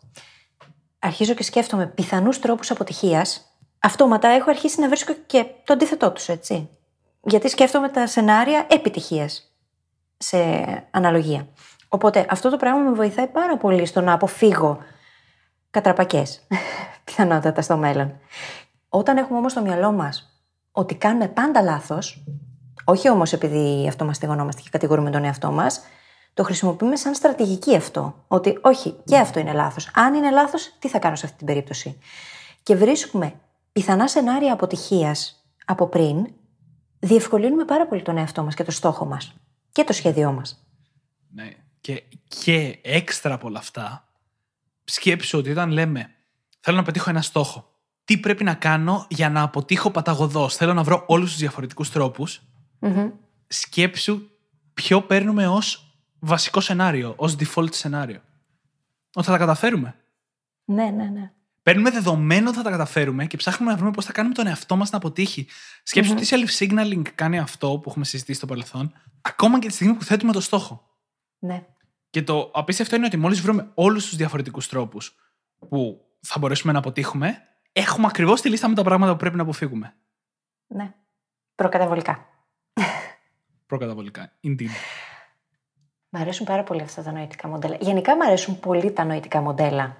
αρχίζω 0.99 1.33
και 1.33 1.43
σκέφτομαι 1.43 1.85
πιθανούς 1.87 2.39
τρόπους 2.39 2.71
αποτυχίας, 2.71 3.57
αυτόματα 3.79 4.27
έχω 4.27 4.49
αρχίσει 4.49 4.81
να 4.81 4.87
βρίσκω 4.87 5.13
και 5.25 5.45
το 5.63 5.73
αντίθετό 5.73 6.11
τους, 6.11 6.27
έτσι. 6.27 6.69
Γιατί 7.21 7.49
σκέφτομαι 7.49 7.89
τα 7.89 8.07
σενάρια 8.07 8.65
επιτυχίας. 8.69 9.51
σε 10.17 10.37
αναλογία. 10.91 11.47
Οπότε 11.87 12.25
αυτό 12.29 12.49
το 12.49 12.57
πράγμα 12.57 12.79
με 12.79 12.91
βοηθάει 12.91 13.27
πάρα 13.27 13.57
πολύ 13.57 13.85
στο 13.85 14.01
να 14.01 14.13
αποφύγω 14.13 14.77
κατραπακές 15.69 16.47
πιθανότατα 17.05 17.61
στο 17.61 17.77
μέλλον. 17.77 18.19
Όταν 18.89 19.17
έχουμε 19.17 19.37
όμως 19.37 19.51
στο 19.51 19.61
μυαλό 19.61 19.91
μας 19.91 20.41
ότι 20.71 20.95
κάνουμε 20.95 21.27
πάντα 21.27 21.61
λάθος, 21.61 22.23
όχι 22.83 23.09
όμως 23.09 23.33
επειδή 23.33 23.87
αυτό 23.87 24.05
μας 24.05 24.15
στεγωνόμαστε 24.15 24.61
και 24.61 24.69
κατηγορούμε 24.71 25.09
τον 25.09 25.23
εαυτό 25.23 25.51
μας, 25.51 25.81
το 26.33 26.43
χρησιμοποιούμε 26.43 26.95
σαν 26.95 27.15
στρατηγική 27.15 27.75
αυτό. 27.75 28.23
Ότι 28.27 28.57
όχι, 28.61 28.95
και 29.03 29.17
αυτό 29.17 29.39
είναι 29.39 29.53
λάθος. 29.53 29.91
Αν 29.93 30.13
είναι 30.13 30.31
λάθος, 30.31 30.75
τι 30.79 30.87
θα 30.87 30.99
κάνω 30.99 31.15
σε 31.15 31.25
αυτή 31.25 31.37
την 31.37 31.45
περίπτωση; 31.45 31.99
Και 32.63 32.75
βρίσκουμε 32.75 33.33
πιθανά 33.71 34.07
σενάρια 34.07 34.53
αποτυχίας 34.53 35.45
από 35.65 35.87
πριν, 35.87 36.27
διευκολύνουμε 36.99 37.65
πάρα 37.65 37.87
πολύ 37.87 38.01
τον 38.01 38.17
εαυτό 38.17 38.43
μας 38.43 38.55
και 38.55 38.63
το 38.63 38.71
στόχο 38.71 39.05
μας 39.05 39.35
και 39.71 39.83
το 39.83 39.93
σχέδιό 39.93 40.31
μας. 40.31 40.67
Ναι. 41.33 41.51
Και, 41.81 42.03
και 42.27 42.79
έξτρα 42.81 43.33
από 43.33 43.47
όλα 43.47 43.59
αυτά, 43.59 44.06
σκέψου 44.89 45.37
ότι 45.37 45.51
όταν 45.51 45.71
λέμε 45.71 46.09
θέλω 46.59 46.77
να 46.77 46.83
πετύχω 46.83 47.09
ένα 47.09 47.21
στόχο, 47.21 47.71
τι 48.05 48.17
πρέπει 48.17 48.43
να 48.43 48.53
κάνω 48.53 49.05
για 49.09 49.29
να 49.29 49.41
αποτύχω 49.41 49.91
παταγωδός, 49.91 50.55
θέλω 50.55 50.73
να 50.73 50.83
βρω 50.83 51.03
όλους 51.07 51.29
τους 51.29 51.39
διαφορετικούς 51.39 51.91
τρόπους, 51.91 52.41
σκέψου 53.47 54.21
ποιο 54.73 55.01
παίρνουμε 55.01 55.47
ως 55.47 55.97
βασικό 56.19 56.59
σενάριο, 56.59 57.13
ως 57.17 57.35
default 57.39 57.73
σενάριο. 57.73 58.21
Ότι 59.13 59.25
θα 59.25 59.31
τα 59.31 59.37
καταφέρουμε. 59.37 59.95
Ναι, 60.65 60.85
ναι, 60.85 61.03
ναι. 61.03 61.31
Παίρνουμε 61.63 61.91
δεδομένο 61.91 62.47
ότι 62.47 62.57
θα 62.57 62.63
τα 62.63 62.69
καταφέρουμε 62.69 63.25
και 63.25 63.37
ψάχνουμε 63.37 63.71
να 63.71 63.77
βρούμε 63.77 63.91
πώς 63.91 64.05
θα 64.05 64.11
κάνουμε 64.11 64.33
τον 64.33 64.47
εαυτό 64.47 64.75
μας 64.75 64.91
να 64.91 64.97
αποτύχει. 64.97 65.47
Σκέψου 65.83 66.13
τι 66.13 66.27
self-signaling 66.29 67.01
κάνει 67.15 67.39
αυτό 67.39 67.79
που 67.83 67.89
έχουμε 67.89 68.05
συζητήσει 68.05 68.37
στο 68.37 68.47
παρελθόν, 68.47 68.93
ακόμα 69.21 69.59
και 69.59 69.67
τη 69.67 69.73
στιγμή 69.73 69.93
που 69.93 70.03
θέτουμε 70.03 70.31
το 70.31 70.41
στόχο. 70.41 70.87
Ναι. 71.39 71.65
Και 72.17 72.23
το 72.23 72.51
απίστευτο 72.53 72.95
είναι 72.95 73.05
ότι 73.05 73.17
μόλις 73.17 73.41
βρούμε 73.41 73.71
όλους 73.73 74.05
τους 74.05 74.15
διαφορετικούς 74.15 74.67
τρόπους 74.67 75.15
που 75.69 76.01
θα 76.19 76.39
μπορέσουμε 76.39 76.73
να 76.73 76.79
αποτύχουμε, 76.79 77.37
έχουμε 77.71 78.07
ακριβώς 78.07 78.41
τη 78.41 78.49
λίστα 78.49 78.67
με 78.67 78.75
τα 78.75 78.83
πράγματα 78.83 79.11
που 79.11 79.17
πρέπει 79.17 79.35
να 79.35 79.41
αποφύγουμε. 79.41 79.95
Ναι. 80.67 80.93
Προκαταβολικά. 81.55 82.25
Προκαταβολικά. 83.65 84.31
Indeed. 84.43 84.69
Μ' 86.09 86.17
αρέσουν 86.17 86.45
πάρα 86.45 86.63
πολύ 86.63 86.81
αυτά 86.81 87.03
τα 87.03 87.11
νοητικά 87.11 87.47
μοντέλα. 87.47 87.77
Γενικά 87.79 88.15
μου 88.15 88.23
αρέσουν 88.23 88.59
πολύ 88.59 88.91
τα 88.91 89.03
νοητικά 89.03 89.41
μοντέλα 89.41 89.95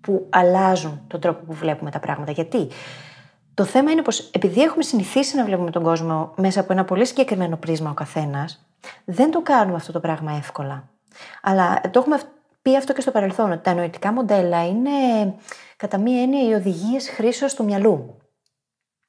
που 0.00 0.26
αλλάζουν 0.30 1.04
τον 1.06 1.20
τρόπο 1.20 1.44
που 1.44 1.52
βλέπουμε 1.52 1.90
τα 1.90 2.00
πράγματα. 2.00 2.32
Γιατί 2.32 2.68
το 3.54 3.64
θέμα 3.64 3.90
είναι 3.90 4.02
πως 4.02 4.30
επειδή 4.30 4.62
έχουμε 4.62 4.82
συνηθίσει 4.82 5.36
να 5.36 5.44
βλέπουμε 5.44 5.70
τον 5.70 5.82
κόσμο 5.82 6.34
μέσα 6.36 6.60
από 6.60 6.72
ένα 6.72 6.84
πολύ 6.84 7.06
συγκεκριμένο 7.06 7.56
πρίσμα 7.56 7.90
ο 7.90 7.94
καθένας, 7.94 8.66
δεν 9.04 9.30
το 9.30 9.42
κάνουμε 9.42 9.76
αυτό 9.76 9.92
το 9.92 10.00
πράγμα 10.00 10.32
εύκολα. 10.32 10.90
Αλλά 11.42 11.80
το 11.90 11.98
έχουμε 11.98 12.20
πει 12.62 12.76
αυτό 12.76 12.92
και 12.92 13.00
στο 13.00 13.10
παρελθόν, 13.10 13.52
ότι 13.52 13.62
τα 13.62 13.74
νοητικά 13.74 14.12
μοντέλα 14.12 14.66
είναι 14.66 14.90
κατά 15.76 15.98
μία 15.98 16.22
έννοια 16.22 16.48
οι 16.48 16.52
οδηγίες 16.52 17.08
χρήσεως 17.08 17.54
του 17.54 17.64
μυαλού. 17.64 18.16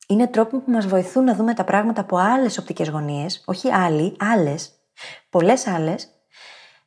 Είναι 0.07 0.27
τρόποι 0.27 0.57
που 0.59 0.71
μας 0.71 0.87
βοηθούν 0.87 1.23
να 1.23 1.35
δούμε 1.35 1.53
τα 1.53 1.63
πράγματα 1.63 2.01
από 2.01 2.17
άλλες 2.17 2.57
οπτικές 2.57 2.89
γωνίες, 2.89 3.43
όχι 3.45 3.71
άλλοι, 3.71 4.15
άλλες, 4.19 4.71
πολλές 5.29 5.67
άλλες, 5.67 6.09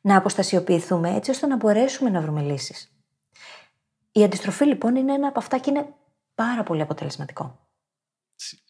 να 0.01 0.17
αποστασιοποιηθούμε 0.17 1.15
έτσι 1.15 1.31
ώστε 1.31 1.47
να 1.47 1.55
μπορέσουμε 1.55 2.09
να 2.09 2.21
βρούμε 2.21 2.41
λύσεις. 2.41 2.91
Η 4.11 4.23
αντιστροφή 4.23 4.65
λοιπόν 4.65 4.95
είναι 4.95 5.13
ένα 5.13 5.27
από 5.27 5.39
αυτά 5.39 5.57
και 5.57 5.69
είναι 5.69 5.93
πάρα 6.35 6.63
πολύ 6.63 6.81
αποτελεσματικό. 6.81 7.59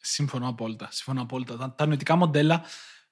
Συμφωνώ 0.01 0.47
απόλυτα. 0.47 0.87
Συμφωνώ 0.91 1.21
απόλυτα. 1.21 1.57
Τα, 1.57 1.73
τα 1.77 1.85
νοητικά 1.85 2.15
μοντέλα, 2.15 2.63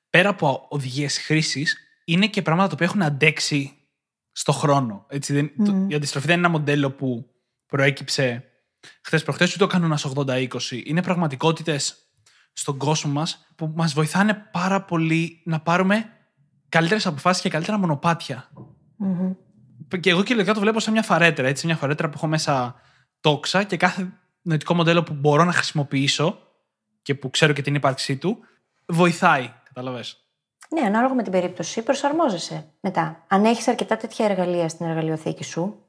πέρα 0.10 0.30
από 0.30 0.66
οδηγίες 0.70 1.18
χρήσης, 1.18 1.85
είναι 2.06 2.28
και 2.28 2.42
πράγματα 2.42 2.68
τα 2.68 2.74
οποία 2.74 2.86
έχουν 2.86 3.02
αντέξει 3.02 3.74
στο 4.32 4.52
χρόνο. 4.52 5.06
Έτσι, 5.10 5.34
δεν, 5.34 5.66
το, 5.66 5.86
η 5.88 5.96
αντιστροφή 5.96 6.28
δεν 6.28 6.38
είναι 6.38 6.48
ένα 6.48 6.58
μοντέλο 6.58 6.92
που 6.92 7.26
προέκυψε 7.66 8.44
χθες 9.02 9.24
προχθέ, 9.24 9.44
ούτε 9.54 9.64
ο 9.64 9.68
κανόνας 9.68 10.08
80-20. 10.16 10.48
Είναι 10.84 11.02
πραγματικότητες 11.02 11.96
στον 12.54 12.78
κόσμο 12.78 13.12
μας 13.12 13.48
που 13.56 13.72
μας 13.76 13.94
βοηθάνε 13.94 14.34
πάρα 14.52 14.82
πολύ 14.82 15.42
να 15.46 15.60
πάρουμε 15.60 16.10
καλύτερες 16.70 17.06
αποφάσεις 17.06 17.42
και 17.42 17.50
καλύτερα 17.50 17.78
μονοπάτια. 17.78 18.50
Mm-hmm. 19.00 20.00
Και 20.00 20.10
εγώ 20.10 20.24
και 20.24 20.44
το 20.44 20.60
βλέπω 20.60 20.80
σαν 20.80 20.94
μια 20.94 21.04
φαρέτρα. 21.04 21.48
Έτσι, 21.48 21.66
μια 21.66 21.76
φαρέτρα 21.76 22.10
που 22.10 22.14
έχω 22.18 22.28
μέσα 22.28 22.76
τόξα 23.20 23.64
και 23.64 23.78
κάθε 23.78 24.14
νοητικό 24.42 24.74
μοντέλο 24.74 25.04
που 25.04 25.14
μπορώ 25.14 25.44
να 25.44 25.52
χρησιμοποιήσω 25.52 26.40
και 27.02 27.16
που 27.16 27.30
ξέρω 27.30 27.54
και 27.54 27.62
την 27.62 27.76
ύπαρξή 27.76 28.18
του, 28.18 28.38
βοηθάει. 28.86 29.54
Καταλαβες. 29.64 30.25
Ναι, 30.70 30.82
ανάλογα 30.82 31.14
με 31.14 31.24
την 31.24 31.32
περίπτωση, 31.32 31.82
προσαρμόζεσαι 31.82 32.66
μετά. 32.80 33.26
Αν 33.28 33.46
έχεις 33.46 33.68
αρκετά 33.68 33.98
τέτοια 33.98 34.26
εργαλεία 34.26 34.70
στην 34.70 34.86
εργαλειοθήκη 34.86 35.44
σου, 35.44 35.80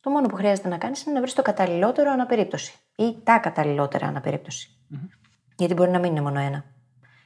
το 0.00 0.10
μόνο 0.10 0.26
που 0.26 0.34
χρειάζεται 0.34 0.68
να 0.68 0.78
κάνεις 0.78 1.02
είναι 1.02 1.14
να 1.14 1.20
βρεις 1.20 1.34
το 1.34 1.42
καταλληλότερο 1.42 2.10
αναπερίπτωση 2.10 2.74
ή 2.96 3.16
τα 3.24 3.38
καταλληλότερα 3.38 4.06
αναπερίπτωση. 4.06 4.70
Γιατί 5.56 5.74
μπορεί 5.74 5.90
να 5.90 5.98
μην 5.98 6.10
είναι 6.10 6.20
μόνο 6.20 6.40
ένα. 6.40 6.64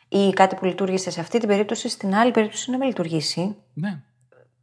Ή 0.08 0.32
κάτι 0.32 0.54
που 0.54 0.64
λειτουργήσε 0.64 1.10
σε 1.10 1.20
αυτή 1.20 1.38
την 1.38 1.48
περίπτωση, 1.48 1.88
στην 1.88 2.14
άλλη 2.14 2.30
περίπτωση 2.30 2.70
να 2.70 2.76
μην 2.76 2.88
λειτουργήσει. 2.88 3.56
Ναι. 3.74 4.02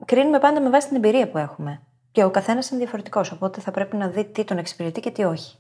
Κρίνουμε 0.05 0.39
πάντα 0.39 0.61
με 0.61 0.69
βάση 0.69 0.87
την 0.87 0.95
εμπειρία 0.95 1.29
που 1.29 1.37
έχουμε. 1.37 1.81
Και 2.11 2.23
ο 2.23 2.31
καθένας 2.31 2.69
είναι 2.69 2.79
διαφορετικός. 2.79 3.31
Οπότε 3.31 3.61
θα 3.61 3.71
πρέπει 3.71 3.95
να 3.95 4.07
δει 4.07 4.25
τι 4.25 4.43
τον 4.43 4.57
εξυπηρετεί 4.57 4.99
και 4.99 5.11
τι 5.11 5.23
όχι. 5.23 5.55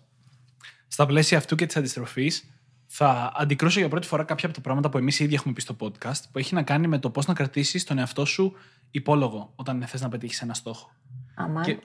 Στα 0.87 1.05
πλαίσια 1.05 1.37
αυτού 1.37 1.55
και 1.55 1.65
της 1.65 1.77
αντιστροφής, 1.77 2.49
θα 2.93 3.31
αντικρούσω 3.35 3.79
για 3.79 3.89
πρώτη 3.89 4.07
φορά 4.07 4.23
κάποια 4.23 4.45
από 4.45 4.55
τα 4.55 4.61
πράγματα 4.61 4.89
που 4.89 4.97
εμείς 4.97 5.19
ήδη 5.19 5.33
έχουμε 5.33 5.53
πει 5.53 5.61
στο 5.61 5.75
podcast, 5.79 6.21
που 6.31 6.37
έχει 6.39 6.53
να 6.53 6.63
κάνει 6.63 6.87
με 6.87 6.99
το 6.99 7.09
πώς 7.09 7.25
να 7.25 7.33
κρατήσεις 7.33 7.83
τον 7.83 7.97
εαυτό 7.97 8.25
σου 8.25 8.53
υπόλογο 8.91 9.53
όταν 9.55 9.83
θες 9.87 10.01
να 10.01 10.09
πετύχεις 10.09 10.41
ένα 10.41 10.53
στόχο. 10.53 10.91
Αμάν. 11.35 11.63
Και... 11.63 11.77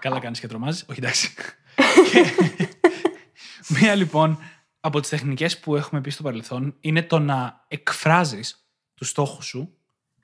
Καλά 0.00 0.18
κάνεις 0.18 0.40
και 0.40 0.46
τρομάζεις. 0.46 0.84
Όχι, 0.88 0.98
εντάξει. 0.98 1.34
Μία 3.80 3.94
λοιπόν 3.94 4.38
από 4.80 5.00
τις 5.00 5.10
τεχνικές 5.10 5.58
που 5.58 5.76
έχουμε 5.76 6.00
πει 6.00 6.10
στο 6.10 6.22
παρελθόν 6.22 6.76
είναι 6.80 7.02
το 7.02 7.18
να 7.18 7.64
εκφράζεις 7.68 8.68
τους 8.94 9.08
στόχους 9.08 9.46
σου 9.46 9.76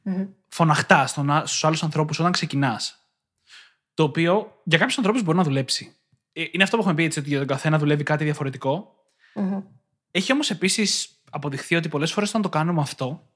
Mm-hmm. 0.05 0.29
φωναχτάς 0.49 1.11
στους 1.45 1.65
άλλους 1.65 1.83
ανθρώπους 1.83 2.19
όταν 2.19 2.33
ξεκινάς. 2.33 3.09
Το 3.95 4.03
οποίο 4.03 4.61
για 4.65 4.79
κάποιους 4.79 4.99
ανθρώπους 4.99 5.23
μπορεί 5.23 5.37
να 5.37 5.45
δουλέψει. 5.45 6.00
Ε, 6.41 6.49
Είναι 6.51 6.63
αυτό 6.63 6.77
που 6.77 6.83
έχουμε 6.83 6.95
πει 6.95 7.05
έτσι, 7.05 7.19
ότι 7.19 7.29
για 7.29 7.39
τον 7.39 7.47
καθένα 7.47 7.79
δουλεύει 7.79 8.03
κάτι 8.03 8.25
διαφορετικό. 8.25 8.95
Mm-hmm. 9.35 9.63
Έχει 10.11 10.33
όμως 10.33 10.51
επίσης 10.51 11.09
αποδειχθεί 11.31 11.77
ότι 11.77 11.89
πολλές 11.89 12.13
φορές 12.13 12.29
όταν 12.29 12.43
το 12.43 12.49
κάνουμε 12.49 12.81
αυτό, 12.81 13.29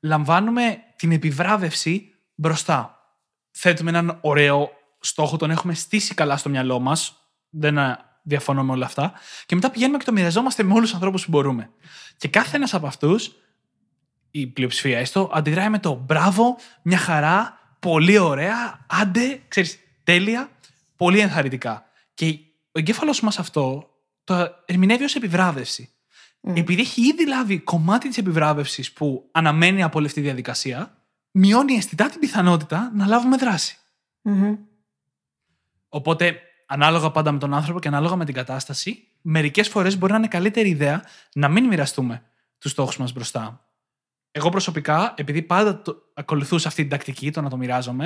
λαμβάνουμε 0.00 0.78
την 0.96 1.12
επιβράβευση 1.12 2.14
μπροστά. 2.34 2.98
Θέτουμε 3.50 3.90
έναν 3.90 4.18
ωραίο 4.20 4.70
στόχο, 5.00 5.36
τον 5.36 5.50
έχουμε 5.50 5.74
στήσει 5.74 6.14
καλά 6.14 6.36
στο 6.36 6.48
μυαλό 6.48 6.78
μας. 6.78 7.14
Δεν 7.50 7.78
ε, 7.78 7.98
διαφωνώ 8.22 8.64
με 8.64 8.72
όλα 8.72 8.86
αυτά. 8.86 9.12
Και 9.46 9.54
μετά 9.54 9.70
πηγαίνουμε 9.70 9.98
και 9.98 10.04
το 10.04 10.12
μοιραζόμαστε 10.12 10.62
με 10.62 10.72
όλους 10.72 10.84
τους 10.84 10.94
ανθρώπους 10.94 11.24
που 11.24 11.30
μπορούμε. 11.30 11.70
Και 12.16 12.28
κάθε 12.28 12.56
ένας 12.56 12.74
από 12.74 12.86
αυτούς, 12.86 13.32
η 14.30 14.46
πλειοψηφία 14.46 14.98
έστω, 14.98 15.30
αντιδράει 15.32 15.68
με 15.68 15.78
το 15.78 15.94
μπράβο, 15.94 16.56
μια 16.82 16.98
χαρά, 16.98 17.58
πολύ 17.80 18.18
ωραία, 18.18 18.86
άντε, 18.86 19.42
ξέρεις, 19.48 19.78
τέλεια, 20.04 20.50
πολύ 20.96 21.18
ενθαρρυντικά. 21.18 21.89
Και 22.20 22.38
ο 22.66 22.78
εγκέφαλος 22.78 23.20
μας 23.20 23.38
αυτό 23.38 23.90
το 24.24 24.48
ερμηνεύει 24.64 25.04
ως 25.04 25.14
επιβράβευση. 25.14 25.90
Επειδή 26.40 26.80
έχει 26.80 27.00
ήδη 27.00 27.26
λάβει 27.26 27.58
κομμάτι 27.58 28.08
της 28.08 28.18
επιβράβευσης 28.18 28.92
που 28.92 29.28
αναμένει 29.32 29.82
από 29.82 29.98
όλη 29.98 30.06
αυτή 30.06 30.20
τη 30.20 30.26
διαδικασία, 30.26 31.04
μειώνει 31.30 31.74
αισθητά 31.74 32.08
την 32.08 32.20
πιθανότητα 32.20 32.92
να 32.94 33.06
λάβουμε 33.06 33.36
δράση. 33.36 33.76
Mm-hmm. 34.24 34.58
Οπότε, 35.88 36.40
ανάλογα 36.66 37.10
πάντα 37.10 37.32
με 37.32 37.38
τον 37.38 37.54
άνθρωπο 37.54 37.80
και 37.80 37.88
ανάλογα 37.88 38.16
με 38.16 38.24
την 38.24 38.34
κατάσταση, 38.34 39.08
μερικές 39.20 39.68
φορές 39.68 39.98
μπορεί 39.98 40.12
να 40.12 40.18
είναι 40.18 40.28
καλύτερη 40.28 40.68
ιδέα 40.68 41.04
να 41.32 41.48
μην 41.48 41.66
μοιραστούμε 41.66 42.22
τους 42.58 42.70
στόχους 42.70 42.96
μας 42.96 43.12
μπροστά. 43.12 43.70
Εγώ 44.30 44.48
προσωπικά, 44.48 45.14
επειδή 45.16 45.42
πάντα 45.42 45.82
το 45.82 45.96
ακολουθούσα 46.14 46.68
αυτή 46.68 46.80
την 46.80 46.90
τακτική, 46.90 47.30
το 47.30 47.40
να 47.40 47.50
το 47.50 47.56
μοιράζομαι, 47.56 48.04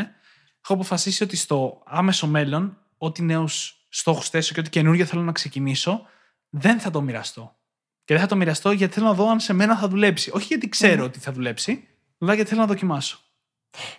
έχω 0.64 0.72
αποφασίσει 0.74 1.22
ότι 1.22 1.36
στο 1.36 1.82
άμεσο 1.86 2.26
μέλλον, 2.26 2.78
ό,τι 2.98 3.22
νέους 3.22 3.78
στόχους 3.96 4.28
θέσω 4.28 4.54
και 4.54 4.60
ό,τι 4.60 4.70
καινούργιο 4.70 5.04
θέλω 5.04 5.22
να 5.22 5.32
ξεκινήσω, 5.32 6.06
δεν 6.48 6.80
θα 6.80 6.90
το 6.90 7.00
μοιραστώ. 7.00 7.56
Και 8.04 8.14
δεν 8.14 8.22
θα 8.22 8.28
το 8.28 8.36
μοιραστώ 8.36 8.70
γιατί 8.70 8.94
θέλω 8.94 9.06
να 9.06 9.14
δω 9.14 9.28
αν 9.28 9.40
σε 9.40 9.52
μένα 9.52 9.76
θα 9.76 9.88
δουλέψει. 9.88 10.30
Όχι 10.34 10.46
γιατί 10.46 10.68
ξέρω 10.68 11.04
ότι 11.04 11.18
θα 11.18 11.32
δουλέψει, 11.32 11.88
αλλά 12.18 12.34
γιατί 12.34 12.48
θέλω 12.48 12.60
να 12.60 12.66
δοκιμάσω. 12.66 13.18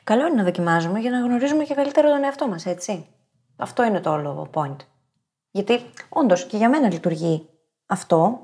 Καλό 0.04 0.28
είναι 0.28 0.36
να 0.36 0.44
δοκιμάζουμε 0.44 1.00
για 1.00 1.12
να 1.12 1.20
γνωρίζουμε 1.20 1.64
και 1.64 1.74
καλύτερα 1.74 2.10
τον 2.10 2.24
εαυτό 2.24 2.48
μας, 2.48 2.66
έτσι. 2.66 3.06
Αυτό 3.56 3.84
είναι 3.84 4.00
το 4.00 4.12
όλο 4.12 4.50
point. 4.54 4.76
Γιατί 5.52 5.80
όντως 6.10 6.46
και 6.46 6.58
για 6.58 6.70
μένα 6.70 6.92
λειτουργεί 6.92 7.50
αυτό. 7.86 8.40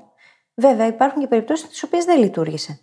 Βέβαια, 0.54 0.86
υπάρχουν 0.86 1.20
και 1.20 1.28
περιπτώσεις 1.28 1.68
τις 1.68 1.82
οποίες 1.82 2.04
δεν 2.04 2.18
λειτουργήσε. 2.18 2.80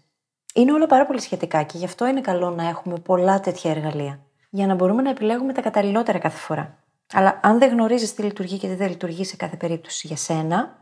Είναι 0.53 0.72
όλα 0.72 0.88
πάρα 0.88 1.05
πολύ 1.05 1.22
σχετικά 1.22 1.63
και 1.63 1.78
γι' 1.78 1.86
αυτό 1.86 2.07
είναι 2.07 2.22
καλό 2.22 2.49
να 2.49 2.67
έχουμε 2.67 2.99
πολλά 2.99 3.39
τέτοια 3.39 3.72
εργαλεία. 3.72 4.20
Για 4.49 4.67
να 4.67 4.76
μπορούμε 4.76 5.01
να 5.01 5.09
επιλέγουμε 5.09 5.53
τα 5.53 5.61
καταλληλότερα 5.61 6.20
κάθε 6.20 6.38
φορά. 6.38 6.84
Αλλά 7.14 7.39
αν 7.43 7.60
δεν 7.60 7.70
γνωρίζεις 7.70 8.14
τι 8.14 8.22
λειτουργεί 8.22 8.57
και 8.57 8.68
τι 8.68 8.76
δεν 8.76 8.89
λειτουργεί 8.89 9.26
σε 9.26 9.36
κάθε 9.36 9.55
περίπτωση 9.57 10.07
για 10.07 10.16
σένα, 10.16 10.78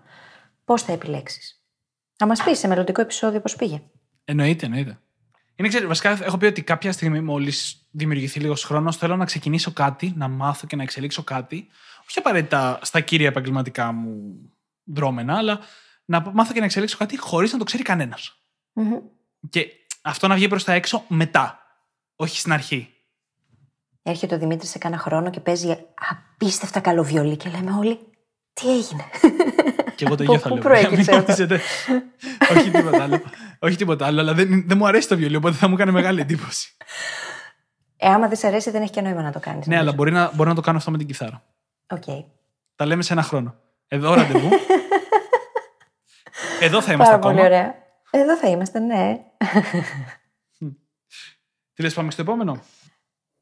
πώς 0.65 0.81
θα 0.81 0.91
επιλέξεις; 0.91 1.63
Να 2.19 2.27
μας 2.27 2.43
πεις 2.43 2.59
σε 2.59 2.67
μελλοντικό 2.67 3.01
επεισόδιο 3.01 3.41
πώς 3.41 3.55
πήγε. 3.55 3.81
Εννοείται, 4.23 4.65
εννοείται. 4.65 4.99
Είναι, 5.55 5.67
ξέρεις, 5.67 5.87
βασικά 5.87 6.09
έχω 6.23 6.37
πει 6.37 6.45
ότι 6.45 6.61
κάποια 6.61 6.91
στιγμή, 6.91 7.21
μόλις 7.21 7.87
δημιουργηθεί 7.91 8.39
λίγος 8.39 8.63
χρόνος, 8.63 8.97
θέλω 8.97 9.15
να 9.15 9.25
ξεκινήσω 9.25 9.71
κάτι, 9.71 10.13
να 10.15 10.27
μάθω 10.27 10.67
και 10.67 10.75
να 10.75 10.83
εξελίξω 10.83 11.23
κάτι. 11.23 11.67
Όχι 12.09 12.19
απαραίτητα 12.19 12.79
στα 12.81 12.99
κύρια 12.99 13.27
επαγγελματικά 13.27 13.91
μου 13.91 14.35
δρόμενα, 14.83 15.37
αλλά 15.37 15.59
να 16.05 16.31
μάθω 16.33 16.53
και 16.53 16.59
να 16.59 16.65
εξελίξω 16.65 16.97
κάτι 16.97 17.17
χωρίς 17.17 17.51
να 17.51 17.57
το 17.57 17.63
ξέρει 17.63 17.83
κανένας. 17.83 18.41
Μμμ. 18.73 18.97
Και 19.49 19.67
αυτό 20.01 20.27
να 20.27 20.35
βγει 20.35 20.47
προς 20.47 20.63
τα 20.63 20.73
έξω 20.73 21.05
μετά. 21.07 21.59
Όχι 22.15 22.39
στην 22.39 22.51
αρχή. 22.53 22.96
Έρχεται 24.09 24.35
ο 24.35 24.37
Δημήτρης 24.37 24.69
σε 24.69 24.77
κάνα 24.77 24.97
χρόνο 24.97 25.29
και 25.29 25.39
παίζει 25.39 25.77
απίστευτα 26.35 26.79
καλό 26.79 27.03
βιολί 27.03 27.37
και 27.37 27.49
λέμε 27.49 27.71
όλοι 27.71 27.99
τι 28.53 28.69
έγινε; 28.71 29.03
Και 29.95 30.05
εγώ 30.05 30.15
το 30.15 30.23
Πού- 30.23 30.33
ίδιο 30.33 30.39
θα 30.39 30.47
πού 30.49 30.53
λέω. 30.53 30.63
προέκυψε 30.63 30.95
Μην 30.95 30.99
αυτό; 31.09 31.15
νομίζετε. 31.21 31.59
Όχι 32.57 32.69
τίποτα 32.71 33.03
άλλο. 33.03 33.21
Όχι 33.59 33.75
τίποτα 33.75 34.05
άλλο, 34.05 34.21
αλλά 34.21 34.33
δεν, 34.33 34.63
δεν 34.67 34.77
μου 34.77 34.87
αρέσει 34.87 35.07
το 35.07 35.17
βιολί, 35.17 35.35
οπότε 35.35 35.55
θα 35.55 35.67
μου 35.67 35.73
έκανε 35.73 35.91
μεγάλη 35.91 36.21
εντύπωση. 36.21 36.75
Ε, 37.97 38.07
άμα 38.07 38.27
δεν 38.27 38.37
σε 38.37 38.47
αρέσει, 38.47 38.71
δεν 38.71 38.81
έχει 38.81 38.91
και 38.91 39.01
νόημα 39.01 39.21
να 39.21 39.31
το 39.31 39.39
κάνεις. 39.39 39.67
ναι, 39.67 39.77
αλλά 39.77 39.93
μπορεί 39.93 40.11
να, 40.11 40.31
μπορώ 40.33 40.49
να 40.49 40.55
το 40.55 40.61
κάνω 40.61 40.77
αυτό 40.77 40.91
με 40.91 40.97
την 40.97 41.07
κιθάρα. 41.07 41.43
Οκ. 41.87 42.03
Τα 42.75 42.85
λέμε 42.85 43.03
σε 43.03 43.13
ένα 43.13 43.21
χρόνο. 43.21 43.55
Εδώ 43.87 44.13
ραντεβού. 44.13 44.49
Εδώ 46.59 46.81
θα 46.81 46.91
είμαστε 46.91 47.17
Πάρα 47.17 47.19
πολύ 47.19 47.39
ακόμα. 47.41 47.55
ωραία. 47.55 47.75
Εδώ 48.11 48.37
θα 48.37 48.47
είμαστε, 48.47 48.79
ναι. 48.79 49.19
Τι 51.73 51.83
λες, 51.83 51.93
πάμε 51.93 52.11
στο 52.11 52.21
επόμενο; 52.21 52.59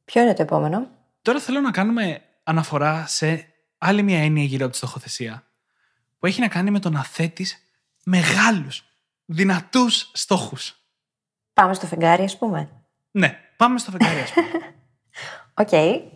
Ποιο 0.06 0.22
είναι 0.22 0.34
το 0.34 0.42
επόμενο; 0.42 0.88
Τώρα 1.22 1.40
θέλω 1.40 1.62
να 1.62 1.72
κάνουμε 1.72 2.22
αναφορά 2.44 3.06
σε 3.08 3.48
άλλη 3.78 4.04
μια 4.04 4.20
έννοια 4.20 4.44
γύρω 4.44 4.64
από 4.64 4.72
τη 4.72 4.78
στοχοθεσία 4.78 5.44
που 6.20 6.26
έχει 6.26 6.42
να 6.42 6.48
κάνει 6.48 6.72
με 6.72 6.80
το 6.80 6.90
να 6.90 7.04
θέτεις 7.04 7.58
μεγάλους, 8.04 8.84
δυνατούς 9.26 10.10
στόχους. 10.14 10.80
Πάμε 11.54 11.74
στο 11.74 11.86
φεγγάρι, 11.86 12.24
ας 12.24 12.38
πούμε. 12.38 12.70
Ναι, 13.12 13.38
πάμε 13.58 13.80
στο 13.80 13.92
φεγγάρι, 13.92 14.20
ας 14.20 14.32
πούμε. 14.32 14.48
Οκ, 15.62 15.72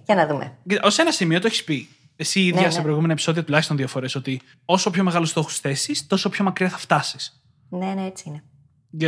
για 0.06 0.16
να 0.16 0.28
δούμε. 0.28 0.58
Ω 0.84 0.88
ένα 0.98 1.12
σημείο 1.12 1.40
το 1.40 1.48
έχεις 1.48 1.64
πει. 1.64 1.90
Εσύ 2.16 2.40
η 2.40 2.48
ίδια 2.48 2.62
Ναι, 2.62 2.70
σε 2.70 2.78
ναι. 2.78 2.84
προηγούμενα 2.84 3.14
επεισόδια 3.14 3.44
τουλάχιστον 3.44 3.78
δύο 3.78 3.88
φορές 3.88 4.16
ότι 4.16 4.42
όσο 4.66 4.90
πιο 4.90 5.04
μεγάλους 5.04 5.30
στόχους 5.30 5.60
θέσεις, 5.60 6.08
τόσο 6.08 6.30
πιο 6.30 6.44
μακριά 6.44 6.70
θα 6.70 6.78
φτάσεις. 6.78 7.44
Ναι, 7.70 7.94
ναι, 7.94 8.06
έτσι 8.06 8.24
είναι. 8.28 8.44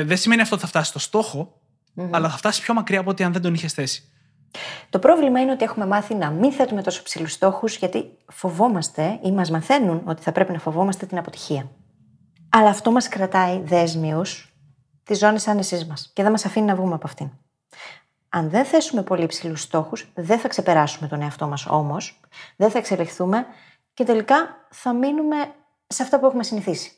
Δεν 0.06 0.18
σημαίνει 0.18 0.42
αυτό 0.42 0.56
ότι 0.56 0.64
θα 0.64 0.70
φτάσεις 0.70 0.90
στο 0.90 1.00
στοχο 1.00 1.62
αλλά 2.10 2.30
θα 2.30 2.38
φτάσεις 2.38 2.64
πιο 2.64 2.74
μακριά 2.74 3.00
από 3.00 3.10
ότι 3.10 3.24
αν 3.24 3.34
δεν 3.34 3.42
τον 3.42 3.54
είχες 3.54 3.74
θέσει. 3.74 4.11
Το 4.90 5.00
πρόβλημα 5.00 5.42
είναι 5.42 5.52
ότι 5.52 5.64
έχουμε 5.64 5.86
μάθει 5.86 6.16
να 6.16 6.30
μην 6.30 6.52
θέτουμε 6.52 6.82
τόσο 6.82 7.04
ψηλούς 7.04 7.32
στόχους, 7.32 7.76
γιατί 7.76 8.18
φοβόμαστε 8.28 9.20
ή 9.24 9.32
μας 9.32 9.52
μαθαίνουν 9.52 10.02
ότι 10.06 10.22
θα 10.22 10.32
πρέπει 10.32 10.52
να 10.52 10.60
φοβόμαστε 10.60 11.06
την 11.06 11.18
αποτυχία. 11.18 11.70
Αλλά 12.50 12.70
αυτό 12.70 12.92
μας 12.92 13.08
κρατάει 13.08 13.62
δέσμιους 13.64 14.56
τη 15.04 15.14
ζώνη 15.14 15.40
άνεσής 15.46 15.86
μας 15.86 16.12
και 16.14 16.22
δεν 16.22 16.32
μας 16.32 16.46
αφήνει 16.46 16.66
να 16.66 16.76
βγούμε 16.76 16.94
από 16.94 17.08
αυτήν. 17.08 17.30
Αν 18.30 18.50
δεν 18.50 18.66
θέσουμε 18.66 19.04
πολύ 19.04 19.26
ψηλούς 19.26 19.62
στόχους, 19.62 20.12
δεν 20.14 20.40
θα 20.40 20.48
ξεπεράσουμε 20.48 21.08
τον 21.08 21.22
εαυτό 21.22 21.48
μας 21.48 21.66
όμως, 21.66 22.20
δεν 22.56 22.70
θα 22.70 22.78
εξελιχθούμε 22.78 23.46
και 23.94 24.04
τελικά 24.04 24.36
θα 24.70 24.94
μείνουμε 24.94 25.36
σε 25.88 26.04
αυτά 26.04 26.20
που 26.20 26.26
έχουμε 26.26 26.44
συνηθίσει. 26.44 26.92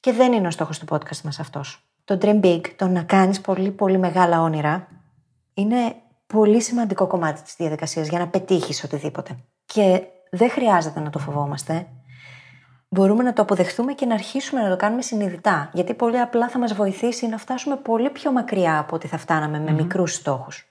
Και 0.00 0.12
δεν 0.12 0.32
είναι 0.32 0.46
ο 0.46 0.50
στόχος 0.50 0.78
του 0.78 0.86
podcast 0.88 1.20
μας 1.22 1.38
αυτός. 1.40 1.86
Το 2.04 2.18
dream 2.20 2.40
big, 2.40 2.60
το 2.76 2.86
να 2.86 3.02
κάνεις 3.02 3.40
πολύ 3.40 3.70
πολύ 3.70 3.98
μεγάλα 3.98 4.40
όνειρα, 4.40 4.88
είναι 5.54 5.94
πολύ 6.32 6.62
σημαντικό 6.62 7.06
κομμάτι 7.06 7.42
της 7.42 7.54
διαδικασίας 7.56 8.08
για 8.08 8.18
να 8.18 8.28
πετύχεις 8.28 8.84
οτιδήποτε. 8.84 9.38
Και 9.64 10.02
δεν 10.30 10.50
χρειάζεται 10.50 11.00
να 11.00 11.10
το 11.10 11.18
φοβόμαστε. 11.18 11.86
Μπορούμε 12.88 13.22
να 13.22 13.32
το 13.32 13.42
αποδεχθούμε 13.42 13.92
και 13.92 14.06
να 14.06 14.14
αρχίσουμε 14.14 14.62
να 14.62 14.68
το 14.68 14.76
κάνουμε 14.76 15.02
συνειδητά. 15.02 15.70
Γιατί 15.72 15.94
πολύ 15.94 16.18
απλά 16.18 16.48
θα 16.48 16.58
μας 16.58 16.74
βοηθήσει 16.74 17.26
να 17.26 17.38
φτάσουμε 17.38 17.76
πολύ 17.76 18.10
πιο 18.10 18.32
μακριά 18.32 18.78
από 18.78 18.96
ότι 18.96 19.06
θα 19.06 19.18
φτάναμε 19.18 19.58
με 19.60 19.70
μικρούς 19.70 20.14
στόχους. 20.14 20.66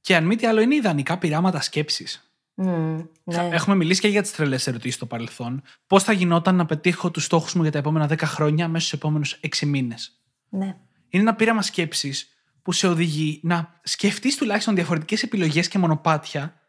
Και 0.00 0.16
αν 0.16 0.24
μη 0.24 0.36
τι 0.36 0.46
άλλο, 0.46 0.60
είναι 0.60 0.74
ιδανικά 0.74 1.18
πειράματα 1.18 1.60
σκέψης. 1.60 2.34
Μμμ, 2.54 3.04
ναι. 3.24 3.48
Έχουμε 3.52 3.76
μιλήσει 3.76 4.00
και 4.00 4.08
για 4.08 4.22
τις 4.22 4.32
τρελές 4.32 4.66
ερωτήσεις 4.66 4.94
στο 4.94 5.06
παρελθόν. 5.06 5.62
Πώς 5.86 6.04
θα 6.04 6.12
γινόταν 6.12 6.56
να 6.56 6.66
πετύχω 6.66 7.10
τους 7.10 7.24
στόχους 7.24 7.54
μου 7.54 7.62
για 7.62 7.70
τα 7.70 7.78
επόμενα 7.78 8.06
10 8.06 8.16
χρόνια 8.24 8.68
μέσα 8.68 8.86
στους 8.86 8.98
επόμενους 8.98 9.40
6 9.40 9.66
μήνες; 9.66 10.20
ναι. 10.48 10.76
Είναι 11.08 11.22
ένα 11.22 11.34
πείραμα 11.34 11.62
σκέψης 11.62 12.39
που 12.62 12.72
σε 12.72 12.88
οδηγεί 12.88 13.40
να 13.42 13.80
σκεφτείς 13.82 14.36
τουλάχιστον 14.36 14.74
διαφορετικές 14.74 15.22
επιλογές 15.22 15.68
και 15.68 15.78
μονοπάτια 15.78 16.60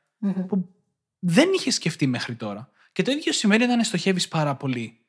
που 0.48 0.70
δεν 1.20 1.50
είχες 1.54 1.76
σκεφτεί 1.76 2.08
μέχρι 2.08 2.36
τώρα. 2.36 2.70
Και 2.92 3.04
το 3.04 3.12
ίδιο 3.12 3.34
σημαίνει 3.34 3.64
όταν 3.64 3.84
στοχεύεις 3.84 4.28
πάρα 4.28 4.56
πολύ. 4.56 5.00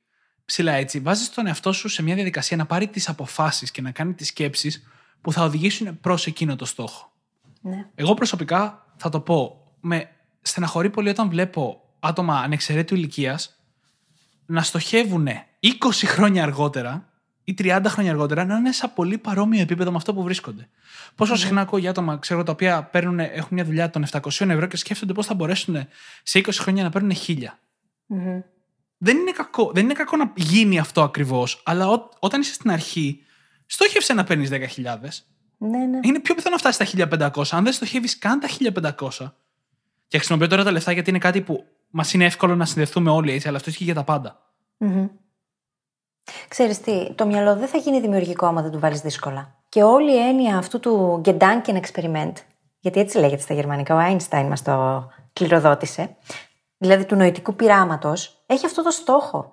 Ψηλά 0.44 0.72
έτσι, 0.72 1.00
βάζεις 1.00 1.30
τον 1.30 1.46
εαυτό 1.46 1.72
σου 1.72 1.88
σε 1.88 2.02
μια 2.02 2.14
διαδικασία 2.14 2.56
να 2.56 2.66
πάρει 2.66 2.88
τις 2.88 3.08
αποφάσεις 3.08 3.70
και 3.70 3.82
να 3.82 3.90
κάνει 3.90 4.14
τις 4.14 4.26
σκέψεις 4.26 4.82
που 5.20 5.32
θα 5.32 5.42
οδηγήσουν 5.44 6.00
προς 6.00 6.26
εκείνο 6.26 6.56
το 6.56 6.64
στόχο. 6.64 7.12
ναι. 7.60 7.90
Εγώ 7.94 8.14
προσωπικά 8.14 8.86
θα 8.96 9.08
το 9.08 9.20
πω, 9.20 9.72
με 9.80 10.10
στεναχωρεί 10.42 10.90
πολύ 10.90 11.08
όταν 11.08 11.28
βλέπω 11.28 11.82
άτομα 12.00 12.38
ανεξαιρέτου 12.38 12.94
ηλικίας 12.94 13.62
να 14.46 14.62
στοχεύουν 14.62 15.28
20 15.60 15.68
χρόνια 16.04 16.42
αργότερα 16.42 17.11
ή 17.44 17.54
30 17.58 17.80
χρόνια 17.86 18.10
αργότερα 18.10 18.44
να 18.44 18.56
είναι 18.56 18.72
σε 18.72 18.88
πολύ 18.94 19.18
παρόμοιο 19.18 19.60
επίπεδο 19.60 19.90
με 19.90 19.96
αυτό 19.96 20.14
που 20.14 20.22
βρίσκονται. 20.22 20.68
Πόσο 21.14 21.36
συχνά 21.36 21.60
ακούω 21.60 21.78
για 21.78 21.90
άτομα 21.90 22.16
ξέρω, 22.16 22.42
τα 22.42 22.52
οποία 22.52 22.82
παίρνουν, 22.82 23.18
έχουν 23.18 23.48
μια 23.50 23.64
δουλειά 23.64 23.90
των 23.90 24.04
700 24.10 24.20
ευρώ 24.48 24.66
και 24.66 24.76
σκέφτονται 24.76 25.12
πώς 25.12 25.26
θα 25.26 25.34
μπορέσουν 25.34 25.86
σε 26.22 26.38
20 26.38 26.48
χρόνια 26.52 26.82
να 26.82 26.90
παίρνουν 26.90 27.12
1000. 27.26 27.34
Μμμ. 28.06 28.40
Δεν 28.98 29.16
είναι 29.16 29.30
κακό, 29.30 29.70
δεν 29.74 29.84
είναι 29.84 29.92
κακό 29.92 30.16
να 30.16 30.32
γίνει 30.36 30.78
αυτό 30.78 31.02
ακριβώς, 31.02 31.62
αλλά 31.64 31.88
ό, 31.88 32.08
όταν 32.18 32.40
είσαι 32.40 32.52
στην 32.52 32.70
αρχή, 32.70 33.22
στόχευσε 33.66 34.12
να 34.14 34.24
παίρνεις 34.24 34.50
10.000. 34.50 34.58
ναι, 35.58 35.78
ναι. 35.78 35.98
Είναι 36.02 36.20
πιο 36.20 36.34
πιθανό 36.34 36.54
να 36.54 36.70
φτάσεις 36.70 36.90
στα 36.90 37.30
1500. 37.34 37.42
Αν 37.50 37.64
δεν 37.64 37.72
στοχεύεις 37.72 38.18
καν 38.18 38.40
τα 38.40 38.48
1500. 38.48 39.32
Και 40.08 40.18
χρησιμοποιώ 40.18 40.48
τώρα 40.48 40.64
τα 40.64 40.70
λεφτά 40.70 40.92
γιατί 40.92 41.10
είναι 41.10 41.18
κάτι 41.18 41.40
που 41.40 41.64
μας 41.90 42.12
είναι 42.12 42.24
εύκολο 42.24 42.56
να 42.56 42.64
συνδεθούμε 42.64 43.10
όλοι 43.10 43.32
έτσι, 43.32 43.48
αλλά 43.48 43.56
αυτό 43.56 43.70
ισχύει 43.70 43.84
για 43.84 43.94
τα 43.94 44.04
πάντα. 44.04 44.52
Μμμ. 44.76 45.08
Ξέρεις 46.48 46.80
τι, 46.80 47.12
το 47.14 47.26
μυαλό 47.26 47.56
δεν 47.56 47.68
θα 47.68 47.78
γίνει 47.78 48.00
δημιουργικό 48.00 48.46
άμα 48.46 48.62
δεν 48.62 48.70
του 48.70 48.78
βάλεις 48.78 49.00
δύσκολα. 49.00 49.54
Και 49.68 49.82
όλη 49.82 50.12
η 50.12 50.18
έννοια 50.18 50.56
αυτού 50.56 50.80
του 50.80 51.20
Gedanken 51.24 51.80
Experiment, 51.80 52.32
γιατί 52.80 53.00
έτσι 53.00 53.18
λέγεται 53.18 53.42
στα 53.42 53.54
γερμανικά, 53.54 53.94
ο 53.94 53.98
Einstein 53.98 54.46
μας 54.48 54.62
το 54.62 55.06
κληροδότησε, 55.32 56.16
δηλαδή 56.76 57.04
του 57.04 57.16
νοητικού 57.16 57.54
πειράματος, 57.54 58.42
έχει 58.46 58.66
αυτό 58.66 58.82
το 58.82 58.90
στόχο. 58.90 59.52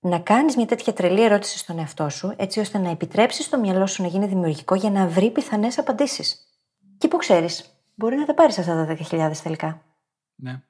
Να 0.00 0.18
κάνεις 0.18 0.56
μια 0.56 0.66
τέτοια 0.66 0.92
τρελή 0.92 1.22
ερώτηση 1.22 1.58
στον 1.58 1.78
εαυτό 1.78 2.08
σου, 2.08 2.34
έτσι 2.36 2.60
ώστε 2.60 2.78
να 2.78 2.90
επιτρέψεις 2.90 3.48
το 3.48 3.58
μυαλό 3.58 3.86
σου 3.86 4.02
να 4.02 4.08
γίνει 4.08 4.26
δημιουργικό 4.26 4.74
για 4.74 4.90
να 4.90 5.06
βρει 5.06 5.30
πιθανές 5.30 5.78
απαντήσεις. 5.78 6.46
Και 6.98 7.08
που 7.08 7.16
ξέρεις, 7.16 7.78
μπορεί 7.94 8.16
να 8.16 8.24
τα 8.24 8.34
πάρεις 8.34 8.58
αυτά 8.58 8.86
τα 8.86 8.96
10.000 9.10 9.32
τελικά. 9.42 9.82
Ναι. 10.34 10.62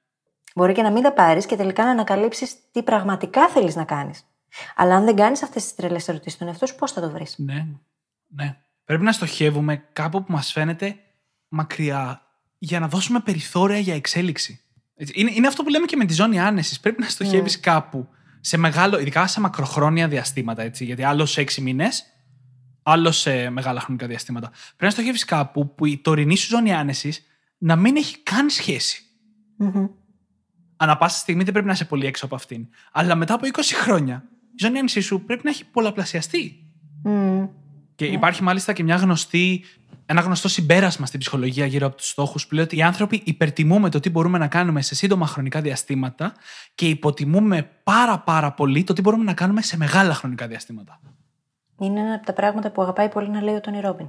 Μπορεί 0.54 0.72
και 0.72 0.82
να 0.82 0.90
μην 0.90 1.02
τα 1.02 1.12
πάρεις 1.12 1.46
και 1.46 1.56
τελικά 1.56 1.84
να 1.84 1.90
ανακαλύψεις 1.90 2.70
τι 2.70 2.82
πραγματικά 2.82 3.48
θέλεις 3.48 3.76
να 3.76 3.84
κάνεις. 3.84 4.26
Αλλά 4.76 4.96
αν 4.96 5.04
δεν 5.04 5.16
κάνεις 5.16 5.42
αυτές 5.42 5.62
τις 5.62 5.74
τρελές 5.74 6.08
ερωτήσεις 6.08 6.32
στον 6.32 6.48
εαυτό 6.48 6.66
σου, 6.66 6.74
πώς 6.74 6.92
θα 6.92 7.00
το 7.00 7.10
βρεις; 7.10 7.34
Ναι. 7.38 7.66
ναι. 8.26 8.56
Πρέπει 8.84 9.02
να 9.02 9.12
στοχεύουμε 9.12 9.76
κάπου 9.92 10.24
που 10.24 10.32
μας 10.32 10.52
φαίνεται 10.52 10.96
μακριά 11.48 12.22
για 12.58 12.80
να 12.80 12.88
δώσουμε 12.88 13.20
περιθώρια 13.20 13.78
για 13.78 13.94
εξέλιξη. 13.94 14.60
Έτσι, 14.96 15.12
Είναι, 15.16 15.30
είναι 15.34 15.46
αυτό 15.46 15.62
που 15.62 15.68
λέμε 15.68 15.86
και 15.86 15.96
με 15.96 16.04
τη 16.04 16.14
ζώνη 16.14 16.40
άνεσης. 16.40 16.80
Πρέπει 16.80 17.00
να 17.00 17.08
στοχεύεις 17.08 17.60
κάπου 17.60 18.08
σε 18.40 18.56
μεγάλο, 18.56 18.98
ειδικά 18.98 19.26
σε 19.26 19.40
μακροχρόνια 19.40 20.08
διαστήματα. 20.08 20.62
Έτσι, 20.62 20.84
γιατί 20.84 21.02
άλλο 21.02 21.26
σε 21.26 21.40
έξι 21.40 21.60
μήνες, 21.60 22.04
άλλο 22.82 23.10
σε 23.10 23.50
μεγάλα 23.50 23.80
χρονικά 23.80 24.06
διαστήματα. 24.06 24.48
Πρέπει 24.48 24.84
να 24.84 24.90
στοχεύεις 24.90 25.24
κάπου 25.24 25.74
που 25.74 25.86
η 25.86 25.98
τωρινή 25.98 26.36
σου 26.36 26.46
ζώνη 26.46 26.74
άνεσης 26.74 27.22
να 27.58 27.76
μην 27.76 27.96
έχει 27.96 28.18
καν 28.18 28.50
σχέση. 28.50 29.02
Ανά 30.76 30.96
πάσα 30.96 31.18
στιγμή 31.18 31.42
δεν 31.42 31.52
πρέπει 31.52 31.66
να 31.66 31.72
είσαι 31.72 31.84
πολύ 31.84 32.06
έξω 32.06 32.24
από 32.24 32.34
αυτήν. 32.34 32.68
Αλλά 32.92 33.14
μετά 33.14 33.34
από 33.34 33.46
20 33.52 33.60
χρόνια, 33.82 34.24
η 34.54 34.64
ζώνη 34.64 34.78
άνεση 34.78 35.00
σου 35.00 35.24
πρέπει 35.24 35.40
να 35.44 35.50
έχει 35.50 35.64
πολλαπλασιαστεί. 35.64 36.58
Και 37.94 38.04
υπάρχει 38.04 38.42
μάλιστα 38.42 38.72
και 38.72 38.82
μια 38.82 38.96
γνωστή, 38.96 39.64
ένα 40.06 40.20
γνωστό 40.20 40.48
συμπέρασμα 40.48 41.06
στην 41.06 41.20
ψυχολογία 41.20 41.66
γύρω 41.66 41.86
από 41.86 41.96
τους 41.96 42.08
στόχους 42.08 42.46
που 42.46 42.54
λέει 42.54 42.64
ότι 42.64 42.76
οι 42.76 42.82
άνθρωποι 42.82 43.22
υπερτιμούμε 43.24 43.90
το 43.90 44.00
τι 44.00 44.10
μπορούμε 44.10 44.38
να 44.38 44.48
κάνουμε 44.48 44.82
σε 44.82 44.94
σύντομα 44.94 45.26
χρονικά 45.26 45.60
διαστήματα 45.60 46.32
και 46.74 46.88
υποτιμούμε 46.88 47.70
πάρα 47.82 48.18
πάρα 48.18 48.52
πολύ 48.52 48.84
το 48.84 48.92
τι 48.92 49.00
μπορούμε 49.00 49.24
να 49.24 49.34
κάνουμε 49.34 49.62
σε 49.62 49.76
μεγάλα 49.76 50.14
χρονικά 50.14 50.46
διαστήματα. 50.46 51.00
Είναι 51.78 52.00
ένα 52.00 52.14
από 52.14 52.26
τα 52.26 52.32
πράγματα 52.32 52.70
που 52.70 52.82
αγαπάει 52.82 53.08
πολύ 53.08 53.28
να 53.28 53.42
λέει 53.42 53.54
ο 53.54 53.60
Τόνι 53.60 53.80
Ρόμπιν. 53.80 54.06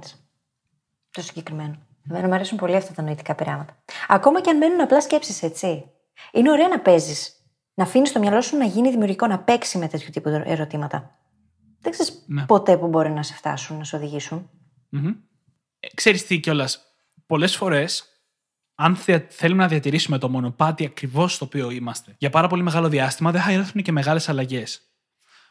Το 1.10 1.22
συγκεκριμένο. 1.22 1.76
Εμένα 2.10 2.26
μου 2.28 2.34
αρέσουν 2.34 2.58
πολύ 2.58 2.76
αυτά 2.76 2.92
τα 2.92 3.02
νοητικά 3.02 3.34
πειράματα. 3.34 3.76
Ακόμα 4.08 4.40
και 4.40 4.50
αν 4.50 4.56
μένουν 4.56 4.80
απλά 4.80 5.00
σκέψεις, 5.00 5.42
έτσι. 5.42 5.84
Είναι 6.32 6.50
ωραίο 6.50 6.68
να 6.68 6.80
παίζεις. 6.80 7.35
Να 7.78 7.84
αφήνεις 7.84 8.12
το 8.12 8.18
μυαλό 8.18 8.40
σου 8.40 8.56
να 8.56 8.64
γίνει 8.64 8.90
δημιουργικό, 8.90 9.26
να 9.26 9.38
παίξει 9.38 9.78
με 9.78 9.88
τέτοιου 9.88 10.08
τύπου 10.12 10.28
ερωτήματα. 10.28 11.18
Δεν 11.80 11.92
ξέρεις 11.92 12.24
Ναι. 12.26 12.46
ποτέ 12.46 12.76
που 12.76 12.86
μπορεί 12.88 13.10
να 13.10 13.22
σε 13.22 13.34
φτάσουν, 13.34 13.76
να 13.78 13.84
σε 13.84 13.96
οδηγήσουν. 13.96 14.50
Μμμ. 14.88 15.06
Ε, 15.80 15.86
ξέρεις 15.94 16.26
τι 16.26 16.40
κιόλας, 16.40 16.80
πολλές 17.26 17.56
φορές 17.56 18.04
αν 18.74 18.96
θε- 18.96 19.30
θέλουμε 19.32 19.62
να 19.62 19.68
διατηρήσουμε 19.68 20.18
το 20.18 20.28
μονοπάτι 20.28 20.84
ακριβώς 20.84 21.34
στο 21.34 21.44
οποίο 21.44 21.70
είμαστε 21.70 22.14
για 22.18 22.30
πάρα 22.30 22.48
πολύ 22.48 22.62
μεγάλο 22.62 22.88
διάστημα 22.88 23.30
δεν 23.30 23.40
θα 23.40 23.52
έρθουν 23.52 23.82
και 23.82 23.92
μεγάλες 23.92 24.28
αλλαγές. 24.28 24.80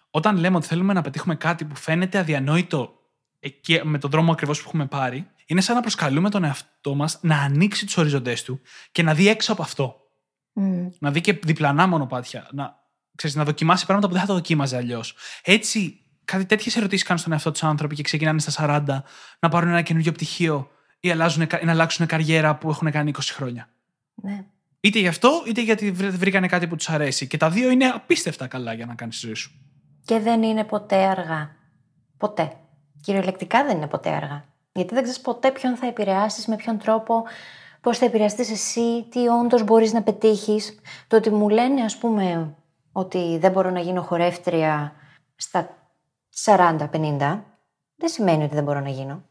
όταν 0.10 0.38
λέμε 0.38 0.56
ότι 0.58 0.68
θέλουμε 0.68 0.94
να 0.94 1.02
πετύχουμε 1.02 1.36
κάτι 1.36 1.66
που 1.66 1.76
φαίνεται 1.76 2.18
αδιανόητο 2.18 2.94
εκεί, 3.40 3.82
με 3.84 3.98
τον 3.98 4.10
δρόμο 4.10 4.32
ακριβώς 4.32 4.60
που 4.62 4.68
έχουμε 4.68 4.86
πάρει, 4.86 5.28
είναι 5.46 5.62
σαν 5.62 5.76
να 5.76 5.82
προσκαλούμε 5.82 6.30
τον 6.30 6.44
εαυτό 6.44 6.96
μας 6.96 7.20
να 7.22 7.38
ανοίξει 7.42 7.86
τους 7.86 7.98
οριζοντές 7.98 8.44
του 8.44 8.60
και 8.92 9.04
να 9.04 9.14
δει 9.14 9.28
έξω 9.28 9.52
από 9.52 9.62
αυτό. 9.62 10.05
Μμ. 10.58 10.88
Να 11.00 11.12
δει 11.12 11.22
και 11.22 11.34
διπλανά 11.34 11.88
μονοπάτια. 11.88 12.48
Να, 12.52 12.76
ξέρεις, 13.16 13.36
να 13.36 13.44
δοκιμάσει 13.44 13.86
πράγματα 13.86 14.08
που 14.08 14.14
δεν 14.14 14.22
θα 14.22 14.28
τα 14.28 14.34
δοκίμαζε 14.34 14.76
αλλιώς. 14.78 15.16
Έτσι, 15.44 16.00
κάτι 16.26 16.46
τέτοιες 16.46 16.76
ερωτήσεις 16.76 17.04
κάνουν 17.04 17.22
στον 17.22 17.34
εαυτό 17.34 17.52
τους 17.52 17.64
άνθρωποι 17.64 17.96
και 17.96 18.04
ξεκινάνε 18.04 18.40
στα 18.40 18.84
40 18.88 19.04
να 19.40 19.50
πάρουν 19.50 19.70
ένα 19.70 19.82
καινούργιο 19.82 20.12
πτυχίο 20.12 20.70
ή, 21.00 21.12
αλλάζουν, 21.12 21.42
ή 21.42 21.66
να 21.66 21.72
αλλάξουν 21.72 22.06
καριέρα 22.06 22.56
που 22.56 22.70
έχουν 22.70 22.92
κάνει 22.92 23.12
20 23.18 23.20
χρόνια. 23.22 23.70
Ναι. 24.16 24.46
Είτε 24.80 25.00
γι' 25.00 25.08
αυτό, 25.08 25.44
είτε 25.48 25.62
γιατί 25.62 25.92
βρ- 25.92 26.18
βρήκανε 26.18 26.48
κάτι 26.48 26.68
που 26.68 26.76
τους 26.76 26.90
αρέσει. 26.90 27.28
Και 27.28 27.38
τα 27.38 27.50
δύο 27.50 27.70
είναι 27.70 27.86
απίστευτα 27.86 28.48
καλά 28.48 28.74
για 28.74 28.86
να 28.86 28.96
κάνεις 28.96 29.20
τη 29.20 29.26
ζωή 29.26 29.36
σου. 29.36 29.52
Και 30.06 30.20
δεν 30.20 30.44
είναι 30.44 30.64
ποτέ 30.64 30.96
αργά. 30.96 31.56
Ποτέ. 32.18 32.54
Κυριολεκτικά 33.02 33.64
δεν 33.66 33.78
είναι 33.78 33.88
ποτέ 33.88 34.10
αργά. 34.10 34.46
Γιατί 34.74 34.94
δεν 34.94 35.04
ξέρεις 35.04 35.22
ποτέ 35.22 35.52
ποιον 35.52 35.76
θα 35.76 35.88
επηρεάσεις, 35.88 36.48
με 36.48 36.56
ποιον 36.56 36.78
τρόπο, 36.78 37.24
πώς 37.86 37.98
θα 37.98 38.06
επηρεαστείς 38.06 38.52
εσύ, 38.52 39.06
τι 39.10 39.28
όντως 39.28 39.64
μπορείς 39.64 39.94
να 39.94 40.04
πετύχεις. 40.04 40.80
Το 41.08 41.18
ότι 41.18 41.30
μου 41.30 41.50
λένε, 41.50 41.82
ας 41.82 41.98
πούμε, 41.98 42.56
ότι 42.92 43.38
δεν 43.38 43.52
μπορώ 43.52 43.70
να 43.70 43.80
γίνω 43.80 44.02
χορεύτρια 44.02 44.94
στα 45.36 45.78
40-50, 46.46 47.44
δεν 47.96 48.10
σημαίνει 48.10 48.44
ότι 48.44 48.56
δεν 48.56 48.64
μπορώ 48.64 48.80
να 48.80 48.90
γίνω. 48.90 49.24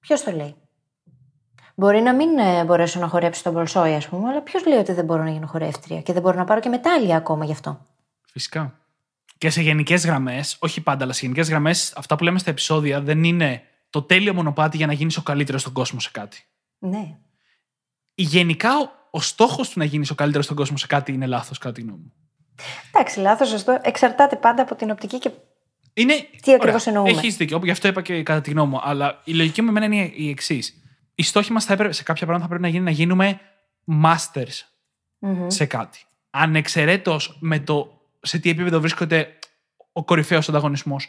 Ποιος 0.00 0.22
το 0.22 0.30
λέει; 0.30 0.54
Μπορεί 1.74 2.00
να 2.00 2.14
μην 2.14 2.38
ε, 2.38 2.64
μπορέσω 2.64 3.00
να 3.00 3.08
χορέψω 3.08 3.42
τον 3.42 3.52
Μπολσόη, 3.52 3.94
ας 3.94 4.08
πούμε, 4.08 4.28
αλλά 4.28 4.40
ποιος 4.42 4.66
λέει 4.66 4.78
ότι 4.78 4.92
δεν 4.92 5.04
μπορώ 5.04 5.22
να 5.22 5.30
γίνω 5.30 5.46
χορεύτρια 5.46 6.02
και 6.02 6.12
δεν 6.12 6.22
μπορώ 6.22 6.36
να 6.38 6.44
πάρω 6.44 6.60
και 6.60 6.68
μετάλλια 6.68 7.16
ακόμα 7.16 7.44
γι' 7.44 7.52
αυτό; 7.52 7.80
Φυσικά. 8.26 8.78
Και 9.38 9.50
σε 9.50 9.62
γενικές 9.62 10.06
γραμμές, 10.06 10.56
όχι 10.60 10.80
πάντα, 10.80 11.04
αλλά 11.04 11.12
σε 11.12 11.20
γενικές 11.22 11.48
γραμμές, 11.48 11.92
αυτά 11.96 12.16
που 12.16 12.24
λέμε 12.24 12.38
στα 12.38 12.50
επεισόδια 12.50 13.00
δεν 13.00 13.24
είναι 13.24 13.62
το 13.90 14.02
τέλειο 14.02 14.34
μονοπάτι 14.34 14.76
για 14.76 14.86
να 14.86 14.92
γίνεις 14.92 15.16
ο 15.16 15.22
καλύτερος 15.22 15.60
στον 15.60 15.72
κόσμο 15.72 16.00
σε 16.00 16.10
κάτι. 16.12 16.46
Ναι. 16.78 17.16
Γενικά, 18.14 18.78
ο, 18.78 18.90
ο 19.10 19.20
στόχος 19.20 19.68
του 19.68 19.78
να 19.78 19.84
γίνεις 19.84 20.10
ο 20.10 20.14
καλύτερος 20.14 20.44
στον 20.44 20.56
κόσμο 20.56 20.76
σε 20.76 20.86
κάτι 20.86 21.12
είναι 21.12 21.26
λάθος, 21.26 21.58
κατά 21.58 21.74
τη 21.74 21.80
γνώμη 21.80 21.98
μου. 21.98 22.12
Εντάξει, 22.94 23.20
λάθος, 23.20 23.48
σωστό. 23.48 23.78
Εξαρτάται 23.82 24.36
πάντα 24.36 24.62
από 24.62 24.74
την 24.74 24.90
οπτική 24.90 25.18
και. 25.18 25.30
Είναι. 25.94 26.14
Τι 26.42 26.52
ακριβώς 26.52 26.86
εννοούμε. 26.86 27.10
Έχεις 27.10 27.36
δίκιο. 27.36 27.60
Γι' 27.64 27.70
αυτό 27.70 27.88
είπα 27.88 28.02
και 28.02 28.22
κατά 28.22 28.40
τη 28.40 28.50
γνώμη 28.50 28.70
μου. 28.70 28.80
Αλλά 28.82 29.20
η 29.24 29.32
λογική 29.32 29.62
μου 29.62 29.68
εμένα 29.68 29.84
είναι 29.84 30.12
η 30.14 30.28
εξής. 30.28 30.82
Οι 31.14 31.22
στόχοι 31.22 31.52
μας 31.52 31.62
σε 31.88 32.02
κάποια 32.02 32.26
πράγματα 32.26 32.40
θα 32.40 32.46
πρέπει 32.46 32.62
να 32.62 32.68
γίνει 32.68 32.84
να 32.84 32.90
γίνουμε 32.90 33.40
masters 34.02 34.66
Μμμ. 35.18 35.48
σε 35.48 35.66
κάτι. 35.66 35.98
Ανεξαιρέτως 36.30 37.36
με 37.40 37.60
το 37.60 38.00
σε 38.22 38.38
τι 38.38 38.50
επίπεδο 38.50 38.80
βρίσκεται 38.80 39.38
ο 39.92 40.04
κορυφαίος 40.04 40.48
ανταγωνισμός. 40.48 41.08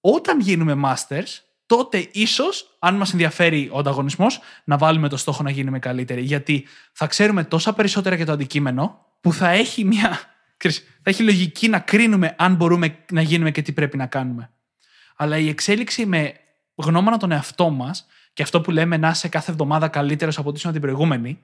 Όταν 0.00 0.40
γίνουμε 0.40 0.80
masters, 0.84 1.40
τότε 1.76 2.08
ίσως, 2.12 2.76
αν 2.78 2.94
μας 2.94 3.12
ενδιαφέρει 3.12 3.68
ο 3.72 3.78
ανταγωνισμός, 3.78 4.40
να 4.64 4.76
βάλουμε 4.76 5.08
το 5.08 5.16
στόχο 5.16 5.42
να 5.42 5.50
γίνουμε 5.50 5.78
καλύτεροι. 5.78 6.22
Γιατί 6.22 6.66
θα 6.92 7.06
ξέρουμε 7.06 7.44
τόσα 7.44 7.72
περισσότερα 7.72 8.16
για 8.16 8.26
το 8.26 8.32
αντικείμενο, 8.32 9.06
που 9.20 9.32
θα 9.32 9.48
έχει 9.48 9.84
μια. 9.84 10.20
ξέρεις, 10.56 10.78
θα 10.78 11.10
έχει 11.10 11.22
λογική 11.22 11.68
να 11.68 11.78
κρίνουμε 11.78 12.34
αν 12.38 12.54
μπορούμε 12.54 12.98
να 13.12 13.20
γίνουμε 13.20 13.50
και 13.50 13.62
τι 13.62 13.72
πρέπει 13.72 13.96
να 13.96 14.06
κάνουμε. 14.06 14.50
Αλλά 15.16 15.38
η 15.38 15.48
εξέλιξη 15.48 16.06
με 16.06 16.32
γνώμονα 16.74 17.16
τον 17.16 17.32
εαυτό 17.32 17.70
μας 17.70 18.06
και 18.32 18.42
αυτό 18.42 18.60
που 18.60 18.70
λέμε 18.70 18.96
να 18.96 19.08
είσαι 19.08 19.28
κάθε 19.28 19.50
εβδομάδα 19.50 19.88
καλύτερος 19.88 20.38
από 20.38 20.48
ό,τι 20.48 20.58
ήσουν 20.58 20.72
την 20.72 20.80
προηγούμενη, 20.80 21.42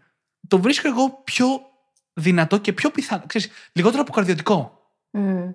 το 0.49 0.61
βρίσκω 0.61 0.89
εγώ 0.89 1.21
πιο 1.25 1.47
δυνατό 2.13 2.59
και 2.59 2.73
πιο 2.73 2.91
πιθανό. 2.91 3.23
Ξέρεις, 3.27 3.51
λιγότερο 3.73 4.03
αποκαρδιωτικό. 4.03 4.81
Μμ. 5.11 5.51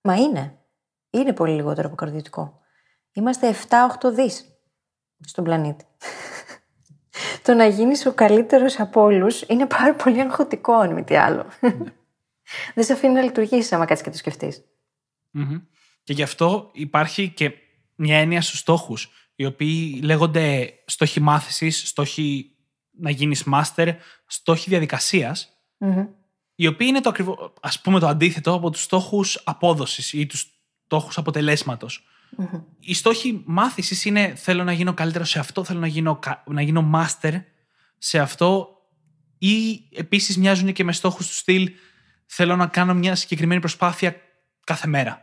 Μα 0.00 0.14
είναι. 0.14 0.58
Είναι 1.10 1.32
πολύ 1.32 1.52
λιγότερο 1.52 1.86
από 1.86 1.96
καρδιωτικό. 1.96 2.62
Είμαστε 3.16 3.54
7-8 3.68 4.12
δις 4.14 4.44
στον 5.26 5.44
πλανήτη. 5.44 5.84
το 7.42 7.54
να 7.54 7.66
γίνεις 7.66 8.06
ο 8.06 8.12
καλύτερος 8.12 8.80
από 8.80 9.02
όλους 9.02 9.42
είναι 9.42 9.66
πάρα 9.66 9.94
πολύ 9.94 10.20
αγχωτικό, 10.20 10.72
αν 10.72 10.92
μη 10.92 11.04
τι 11.04 11.16
άλλο. 11.16 11.46
Δεν 12.74 12.84
σε 12.84 12.92
αφήνει 12.92 13.12
να 13.12 13.22
λειτουργήσεις 13.22 13.72
άμα 13.72 13.84
κάτσεις 13.84 14.04
και 14.04 14.10
το 14.10 14.16
σκεφτείς. 14.16 14.64
Μμμ. 15.30 15.60
Και 16.02 16.12
γι' 16.12 16.22
αυτό 16.22 16.70
υπάρχει 16.72 17.28
και 17.28 17.52
μια 17.94 18.18
έννοια 18.18 18.42
στους 18.42 18.58
στόχους, 18.58 19.10
οι 19.34 19.44
οποίοι 19.44 20.00
λέγονται 20.02 20.72
στόχοι 20.86 21.20
μάθησης, 21.20 21.88
στόχοι 21.88 22.56
να 22.90 23.10
γίνεις 23.10 23.44
master, 23.52 23.94
στόχοι 24.26 24.70
διαδικασίας, 24.70 25.48
οι 26.54 26.66
οποίοι 26.66 26.86
είναι 26.90 27.00
το 27.00 27.08
ακριβό, 27.08 27.52
ας 27.60 27.80
πούμε 27.80 27.98
το 28.00 28.06
αντίθετο 28.06 28.52
από 28.52 28.70
τους 28.70 28.82
στόχους 28.82 29.42
απόδοσης 29.44 30.12
ή 30.12 30.26
τους 30.26 30.46
στόχους 30.84 31.18
αποτελέσματος. 32.36 32.64
Οι 32.80 32.94
στόχοι 32.94 33.42
μάθησης 33.46 34.04
είναι 34.04 34.34
θέλω 34.36 34.64
να 34.64 34.72
γίνω 34.72 34.94
καλύτερος 34.94 35.30
σε 35.30 35.38
αυτό, 35.38 35.64
θέλω 35.64 35.80
να 35.80 35.86
γίνω, 35.86 36.16
κα- 36.16 36.42
να 36.46 36.62
γίνω 36.62 36.90
master 36.94 37.42
σε 37.98 38.18
αυτό 38.18 38.68
ή 39.38 39.88
επίσης 39.94 40.38
μοιάζουν 40.38 40.72
και 40.72 40.84
με 40.84 40.92
στόχους 40.92 41.26
του 41.28 41.34
στυλ 41.34 41.70
θέλω 42.26 42.56
να 42.56 42.66
κάνω 42.66 42.94
μια 42.94 43.14
συγκεκριμένη 43.14 43.60
προσπάθεια 43.60 44.16
κάθε 44.64 44.86
μέρα. 44.86 45.22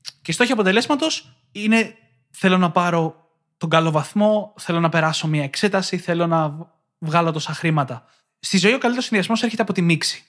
Και 0.00 0.30
οι 0.30 0.34
στόχοι 0.34 0.52
αποτελέσματος 0.52 1.38
είναι 1.52 1.94
θέλω 2.30 2.58
να 2.58 2.70
πάρω 2.70 3.28
τον 3.56 3.68
καλό 3.68 3.90
βαθμό, 3.90 4.54
θέλω 4.58 4.80
να 4.80 4.88
περάσω 4.88 5.28
μια 5.28 5.42
εξέταση, 5.42 5.98
θέλω 5.98 6.26
να 6.26 6.48
β- 6.48 6.60
βγάλω 6.98 7.32
τόσα 7.32 7.52
χρήματα. 7.52 8.04
Στη 8.38 8.58
ζωή 8.58 8.72
ο 8.72 8.78
καλύτερος 8.78 9.04
συνδυασμός 9.04 9.42
έρχεται 9.42 9.62
από 9.62 9.72
τη 9.72 9.82
μίξη. 9.82 10.24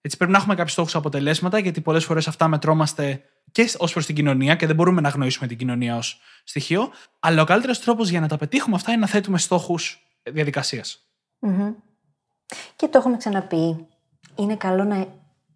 Έτσι 0.00 0.16
πρέπει 0.16 0.32
να 0.32 0.38
έχουμε 0.38 0.54
κάποιους 0.54 0.72
στόχους 0.72 0.94
αποτελέσματα, 0.94 1.58
γιατί 1.58 1.80
πολλές 1.80 2.04
φορές 2.04 2.28
αυτά 2.28 2.48
μετρώμαστε 2.48 3.22
και 3.52 3.70
ως 3.78 3.92
προς 3.92 4.06
την 4.06 4.14
κοινωνία 4.14 4.54
και 4.54 4.66
δεν 4.66 4.74
μπορούμε 4.74 5.00
να 5.00 5.08
γνωρίσουμε 5.08 5.46
την 5.46 5.58
κοινωνία 5.58 5.96
ως 5.96 6.20
στοιχείο. 6.44 6.90
Αλλά 7.20 7.42
ο 7.42 7.44
καλύτερος 7.44 7.80
τρόπος 7.80 8.08
για 8.08 8.20
να 8.20 8.28
τα 8.28 8.36
πετύχουμε 8.36 8.76
αυτά 8.76 8.92
είναι 8.92 9.00
να 9.00 9.06
θέτουμε 9.06 9.38
στόχους 9.38 10.02
διαδικασίας. 10.22 11.08
Μμμ. 11.38 11.72
Και 12.76 12.88
το 12.88 12.98
έχουμε 12.98 13.16
ξαναπεί. 13.16 13.86
Είναι 14.34 14.56
καλό 14.56 14.84
να 14.84 15.06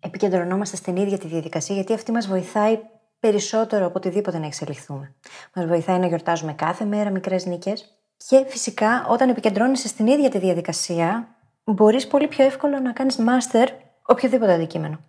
επικεντρωνόμαστε 0.01 0.77
στην 0.77 0.97
ίδια 0.97 1.19
τη 1.19 1.27
διαδικασία, 1.27 1.75
γιατί 1.75 1.93
αυτή 1.93 2.13
μας 2.13 2.27
βοηθάει 2.27 2.79
περισσότερο 3.19 3.87
από 3.87 3.95
οτιδήποτε 3.97 4.39
να 4.39 4.47
εξελιχθούμε. 4.47 5.15
Μας 5.55 5.67
βοηθάει 5.67 5.99
να 5.99 6.07
γιορτάζουμε 6.07 6.53
κάθε 6.53 6.85
μέρα 6.85 7.11
μικρές 7.11 7.47
νίκες. 7.47 7.85
Και 8.29 8.45
φυσικά, 8.49 9.07
όταν 9.09 9.29
επικεντρώνεσαι 9.29 9.89
στην 9.89 10.07
ίδια 10.07 10.31
τη 10.31 10.39
διαδικασία, 10.39 11.29
μπορείς 11.65 12.07
πολύ 12.07 12.29
πιο 12.29 12.45
εύκολα 12.45 12.81
να 12.81 12.93
κάνεις 12.93 13.19
master 13.19 13.67
οποιοδήποτε 14.03 14.53
αντικείμενο. 14.53 15.01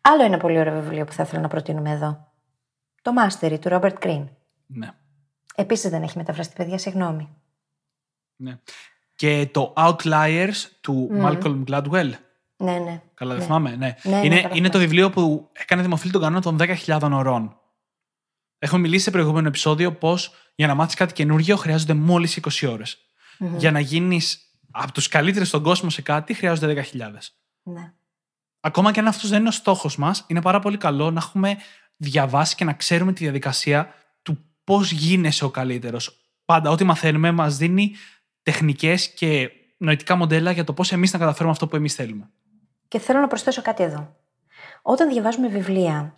Άλλο 0.00 0.22
ένα 0.24 0.36
πολύ 0.38 0.58
ωραίο 0.58 0.80
βιβλίο 0.80 1.04
που 1.04 1.12
θα 1.12 1.22
ήθελα 1.22 1.40
να 1.40 1.48
προτείνουμε 1.48 1.90
εδώ. 1.90 2.32
Το 3.02 3.12
Mastery 3.18 3.58
του 3.60 3.68
Robert 3.72 3.98
Greene. 3.98 4.24
Ναι. 4.66 4.90
Επίσης 5.54 5.90
δεν 5.90 6.02
έχει 6.02 6.16
μεταφραστεί, 6.16 6.54
παιδιά, 6.56 6.78
συγγνώμη. 6.78 7.28
ναι. 8.36 8.58
Και 9.14 9.48
το 9.52 9.72
Outliers 9.76 10.54
του 10.80 11.10
Malcolm 11.12 11.64
Gladwell. 11.64 12.10
Ναι, 12.56 12.78
ναι. 12.78 13.02
Καλά, 13.14 13.30
δεν 13.30 13.38
ναι. 13.40 13.44
θυμάμαι. 13.44 13.70
Ναι. 13.76 13.94
Ναι, 14.02 14.16
ναι, 14.16 14.24
είναι, 14.26 14.40
καλά 14.40 14.54
είναι 14.54 14.66
το 14.68 14.78
θυμάμαι. 14.78 14.78
βιβλίο 14.78 15.10
που 15.10 15.48
έκανε 15.52 15.82
δημοφιλή 15.82 16.12
τον 16.12 16.20
κανόνα 16.20 16.40
των 16.40 16.56
10.000 16.60 17.08
ωρών. 17.12 17.56
Έχουμε 18.58 18.80
μιλήσει 18.80 19.04
σε 19.04 19.10
προηγούμενο 19.10 19.48
επεισόδιο 19.48 19.92
πως 19.92 20.34
για 20.54 20.66
να 20.66 20.74
μάθεις 20.74 20.94
κάτι 20.94 21.12
καινούργιο 21.12 21.56
χρειάζονται 21.56 21.94
μόλις 21.94 22.40
20 22.62 22.68
ώρες. 22.72 22.98
Για 23.56 23.70
να 23.70 23.80
γίνεις 23.80 24.40
από 24.70 24.92
τους 24.92 25.08
καλύτερους 25.08 25.48
στον 25.48 25.62
κόσμο 25.62 25.90
σε 25.90 26.02
κάτι 26.02 26.34
χρειάζονται 26.34 26.86
10.000. 26.92 27.32
ναι. 27.62 27.92
Ακόμα 28.60 28.92
και 28.92 29.00
αν 29.00 29.06
αυτός 29.06 29.30
δεν 29.30 29.40
είναι 29.40 29.48
ο 29.48 29.52
στόχος 29.52 29.96
μας, 29.96 30.24
είναι 30.26 30.42
πάρα 30.42 30.60
πολύ 30.60 30.76
καλό 30.76 31.10
να 31.10 31.18
έχουμε 31.18 31.56
διαβάσει 31.96 32.54
και 32.54 32.64
να 32.64 32.72
ξέρουμε 32.72 33.12
τη 33.12 33.22
διαδικασία 33.24 33.94
του 34.22 34.38
πώς 34.64 34.92
γίνεσαι 34.92 35.44
ο 35.44 35.50
καλύτερος. 35.50 36.20
Πάντα, 36.44 36.70
ό,τι 36.70 36.84
μαθαίνουμε 36.84 37.30
μας 37.30 37.56
δίνει 37.56 37.94
τεχνικές 38.42 39.14
και 39.14 39.50
νοητικά 39.76 40.14
μοντέλα 40.16 40.50
για 40.50 40.64
το 40.64 40.72
πώς 40.72 40.92
εμείς 40.92 41.12
να 41.12 41.18
καταφέρουμε 41.18 41.50
αυτό 41.50 41.66
που 41.66 41.76
εμείς 41.76 41.94
θέλουμε. 41.94 42.30
Και 42.88 42.98
θέλω 42.98 43.20
να 43.20 43.26
προσθέσω 43.26 43.62
κάτι 43.62 43.82
εδώ. 43.82 44.16
Όταν 44.82 45.08
διαβάζουμε 45.08 45.48
βιβλία, 45.48 46.16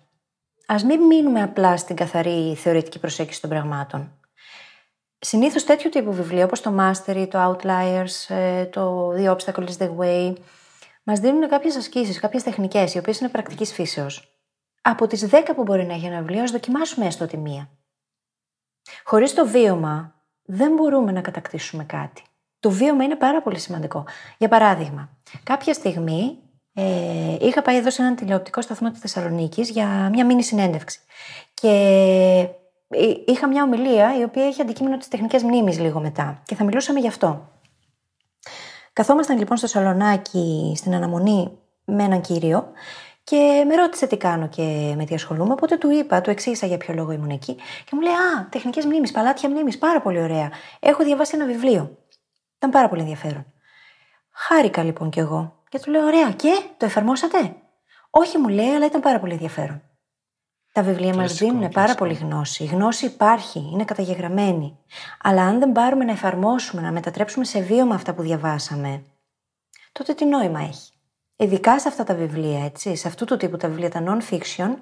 ας 0.66 0.84
μην 0.84 1.02
μείνουμε 1.02 1.42
απλά 1.42 1.76
στην 1.76 1.96
καθαρή 1.96 2.54
θεωρητική 2.54 2.98
προσέγγιση 2.98 3.40
των 3.40 3.50
πραγμάτων. 3.50 4.12
Συνήθως 5.18 5.64
τέτοιου 5.64 5.90
τύπου 5.90 6.12
βιβλία, 6.12 6.44
όπως 6.44 6.60
το 6.60 6.74
Mastery, 6.78 7.26
το 7.30 7.50
Outliers, 7.50 8.34
ε, 8.34 8.64
το 8.64 9.12
The 9.16 9.36
Obstacle 9.36 9.66
is 9.68 9.76
the 9.78 9.90
Way, 9.98 10.32
μας 11.02 11.18
δίνουν 11.18 11.48
κάποιες 11.48 11.76
ασκήσεις, 11.76 12.20
κάποιες 12.20 12.42
τεχνικές, 12.42 12.94
οι 12.94 12.98
οποίες 12.98 13.20
είναι 13.20 13.28
πρακτικής 13.28 13.72
φύσεως. 13.72 14.36
Από 14.82 15.06
τις 15.06 15.28
10 15.30 15.54
που 15.54 15.62
μπορεί 15.62 15.84
να 15.84 15.94
έχει 15.94 16.06
ένα 16.06 16.18
βιβλίο, 16.18 16.42
ας 16.42 16.50
δοκιμάσουμε 16.50 17.06
έστω 17.06 17.26
τη 17.26 17.36
μία. 17.36 17.68
Χωρίς 19.04 19.34
το 19.34 19.46
βίωμα, 19.46 20.14
δεν 20.42 20.74
μπορούμε 20.74 21.12
να 21.12 21.20
κατακτήσουμε 21.20 21.84
κάτι. 21.84 22.22
Το 22.60 22.70
βίωμα 22.70 23.04
είναι 23.04 23.16
πάρα 23.16 23.42
πολύ 23.42 23.58
σημαντικό. 23.58 24.04
Για 24.38 24.48
παράδειγμα, 24.48 25.08
κάποια 25.42 25.74
στιγμή 25.74 26.38
ε, 26.74 27.36
είχα 27.40 27.62
πάει 27.62 27.76
εδώ 27.76 27.90
σε 27.90 28.02
έναν 28.02 28.16
τηλεοπτικό 28.16 28.60
σταθμό 28.60 28.90
της 28.90 29.00
Θεσσαλονίκης 29.00 29.70
για 29.70 30.08
μια 30.12 30.26
μήνυ 30.26 30.42
συνέντευξη. 30.42 31.00
Και 31.54 31.68
ε, 32.88 33.14
είχα 33.26 33.48
μια 33.48 33.62
ομιλία 33.62 34.18
η 34.18 34.22
οποία 34.22 34.48
είχε 34.48 34.62
αντικείμενο 34.62 34.96
τι 34.96 35.08
τεχνικέ 35.08 35.38
μνήμης 35.38 35.78
λίγο 35.78 36.00
μετά. 36.00 36.42
Και 36.46 36.54
θα 36.54 36.64
μιλούσαμε 36.64 37.00
γι' 37.00 37.08
αυτό. 37.08 37.48
Καθόμασταν 38.92 39.38
λοιπόν 39.38 39.56
στο 39.56 39.66
σαλονάκι 39.66 40.74
στην 40.76 40.94
αναμονή 40.94 41.58
με 41.84 42.02
έναν 42.02 42.20
κύριο 42.20 42.72
Και 43.24 43.64
με 43.66 43.74
ρώτησε 43.74 44.06
τι 44.06 44.16
κάνω 44.16 44.48
και 44.48 44.94
με 44.96 45.04
τι 45.04 45.14
ασχολούμαι. 45.14 45.52
Οπότε 45.52 45.76
του 45.76 45.90
είπα, 45.90 46.20
του 46.20 46.30
εξήγησα 46.30 46.66
για 46.66 46.76
ποιο 46.76 46.94
λόγο 46.94 47.12
ήμουν 47.12 47.30
εκεί. 47.30 47.54
Και 47.54 47.90
μου 47.92 48.00
λέει: 48.00 48.12
Α, 48.12 48.48
τεχνικές 48.50 48.84
μνήμε, 48.84 49.08
παλάτια 49.12 49.48
μνήμης, 49.48 49.78
πάρα 49.78 50.00
πολύ 50.00 50.22
ωραία. 50.22 50.50
Έχω 50.80 51.04
διαβάσει 51.04 51.32
ένα 51.34 51.46
βιβλίο. 51.46 51.98
Ήταν 52.56 52.70
πάρα 52.70 52.88
πολύ 52.88 53.00
ενδιαφέρον. 53.00 53.46
Χάρηκα 54.30 54.82
λοιπόν 54.82 55.10
κι 55.10 55.18
εγώ. 55.18 55.62
Και 55.68 55.78
του 55.78 55.90
λέω: 55.90 56.04
Ωραία, 56.04 56.32
και 56.32 56.60
το 56.76 56.84
εφαρμόσατε; 56.84 57.54
Όχι, 58.10 58.38
μου 58.38 58.48
λέει, 58.48 58.68
αλλά 58.68 58.86
ήταν 58.86 59.00
πάρα 59.00 59.20
πολύ 59.20 59.32
ενδιαφέρον. 59.32 59.82
Τα 60.72 60.82
βιβλία 60.82 61.08
μας 61.08 61.16
Κλασικό, 61.16 61.46
δίνουν 61.46 61.60
πάρα 61.60 61.94
κλασικό. 61.94 62.04
πολύ 62.04 62.14
γνώση. 62.14 62.62
Η 62.62 62.66
γνώση 62.66 63.06
υπάρχει, 63.06 63.58
είναι 63.72 63.84
καταγεγραμμένη. 63.84 64.78
Αλλά 65.22 65.42
αν 65.42 65.58
δεν 65.58 65.72
πάρουμε 65.72 66.04
να 66.04 66.12
εφαρμόσουμε, 66.12 66.82
να 66.82 66.92
μετατρέψουμε 66.92 67.44
σε 67.44 67.60
βίωμα 67.62 67.94
αυτά 67.94 68.14
που 68.14 68.22
διαβάσαμε, 68.22 69.02
τότε 69.92 70.14
τι 70.14 70.24
νόημα 70.24 70.60
έχει; 70.60 70.92
Ειδικά 71.36 71.80
σε 71.80 71.88
αυτά 71.88 72.04
τα 72.04 72.14
βιβλία, 72.14 72.64
έτσι, 72.64 72.96
σε 72.96 73.08
αυτού 73.08 73.24
του 73.24 73.36
τύπου 73.36 73.56
τα 73.56 73.68
βιβλία, 73.68 73.90
τα 73.90 74.04
non-fiction, 74.06 74.74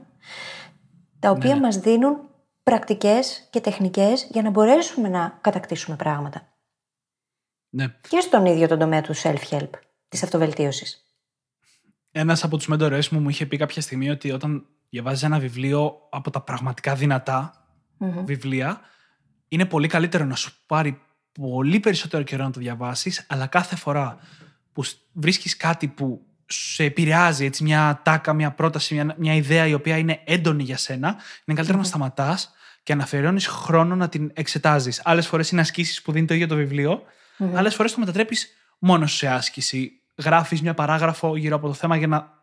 τα 1.18 1.30
οποία 1.30 1.60
μας 1.60 1.76
δίνουν 1.78 2.16
πρακτικές 2.62 3.48
και 3.50 3.60
τεχνικές 3.60 4.28
για 4.30 4.42
να 4.42 4.50
μπορέσουμε 4.50 5.08
να 5.08 5.38
κατακτήσουμε 5.40 5.96
πράγματα. 5.96 6.48
Ναι. 7.70 7.88
Και 8.08 8.20
στον 8.20 8.46
ίδιο 8.46 8.68
τον 8.68 8.78
τομέα 8.78 9.00
του 9.00 9.16
self-help, 9.16 9.70
της 10.08 10.22
αυτοβελτίωσης. 10.22 11.04
Ένας 12.10 12.44
από 12.44 12.56
τους 12.56 12.66
μέντορέ 12.66 12.98
μου 13.10 13.20
μου 13.20 13.28
είχε 13.28 13.46
πει 13.46 13.56
κάποια 13.56 13.82
στιγμή 13.82 14.10
ότι 14.10 14.30
όταν 14.30 14.66
διαβάζεις 14.90 15.22
ένα 15.22 15.38
βιβλίο 15.38 15.92
από 16.10 16.30
τα 16.30 16.40
πραγματικά 16.40 16.94
δυνατά 16.94 17.64
βιβλία, 18.24 18.80
είναι 19.48 19.64
πολύ 19.64 19.88
καλύτερο 19.88 20.24
να 20.24 20.34
σου 20.34 20.52
πάρει 20.66 21.00
πολύ 21.40 21.80
περισσότερο 21.80 22.22
καιρό 22.22 22.44
να 22.44 22.50
το 22.50 22.60
διαβάσεις, 22.60 23.26
αλλά 23.28 23.46
κάθε 23.46 23.76
φορά 23.76 24.18
που 24.72 24.82
βρίσκεις 25.12 25.56
κάτι 25.56 25.88
που 25.88 26.24
σε 26.46 26.84
επηρεάζει, 26.84 27.44
έτσι, 27.44 27.62
μια 27.62 28.00
τάκα, 28.04 28.32
μια 28.32 28.50
πρόταση, 28.50 28.94
μια, 28.94 29.14
μια 29.18 29.34
ιδέα 29.34 29.66
η 29.66 29.74
οποία 29.74 29.96
είναι 29.96 30.20
έντονη 30.24 30.62
για 30.62 30.76
σένα, 30.76 31.08
είναι 31.08 31.56
καλύτερο 31.56 31.78
να 31.78 31.84
σταματάς 31.84 32.52
και 32.82 32.94
να 32.94 33.02
αφιερώνει 33.02 33.40
χρόνο 33.40 33.96
να 33.96 34.08
την 34.08 34.30
εξετάζεις. 34.34 35.00
Άλλες 35.04 35.26
φορές 35.26 35.50
είναι 35.50 35.60
ασκήσεις 35.60 36.02
που 36.02 36.12
δίνει 36.12 36.26
το 36.26 36.34
ίδιο 36.34 36.46
το 36.46 36.54
βιβλίο, 36.54 37.02
άλλες 37.54 37.74
φορές 37.74 37.92
το 37.92 38.00
μετατρέπεις 38.00 38.48
μόνο 38.78 39.06
σου 39.06 39.16
σε 39.16 39.28
άσκηση. 39.28 39.92
Γράφεις 40.16 40.62
μια 40.62 40.74
παράγραφο 40.74 41.36
γύρω 41.36 41.56
από 41.56 41.66
το 41.66 41.74
θέμα 41.74 41.96
για 41.96 42.06
να 42.06 42.39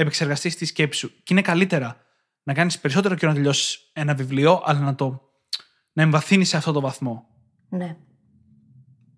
επεξεργαστείς 0.00 0.56
τη 0.56 0.64
σκέψη 0.64 0.98
σου. 0.98 1.08
Και 1.08 1.32
είναι 1.32 1.42
καλύτερα 1.42 1.96
να 2.42 2.54
κάνεις 2.54 2.78
περισσότερο 2.78 3.14
καιρό 3.14 3.30
να 3.30 3.36
τελειώσεις 3.36 3.90
ένα 3.92 4.14
βιβλίο, 4.14 4.62
αλλά 4.64 4.78
να 4.78 4.94
το 4.94 5.30
να 5.92 6.02
εμβαθύνεις 6.02 6.48
σε 6.48 6.56
αυτό 6.56 6.72
το 6.72 6.80
βαθμό. 6.80 7.24
Ναι. 7.68 7.96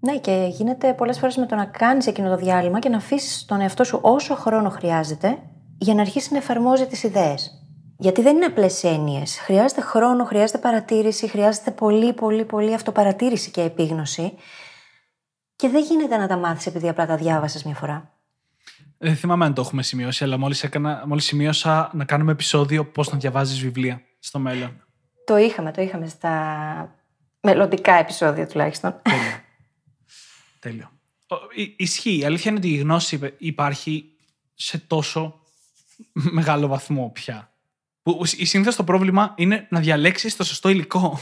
Ναι, 0.01 0.19
και 0.19 0.49
γίνεται 0.51 0.95
πολλές 0.95 1.19
φορές 1.19 1.37
με 1.37 1.47
το 1.47 1.55
να 1.55 1.65
κάνεις 1.65 2.07
εκείνο 2.07 2.29
το 2.29 2.37
διάλειμμα 2.37 2.79
και 2.79 2.89
να 2.89 2.97
αφήσεις 2.97 3.45
τον 3.45 3.61
εαυτό 3.61 3.85
σου 3.85 3.99
όσο 4.03 4.35
χρόνο 4.35 4.69
χρειάζεται 4.69 5.39
για 5.79 5.95
να 5.95 6.01
αρχίσει 6.01 6.33
να 6.33 6.39
εφαρμόζει 6.39 6.87
τις 6.87 7.03
ιδέες. 7.03 7.63
Γιατί 7.99 8.23
δεν 8.23 8.37
είναι 8.37 8.45
απλές 8.45 8.85
έννοιες. 8.85 9.39
Χρειάζεται 9.39 9.81
χρόνο, 9.81 10.25
χρειάζεται 10.25 10.59
παρατήρηση, 10.59 11.29
χρειάζεται 11.29 11.71
πολύ, 11.71 12.13
πολύ, 12.13 12.45
πολύ 12.45 12.75
αυτοπαρατήρηση 12.75 13.51
και 13.51 13.63
επίγνωση. 13.63 14.33
Και 15.57 15.69
δεν 15.69 15.83
γίνεται 15.83 16.17
να 16.17 16.27
τα 16.27 16.37
μάθεις 16.37 16.67
επειδή 16.67 16.89
απλά 16.89 17.07
τα 17.07 17.17
διάβασες 17.17 17.65
μια 17.65 17.75
φορά. 17.75 18.12
Δεν 19.05 19.17
θυμάμαι 19.17 19.45
αν 19.45 19.55
το 19.55 19.61
έχουμε 19.61 19.83
σημειώσει, 19.83 20.25
αλλά 20.25 20.37
μόλις 20.39 20.69
μόλις 21.07 21.25
σημείωσα 21.25 21.91
να 21.95 22.05
κάνουμε 22.05 22.33
επεισόδιο 22.33 22.85
πώς 22.87 23.11
να 23.13 23.19
διαβάζεις 23.19 23.61
βιβλία 23.61 24.03
στο 24.19 24.39
μέλλον. 24.39 24.85
Το 25.25 25.37
είχαμε, 25.37 25.73
το 25.73 25.83
είχαμε 25.83 26.09
στα 26.09 26.99
μελλοντικά 27.41 27.95
επεισόδια 27.95 28.47
τουλάχιστον. 28.47 29.01
Τέλειο. 29.03 29.41
Τέλειο. 30.59 30.91
Ο- 31.27 31.35
η- 31.61 31.75
Ισχύει. 31.79 32.19
Η 32.19 32.25
αλήθεια 32.25 32.51
είναι 32.51 32.61
ότι 32.61 32.69
η 32.69 32.77
γνώση 32.77 33.15
υπε- 33.15 33.35
υπάρχει 33.39 34.05
σε 34.55 34.79
τόσο 34.79 35.41
μεγάλο 36.13 36.67
βαθμό 36.67 37.11
πια. 37.15 37.53
Που 38.03 38.21
συνήθως 38.25 38.77
το 38.77 38.85
πρόβλημα 38.85 39.35
είναι 39.37 39.67
να 39.71 39.81
διαλέξεις 39.81 40.37
το 40.37 40.45
σωστό 40.45 40.69
υλικό. 40.69 41.21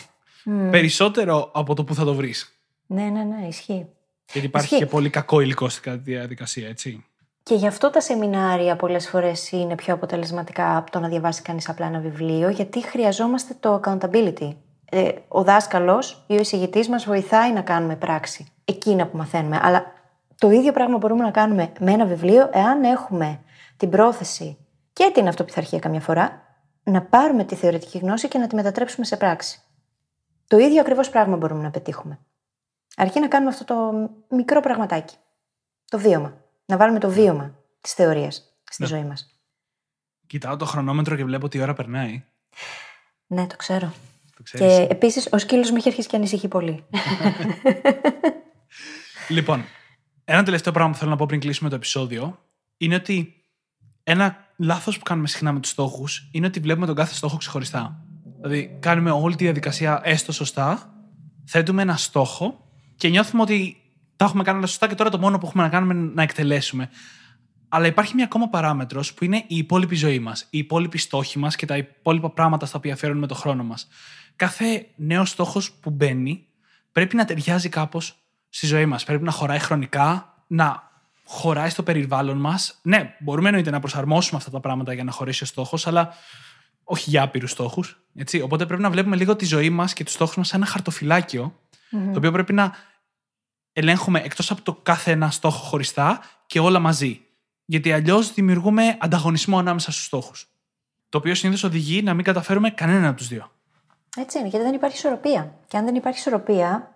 Περισσότερο 0.70 1.50
από 1.54 1.74
το 1.74 1.84
που 1.84 1.94
θα 1.94 2.04
το 2.04 2.14
βρεις. 2.14 2.60
ναι, 2.86 3.02
ναι, 3.04 3.22
ναι, 3.24 3.46
ισχύει. 3.46 3.86
Γιατί 4.32 4.46
υπάρχει 4.46 4.66
Ισχύει. 4.74 4.84
και 4.84 4.90
πολύ 4.90 5.10
κακό 5.10 5.40
υλικό 5.40 5.68
στην 5.68 6.02
διαδικασία, 6.04 6.68
έτσι. 6.68 7.04
Και 7.42 7.54
γι' 7.54 7.66
αυτό 7.66 7.90
τα 7.90 8.00
σεμινάρια 8.00 8.76
πολλές 8.76 9.08
φορές 9.08 9.50
είναι 9.50 9.74
πιο 9.74 9.94
αποτελεσματικά 9.94 10.76
από 10.76 10.90
το 10.90 11.00
να 11.00 11.08
διαβάσει 11.08 11.42
κανείς 11.42 11.68
απλά 11.68 11.86
ένα 11.86 11.98
βιβλίο, 11.98 12.48
γιατί 12.48 12.82
χρειαζόμαστε 12.82 13.54
το 13.60 13.80
accountability. 13.84 14.56
Ε, 14.90 15.08
ο 15.28 15.42
δάσκαλος 15.42 16.24
ή 16.26 16.34
ο 16.34 16.40
εισηγητής 16.40 16.88
μας 16.88 17.04
βοηθάει 17.04 17.52
να 17.52 17.60
κάνουμε 17.60 17.96
πράξη, 17.96 18.46
εκείνα 18.64 19.06
που 19.06 19.16
μαθαίνουμε. 19.16 19.60
Αλλά 19.62 19.92
το 20.38 20.50
ίδιο 20.50 20.72
πράγμα 20.72 20.96
μπορούμε 20.96 21.24
να 21.24 21.30
κάνουμε 21.30 21.72
με 21.80 21.92
ένα 21.92 22.06
βιβλίο, 22.06 22.50
εάν 22.52 22.82
έχουμε 22.84 23.40
την 23.76 23.90
πρόθεση 23.90 24.58
και 24.92 25.10
την 25.14 25.28
αυτοπιθαρχία 25.28 25.78
καμιά 25.78 26.00
φορά, 26.00 26.42
να 26.82 27.02
πάρουμε 27.02 27.44
τη 27.44 27.54
θεωρητική 27.54 27.98
γνώση 27.98 28.28
και 28.28 28.38
να 28.38 28.46
τη 28.46 28.54
μετατρέψουμε 28.54 29.06
σε 29.06 29.16
πράξη. 29.16 29.62
Το 30.46 30.58
ίδιο 30.58 30.80
ακριβώς 30.80 31.10
πράγμα 31.10 31.36
μπορούμε 31.36 31.62
να 31.62 31.70
πετύχουμε. 31.70 32.18
Αρκεί 32.96 33.20
να 33.20 33.28
κάνουμε 33.28 33.50
αυτό 33.50 33.64
το 33.64 34.10
μικρό 34.36 34.60
πραγματάκι. 34.60 35.16
Το 35.90 35.98
βίωμα. 35.98 36.39
Να 36.70 36.76
βάλουμε 36.76 36.98
το 36.98 37.10
βίωμα 37.10 37.54
της 37.80 37.92
θεωρίας 37.92 38.42
στη 38.70 38.82
Ναι. 38.82 38.88
ζωή 38.88 39.04
μας. 39.04 39.40
Κοιτάω 40.26 40.56
το 40.56 40.64
χρονόμετρο 40.64 41.16
και 41.16 41.24
βλέπω 41.24 41.46
ότι 41.46 41.58
η 41.58 41.60
ώρα 41.60 41.72
περνάει. 41.72 42.24
Ναι, 43.26 43.46
το 43.46 43.56
ξέρω. 43.56 43.92
Το 44.36 44.42
ξέρεις. 44.42 44.76
Και 44.76 44.86
επίσης 44.90 45.28
ο 45.32 45.38
σκύλος 45.38 45.70
μου 45.70 45.76
έχει 45.76 45.88
αρχίσει 45.88 46.08
και 46.08 46.16
ανησυχεί 46.16 46.48
πολύ. 46.48 46.84
Λοιπόν, 49.28 49.64
ένα 50.24 50.42
τελευταίο 50.42 50.72
πράγμα 50.72 50.92
που 50.92 50.98
θέλω 50.98 51.10
να 51.10 51.16
πω 51.16 51.26
πριν 51.26 51.40
κλείσουμε 51.40 51.68
το 51.68 51.74
επεισόδιο 51.74 52.38
είναι 52.76 52.94
ότι 52.94 53.34
ένα 54.02 54.36
λάθος 54.56 54.98
που 54.98 55.02
κάνουμε 55.02 55.28
συχνά 55.28 55.52
με 55.52 55.60
τους 55.60 55.70
στόχους 55.70 56.28
είναι 56.32 56.46
ότι 56.46 56.60
βλέπουμε 56.60 56.86
τον 56.86 56.94
κάθε 56.94 57.14
στόχο 57.14 57.36
ξεχωριστά. 57.36 58.04
Δηλαδή, 58.40 58.76
κάνουμε 58.80 59.10
όλη 59.10 59.36
τη 59.36 59.44
διαδικασία 59.44 60.00
έστω 60.04 60.32
σωστά, 60.32 60.94
θέτουμε 61.46 61.82
ένα 61.82 61.96
στόχο 61.96 62.68
και 62.96 63.08
νιώθουμε 63.08 63.42
ότι 63.42 63.79
τα 64.20 64.26
έχουμε 64.26 64.42
κάνει 64.42 64.58
όλα 64.58 64.66
σωστά 64.66 64.86
και 64.86 64.94
τώρα 64.94 65.10
το 65.10 65.18
μόνο 65.18 65.38
που 65.38 65.46
έχουμε 65.46 65.62
να 65.62 65.68
κάνουμε 65.68 65.94
είναι 65.94 66.10
να 66.14 66.22
εκτελέσουμε. 66.22 66.90
Αλλά 67.68 67.86
υπάρχει 67.86 68.14
μια 68.14 68.24
ακόμα 68.24 68.48
παράμετρος 68.48 69.14
που 69.14 69.24
είναι 69.24 69.36
η 69.36 69.56
υπόλοιπη 69.56 69.94
ζωή 69.94 70.18
μας, 70.18 70.46
οι 70.50 70.58
υπόλοιποι 70.58 70.98
στόχοι 70.98 71.38
μας 71.38 71.56
και 71.56 71.66
τα 71.66 71.76
υπόλοιπα 71.76 72.30
πράγματα 72.30 72.66
στα 72.66 72.78
οποία 72.78 72.96
φέρνουμε 72.96 73.26
το 73.26 73.34
χρόνο 73.34 73.64
μας. 73.64 73.88
Κάθε 74.36 74.86
νέος 74.96 75.30
στόχος 75.30 75.72
που 75.72 75.90
μπαίνει 75.90 76.46
πρέπει 76.92 77.16
να 77.16 77.24
ταιριάζει 77.24 77.68
κάπως 77.68 78.14
στη 78.48 78.66
ζωή 78.66 78.86
μας. 78.86 79.04
Πρέπει 79.04 79.24
να 79.24 79.30
χωράει 79.30 79.58
χρονικά, 79.58 80.34
να 80.46 80.90
χωράει 81.24 81.68
στο 81.68 81.82
περιβάλλον 81.82 82.36
μας. 82.36 82.78
Ναι, 82.82 83.14
μπορούμε 83.20 83.48
εννοείται 83.48 83.70
να 83.70 83.80
προσαρμόσουμε 83.80 84.38
αυτά 84.38 84.50
τα 84.50 84.60
πράγματα 84.60 84.92
για 84.92 85.04
να 85.04 85.10
χωρίσει 85.10 85.42
ο 85.42 85.46
στόχος, 85.46 85.86
αλλά 85.86 86.14
όχι 86.84 87.10
για 87.10 87.22
άπειρους 87.22 87.50
στόχους. 87.50 88.02
Οπότε 88.42 88.66
πρέπει 88.66 88.82
να 88.82 88.90
βλέπουμε 88.90 89.16
λίγο 89.16 89.36
τη 89.36 89.44
ζωή 89.44 89.70
μας 89.70 89.92
και 89.92 90.04
τους 90.04 90.12
στόχους 90.12 90.36
μας 90.36 90.48
σαν 90.48 90.60
ένα 90.60 90.70
χαρτοφυλάκιο, 90.70 91.60
το 91.90 92.16
οποίο 92.16 92.32
πρέπει 92.32 92.52
να 92.52 92.72
ελέγχουμε 93.80 94.20
εκτός 94.20 94.50
από 94.50 94.62
το 94.62 94.74
κάθε 94.82 95.10
ένα 95.10 95.30
στόχο 95.30 95.64
χωριστά 95.64 96.20
και 96.46 96.60
όλα 96.60 96.78
μαζί. 96.78 97.20
Γιατί 97.64 97.92
αλλιώς 97.92 98.32
δημιουργούμε 98.32 98.96
ανταγωνισμό 99.00 99.58
ανάμεσα 99.58 99.92
στους 99.92 100.04
στόχους. 100.04 100.48
Το 101.08 101.18
οποίο 101.18 101.34
συνήθως 101.34 101.64
οδηγεί 101.64 102.02
να 102.02 102.14
μην 102.14 102.24
καταφέρουμε 102.24 102.70
κανένα 102.70 103.08
από 103.08 103.16
τους 103.16 103.28
δύο. 103.28 103.50
Έτσι 104.16 104.38
είναι, 104.38 104.48
γιατί 104.48 104.64
δεν 104.64 104.74
υπάρχει 104.74 104.96
ισορροπία. 104.96 105.54
Και 105.66 105.76
αν 105.76 105.84
δεν 105.84 105.94
υπάρχει 105.94 106.18
ισορροπία, 106.18 106.94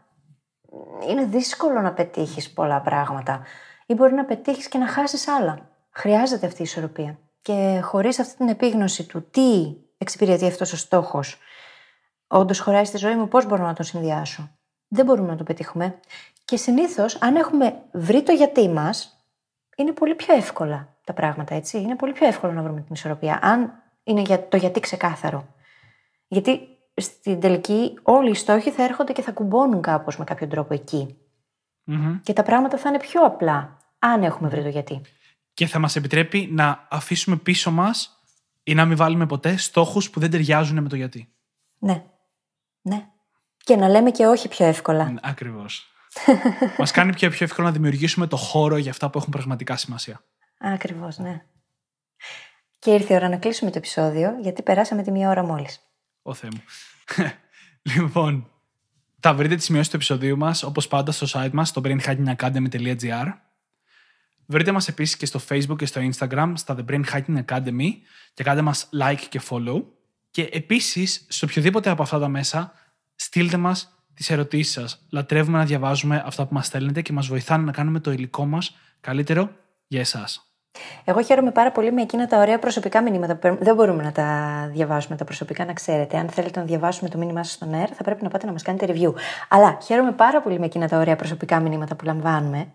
είναι 1.08 1.24
δύσκολο 1.24 1.80
να 1.80 1.92
πετύχεις 1.92 2.52
πολλά 2.52 2.80
πράγματα. 2.80 3.42
Ή 3.86 3.94
μπορεί 3.94 4.14
να 4.14 4.24
πετύχεις 4.24 4.68
και 4.68 4.78
να 4.78 4.88
χάσεις 4.88 5.28
άλλα. 5.28 5.70
Χρειάζεται 5.90 6.46
αυτή 6.46 6.60
η 6.60 6.64
ισορροπία. 6.64 7.18
Και 7.42 7.80
χωρίς 7.82 8.18
αυτή 8.18 8.36
την 8.36 8.48
επίγνωση 8.48 9.04
του 9.04 9.30
τι 9.30 9.74
εξυπηρετεί 9.98 10.46
αυτός 10.46 10.72
ο 10.72 10.76
στόχος, 10.76 11.38
όντως 12.26 12.58
χωράει 12.58 12.84
στη 12.84 12.96
ζωή 12.96 13.14
μου, 13.14 13.28
πώς 13.28 13.46
μπορώ 13.46 13.64
να 13.64 13.72
τον 13.72 13.84
συνδυάσω. 13.84 14.50
Δεν 14.88 15.04
μπορούμε 15.04 15.28
να 15.28 15.36
το 15.36 15.44
πετύχουμε. 15.44 16.00
Και 16.44 16.56
συνήθως, 16.56 17.22
αν 17.22 17.36
έχουμε 17.36 17.82
βρει 17.92 18.22
το 18.22 18.32
γιατί 18.32 18.68
μας, 18.68 19.26
είναι 19.76 19.92
πολύ 19.92 20.14
πιο 20.14 20.34
εύκολα 20.34 20.96
τα 21.04 21.12
πράγματα, 21.12 21.54
έτσι. 21.54 21.78
Είναι 21.78 21.96
πολύ 21.96 22.12
πιο 22.12 22.26
εύκολο 22.26 22.52
να 22.52 22.62
βρούμε 22.62 22.80
την 22.80 22.94
ισορροπία. 22.94 23.38
Αν 23.42 23.72
είναι 24.04 24.20
για 24.20 24.48
το 24.48 24.56
γιατί 24.56 24.80
ξεκάθαρο. 24.80 25.54
Γιατί 26.28 26.60
στην 26.96 27.40
τελική 27.40 27.98
όλοι 28.02 28.30
οι 28.30 28.34
στόχοι 28.34 28.70
θα 28.70 28.82
έρχονται 28.82 29.12
και 29.12 29.22
θα 29.22 29.32
κουμπώνουν 29.32 29.82
κάπως 29.82 30.18
με 30.18 30.24
κάποιο 30.24 30.46
τρόπο 30.46 30.74
εκεί. 30.74 31.18
Μμμ. 31.84 32.20
Και 32.22 32.32
τα 32.32 32.42
πράγματα 32.42 32.76
θα 32.76 32.88
είναι 32.88 32.98
πιο 32.98 33.24
απλά, 33.24 33.76
αν 33.98 34.22
έχουμε 34.22 34.48
βρει 34.48 34.62
το 34.62 34.68
γιατί. 34.68 35.00
Και 35.54 35.66
θα 35.66 35.78
μας 35.78 35.96
επιτρέπει 35.96 36.48
να 36.52 36.86
αφήσουμε 36.90 37.36
πίσω 37.36 37.70
μας 37.70 38.22
ή 38.62 38.74
να 38.74 38.84
μην 38.84 38.96
βάλουμε 38.96 39.26
ποτέ 39.26 39.56
στόχους 39.56 40.10
που 40.10 40.20
δεν 40.20 40.30
ταιριάζουν 40.30 40.82
με 40.82 40.88
το 40.88 40.96
γιατί. 40.96 41.32
Ναι. 41.78 42.04
Ναι. 42.82 43.08
Και 43.56 43.76
να 43.76 43.88
λέμε 43.88 44.10
και 44.10 44.26
όχι 44.26 44.48
πιο 44.48 44.66
εύκολα. 44.66 45.14
Ακριβώς. 45.22 45.93
Μας 46.78 46.90
κάνει 46.90 47.14
πιο, 47.14 47.30
πιο 47.30 47.44
εύκολο 47.44 47.66
να 47.66 47.72
δημιουργήσουμε 47.72 48.26
το 48.26 48.36
χώρο 48.36 48.76
για 48.76 48.90
αυτά 48.90 49.10
που 49.10 49.18
έχουν 49.18 49.30
πραγματικά 49.30 49.76
σημασία. 49.76 50.24
Ακριβώς, 50.58 51.18
ναι. 51.18 51.42
Και 52.78 52.90
ήρθε 52.90 53.12
η 53.12 53.16
ώρα 53.16 53.28
να 53.28 53.36
κλείσουμε 53.36 53.70
το 53.70 53.78
επεισόδιο, 53.78 54.38
γιατί 54.40 54.62
περάσαμε 54.62 55.02
τη 55.02 55.10
μία 55.10 55.28
ώρα 55.28 55.44
μόλις. 55.44 55.80
Ω 56.22 56.34
Θεέ 56.34 56.50
μου. 56.52 56.62
λοιπόν, 57.94 58.50
θα 59.20 59.34
βρείτε 59.34 59.54
τις 59.54 59.64
σημειώσεις 59.64 59.90
του 59.90 59.96
επεισοδίου 59.96 60.36
μας, 60.36 60.62
όπως 60.62 60.88
πάντα, 60.88 61.12
στο 61.12 61.26
site 61.30 61.50
μας, 61.52 61.68
στο 61.68 61.80
brainhackingacademy.gr. 61.84 63.32
Βρείτε 64.46 64.72
μας 64.72 64.88
επίσης 64.88 65.16
και 65.16 65.26
στο 65.26 65.40
Facebook 65.48 65.76
και 65.76 65.86
στο 65.86 66.00
Instagram, 66.00 66.52
στα 66.54 66.76
The 66.78 66.90
Brain 66.90 67.04
Hacking 67.12 67.44
Academy 67.44 67.88
και 68.34 68.42
κάντε 68.42 68.62
μας 68.62 68.88
like 69.02 69.24
και 69.28 69.40
follow. 69.50 69.84
Και 70.30 70.48
επίσης, 70.52 71.26
σε 71.28 71.44
οποιοδήποτε 71.44 71.90
από 71.90 72.02
αυτά 72.02 72.18
τα 72.18 72.28
μέσα, 72.28 72.72
στείλτε 73.14 73.56
μας 73.56 73.93
τις 74.14 74.30
ερωτήσεις 74.30 74.72
σας. 74.72 75.04
Λατρεύουμε 75.10 75.58
να 75.58 75.64
διαβάζουμε 75.64 76.22
αυτά 76.26 76.46
που 76.46 76.54
μας 76.54 76.66
στέλνετε 76.66 77.02
και 77.02 77.12
μας 77.12 77.26
βοηθάνε 77.26 77.64
να 77.64 77.72
κάνουμε 77.72 78.00
το 78.00 78.12
υλικό 78.12 78.46
μας 78.46 78.76
καλύτερο 79.00 79.50
για 79.86 80.00
εσάς. 80.00 80.48
Εγώ 81.04 81.22
χαίρομαι 81.22 81.50
πάρα 81.50 81.72
πολύ 81.72 81.92
με 81.92 82.02
εκείνα 82.02 82.26
τα 82.26 82.38
ωραία 82.38 82.58
προσωπικά 82.58 83.02
μηνύματα. 83.02 83.36
που 83.36 83.58
Δεν 83.60 83.74
μπορούμε 83.74 84.02
να 84.02 84.12
τα 84.12 84.28
διαβάσουμε 84.72 85.16
τα 85.16 85.24
προσωπικά, 85.24 85.64
να 85.64 85.72
ξέρετε. 85.72 86.18
Αν 86.18 86.28
θέλετε 86.28 86.60
να 86.60 86.66
διαβάσουμε 86.66 87.08
το 87.08 87.18
μήνυμά 87.18 87.44
σας 87.44 87.52
στον 87.52 87.68
air, 87.72 87.88
θα 87.94 88.02
πρέπει 88.04 88.22
να 88.22 88.28
πάτε 88.28 88.46
να 88.46 88.52
μας 88.52 88.62
κάνετε 88.62 88.86
review. 88.88 89.12
Αλλά 89.48 89.78
χαίρομαι 89.82 90.12
πάρα 90.12 90.42
πολύ 90.42 90.58
με 90.58 90.64
εκείνα 90.64 90.88
τα 90.88 90.98
ωραία 90.98 91.16
προσωπικά 91.16 91.60
μηνύματα 91.60 91.94
που 91.94 92.04
λαμβάνουμε, 92.04 92.72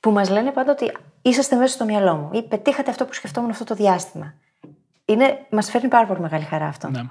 που 0.00 0.10
μας 0.10 0.30
λένε 0.30 0.50
πάντα 0.50 0.72
ότι 0.72 0.92
είσαστε 1.22 1.56
μέσα 1.56 1.72
στο 1.74 1.84
μυαλό 1.84 2.14
μου 2.14 2.30
ή 2.32 2.42
πετύχατε 2.42 2.90
αυτό 2.90 3.04
που 3.04 3.12
σκεφτόμουν 3.12 3.50
αυτό 3.50 3.64
το 3.64 3.74
διάστημα. 3.74 4.34
Μας 5.50 5.70
φέρνει 5.70 5.88
πάρα 5.88 6.06
πολύ 6.06 6.20
μεγάλη 6.20 6.44
χαρά 6.44 6.66
αυτό. 6.66 6.90
Ναι. 6.90 7.02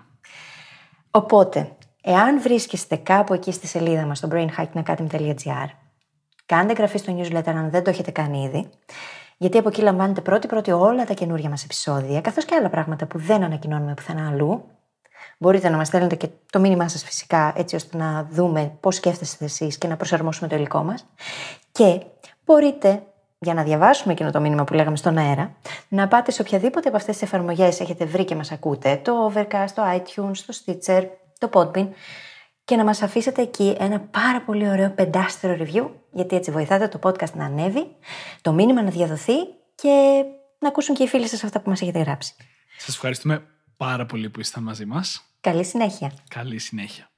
Οπότε, 1.12 1.77
εάν 2.10 2.42
βρίσκεστε 2.42 2.96
κάπου 2.96 3.34
εκεί 3.34 3.52
στη 3.52 3.68
σελίδα 3.68 4.06
μας, 4.06 4.18
στο 4.18 4.28
brainhackingacademy.gr, 4.32 5.68
κάντε 6.46 6.72
εγγραφή 6.72 6.98
στο 6.98 7.18
newsletter 7.18 7.50
αν 7.50 7.70
δεν 7.70 7.84
το 7.84 7.90
έχετε 7.90 8.12
κάνει 8.12 8.44
ήδη 8.44 8.70
γιατί 9.38 9.58
από 9.58 9.70
εκεί 9.70 9.82
λαμβάνετε 9.82 10.22
πρώτη-πρώτη 10.22 10.72
όλα 10.72 11.06
τα 11.06 11.14
καινούργια 11.14 11.50
μας 11.50 11.64
επεισόδια, 11.64 12.22
καθώς 12.22 12.46
και 12.46 12.56
άλλα 12.56 12.70
πράγματα 12.70 13.06
που 13.06 13.20
δεν 13.20 13.44
ανακοινώνουμε 13.44 13.94
πουθενά 13.94 14.28
αλλού. 14.28 14.64
Μπορείτε 15.38 15.70
να 15.70 15.78
μας 15.78 15.88
στέλνετε 15.88 16.16
και 16.16 16.30
το 16.52 16.60
μήνυμά 16.60 16.88
σας 16.88 17.04
φυσικά, 17.04 17.54
έτσι 17.56 17.76
ώστε 17.76 17.98
να 17.98 18.28
δούμε 18.32 18.78
πώς 18.80 18.96
σκέφτεστε 18.96 19.46
εσείς 19.46 19.78
και 19.78 19.88
να 19.88 19.96
προσαρμόσουμε 19.98 20.48
το 20.48 20.56
υλικό 20.56 20.84
μας. 20.84 21.06
Και 21.72 22.02
μπορείτε, 22.46 23.04
για 23.40 23.54
να 23.54 23.64
διαβάσουμε 23.64 24.14
εκείνο 24.14 24.32
το 24.32 24.40
μήνυμα 24.40 24.64
που 24.64 24.74
λέγαμε 24.74 24.96
στον 24.98 25.18
αέρα, 25.18 25.56
να 25.88 26.08
πάτε 26.08 26.32
σε 26.32 26.42
οποιαδήποτε 26.42 26.88
από 26.88 26.98
αυτές 26.98 27.14
τις 27.18 27.24
εφαρμογές 27.24 27.80
έχετε 27.80 28.06
βρει 28.06 28.26
και 28.26 28.36
μας 28.36 28.52
ακούτε, 28.52 29.00
το 29.04 29.32
Overcast, 29.34 29.72
το 29.76 29.84
iTunes, 29.96 30.38
το 30.46 30.58
Stitcher, 30.66 31.04
το 31.38 31.50
Podbean, 31.54 31.88
και 32.64 32.76
να 32.76 32.84
μας 32.84 33.02
αφήσετε 33.02 33.42
εκεί 33.42 33.76
ένα 33.80 34.00
πάρα 34.00 34.42
πολύ 34.42 34.70
ωραίο 34.70 34.90
πεντάστερο 34.90 35.66
review, 35.66 35.90
γιατί 36.12 36.36
έτσι 36.36 36.52
βοηθάτε 36.52 36.88
το 36.88 37.00
podcast 37.04 37.34
να 37.34 37.46
ανέβει, 37.46 37.96
το 38.42 38.54
μήνυμα 38.54 38.82
να 38.82 38.90
διαδοθεί 38.90 39.34
και 39.76 40.24
να 40.60 40.68
ακούσουν 40.68 40.96
και 40.96 41.04
οι 41.04 41.08
φίλοι 41.08 41.28
σας 41.28 41.44
αυτά 41.44 41.62
που 41.62 41.70
μας 41.70 41.82
έχετε 41.82 42.00
γράψει. 42.00 42.34
Σας 42.78 42.96
ευχαριστούμε 42.96 43.44
πάρα 43.78 44.06
πολύ 44.06 44.30
που 44.30 44.40
ήσασταν 44.40 44.64
μαζί 44.64 44.86
μας. 44.86 45.22
Καλή 45.42 45.64
συνέχεια. 45.64 46.12
Καλή 46.30 46.60
συνέχεια. 46.60 47.10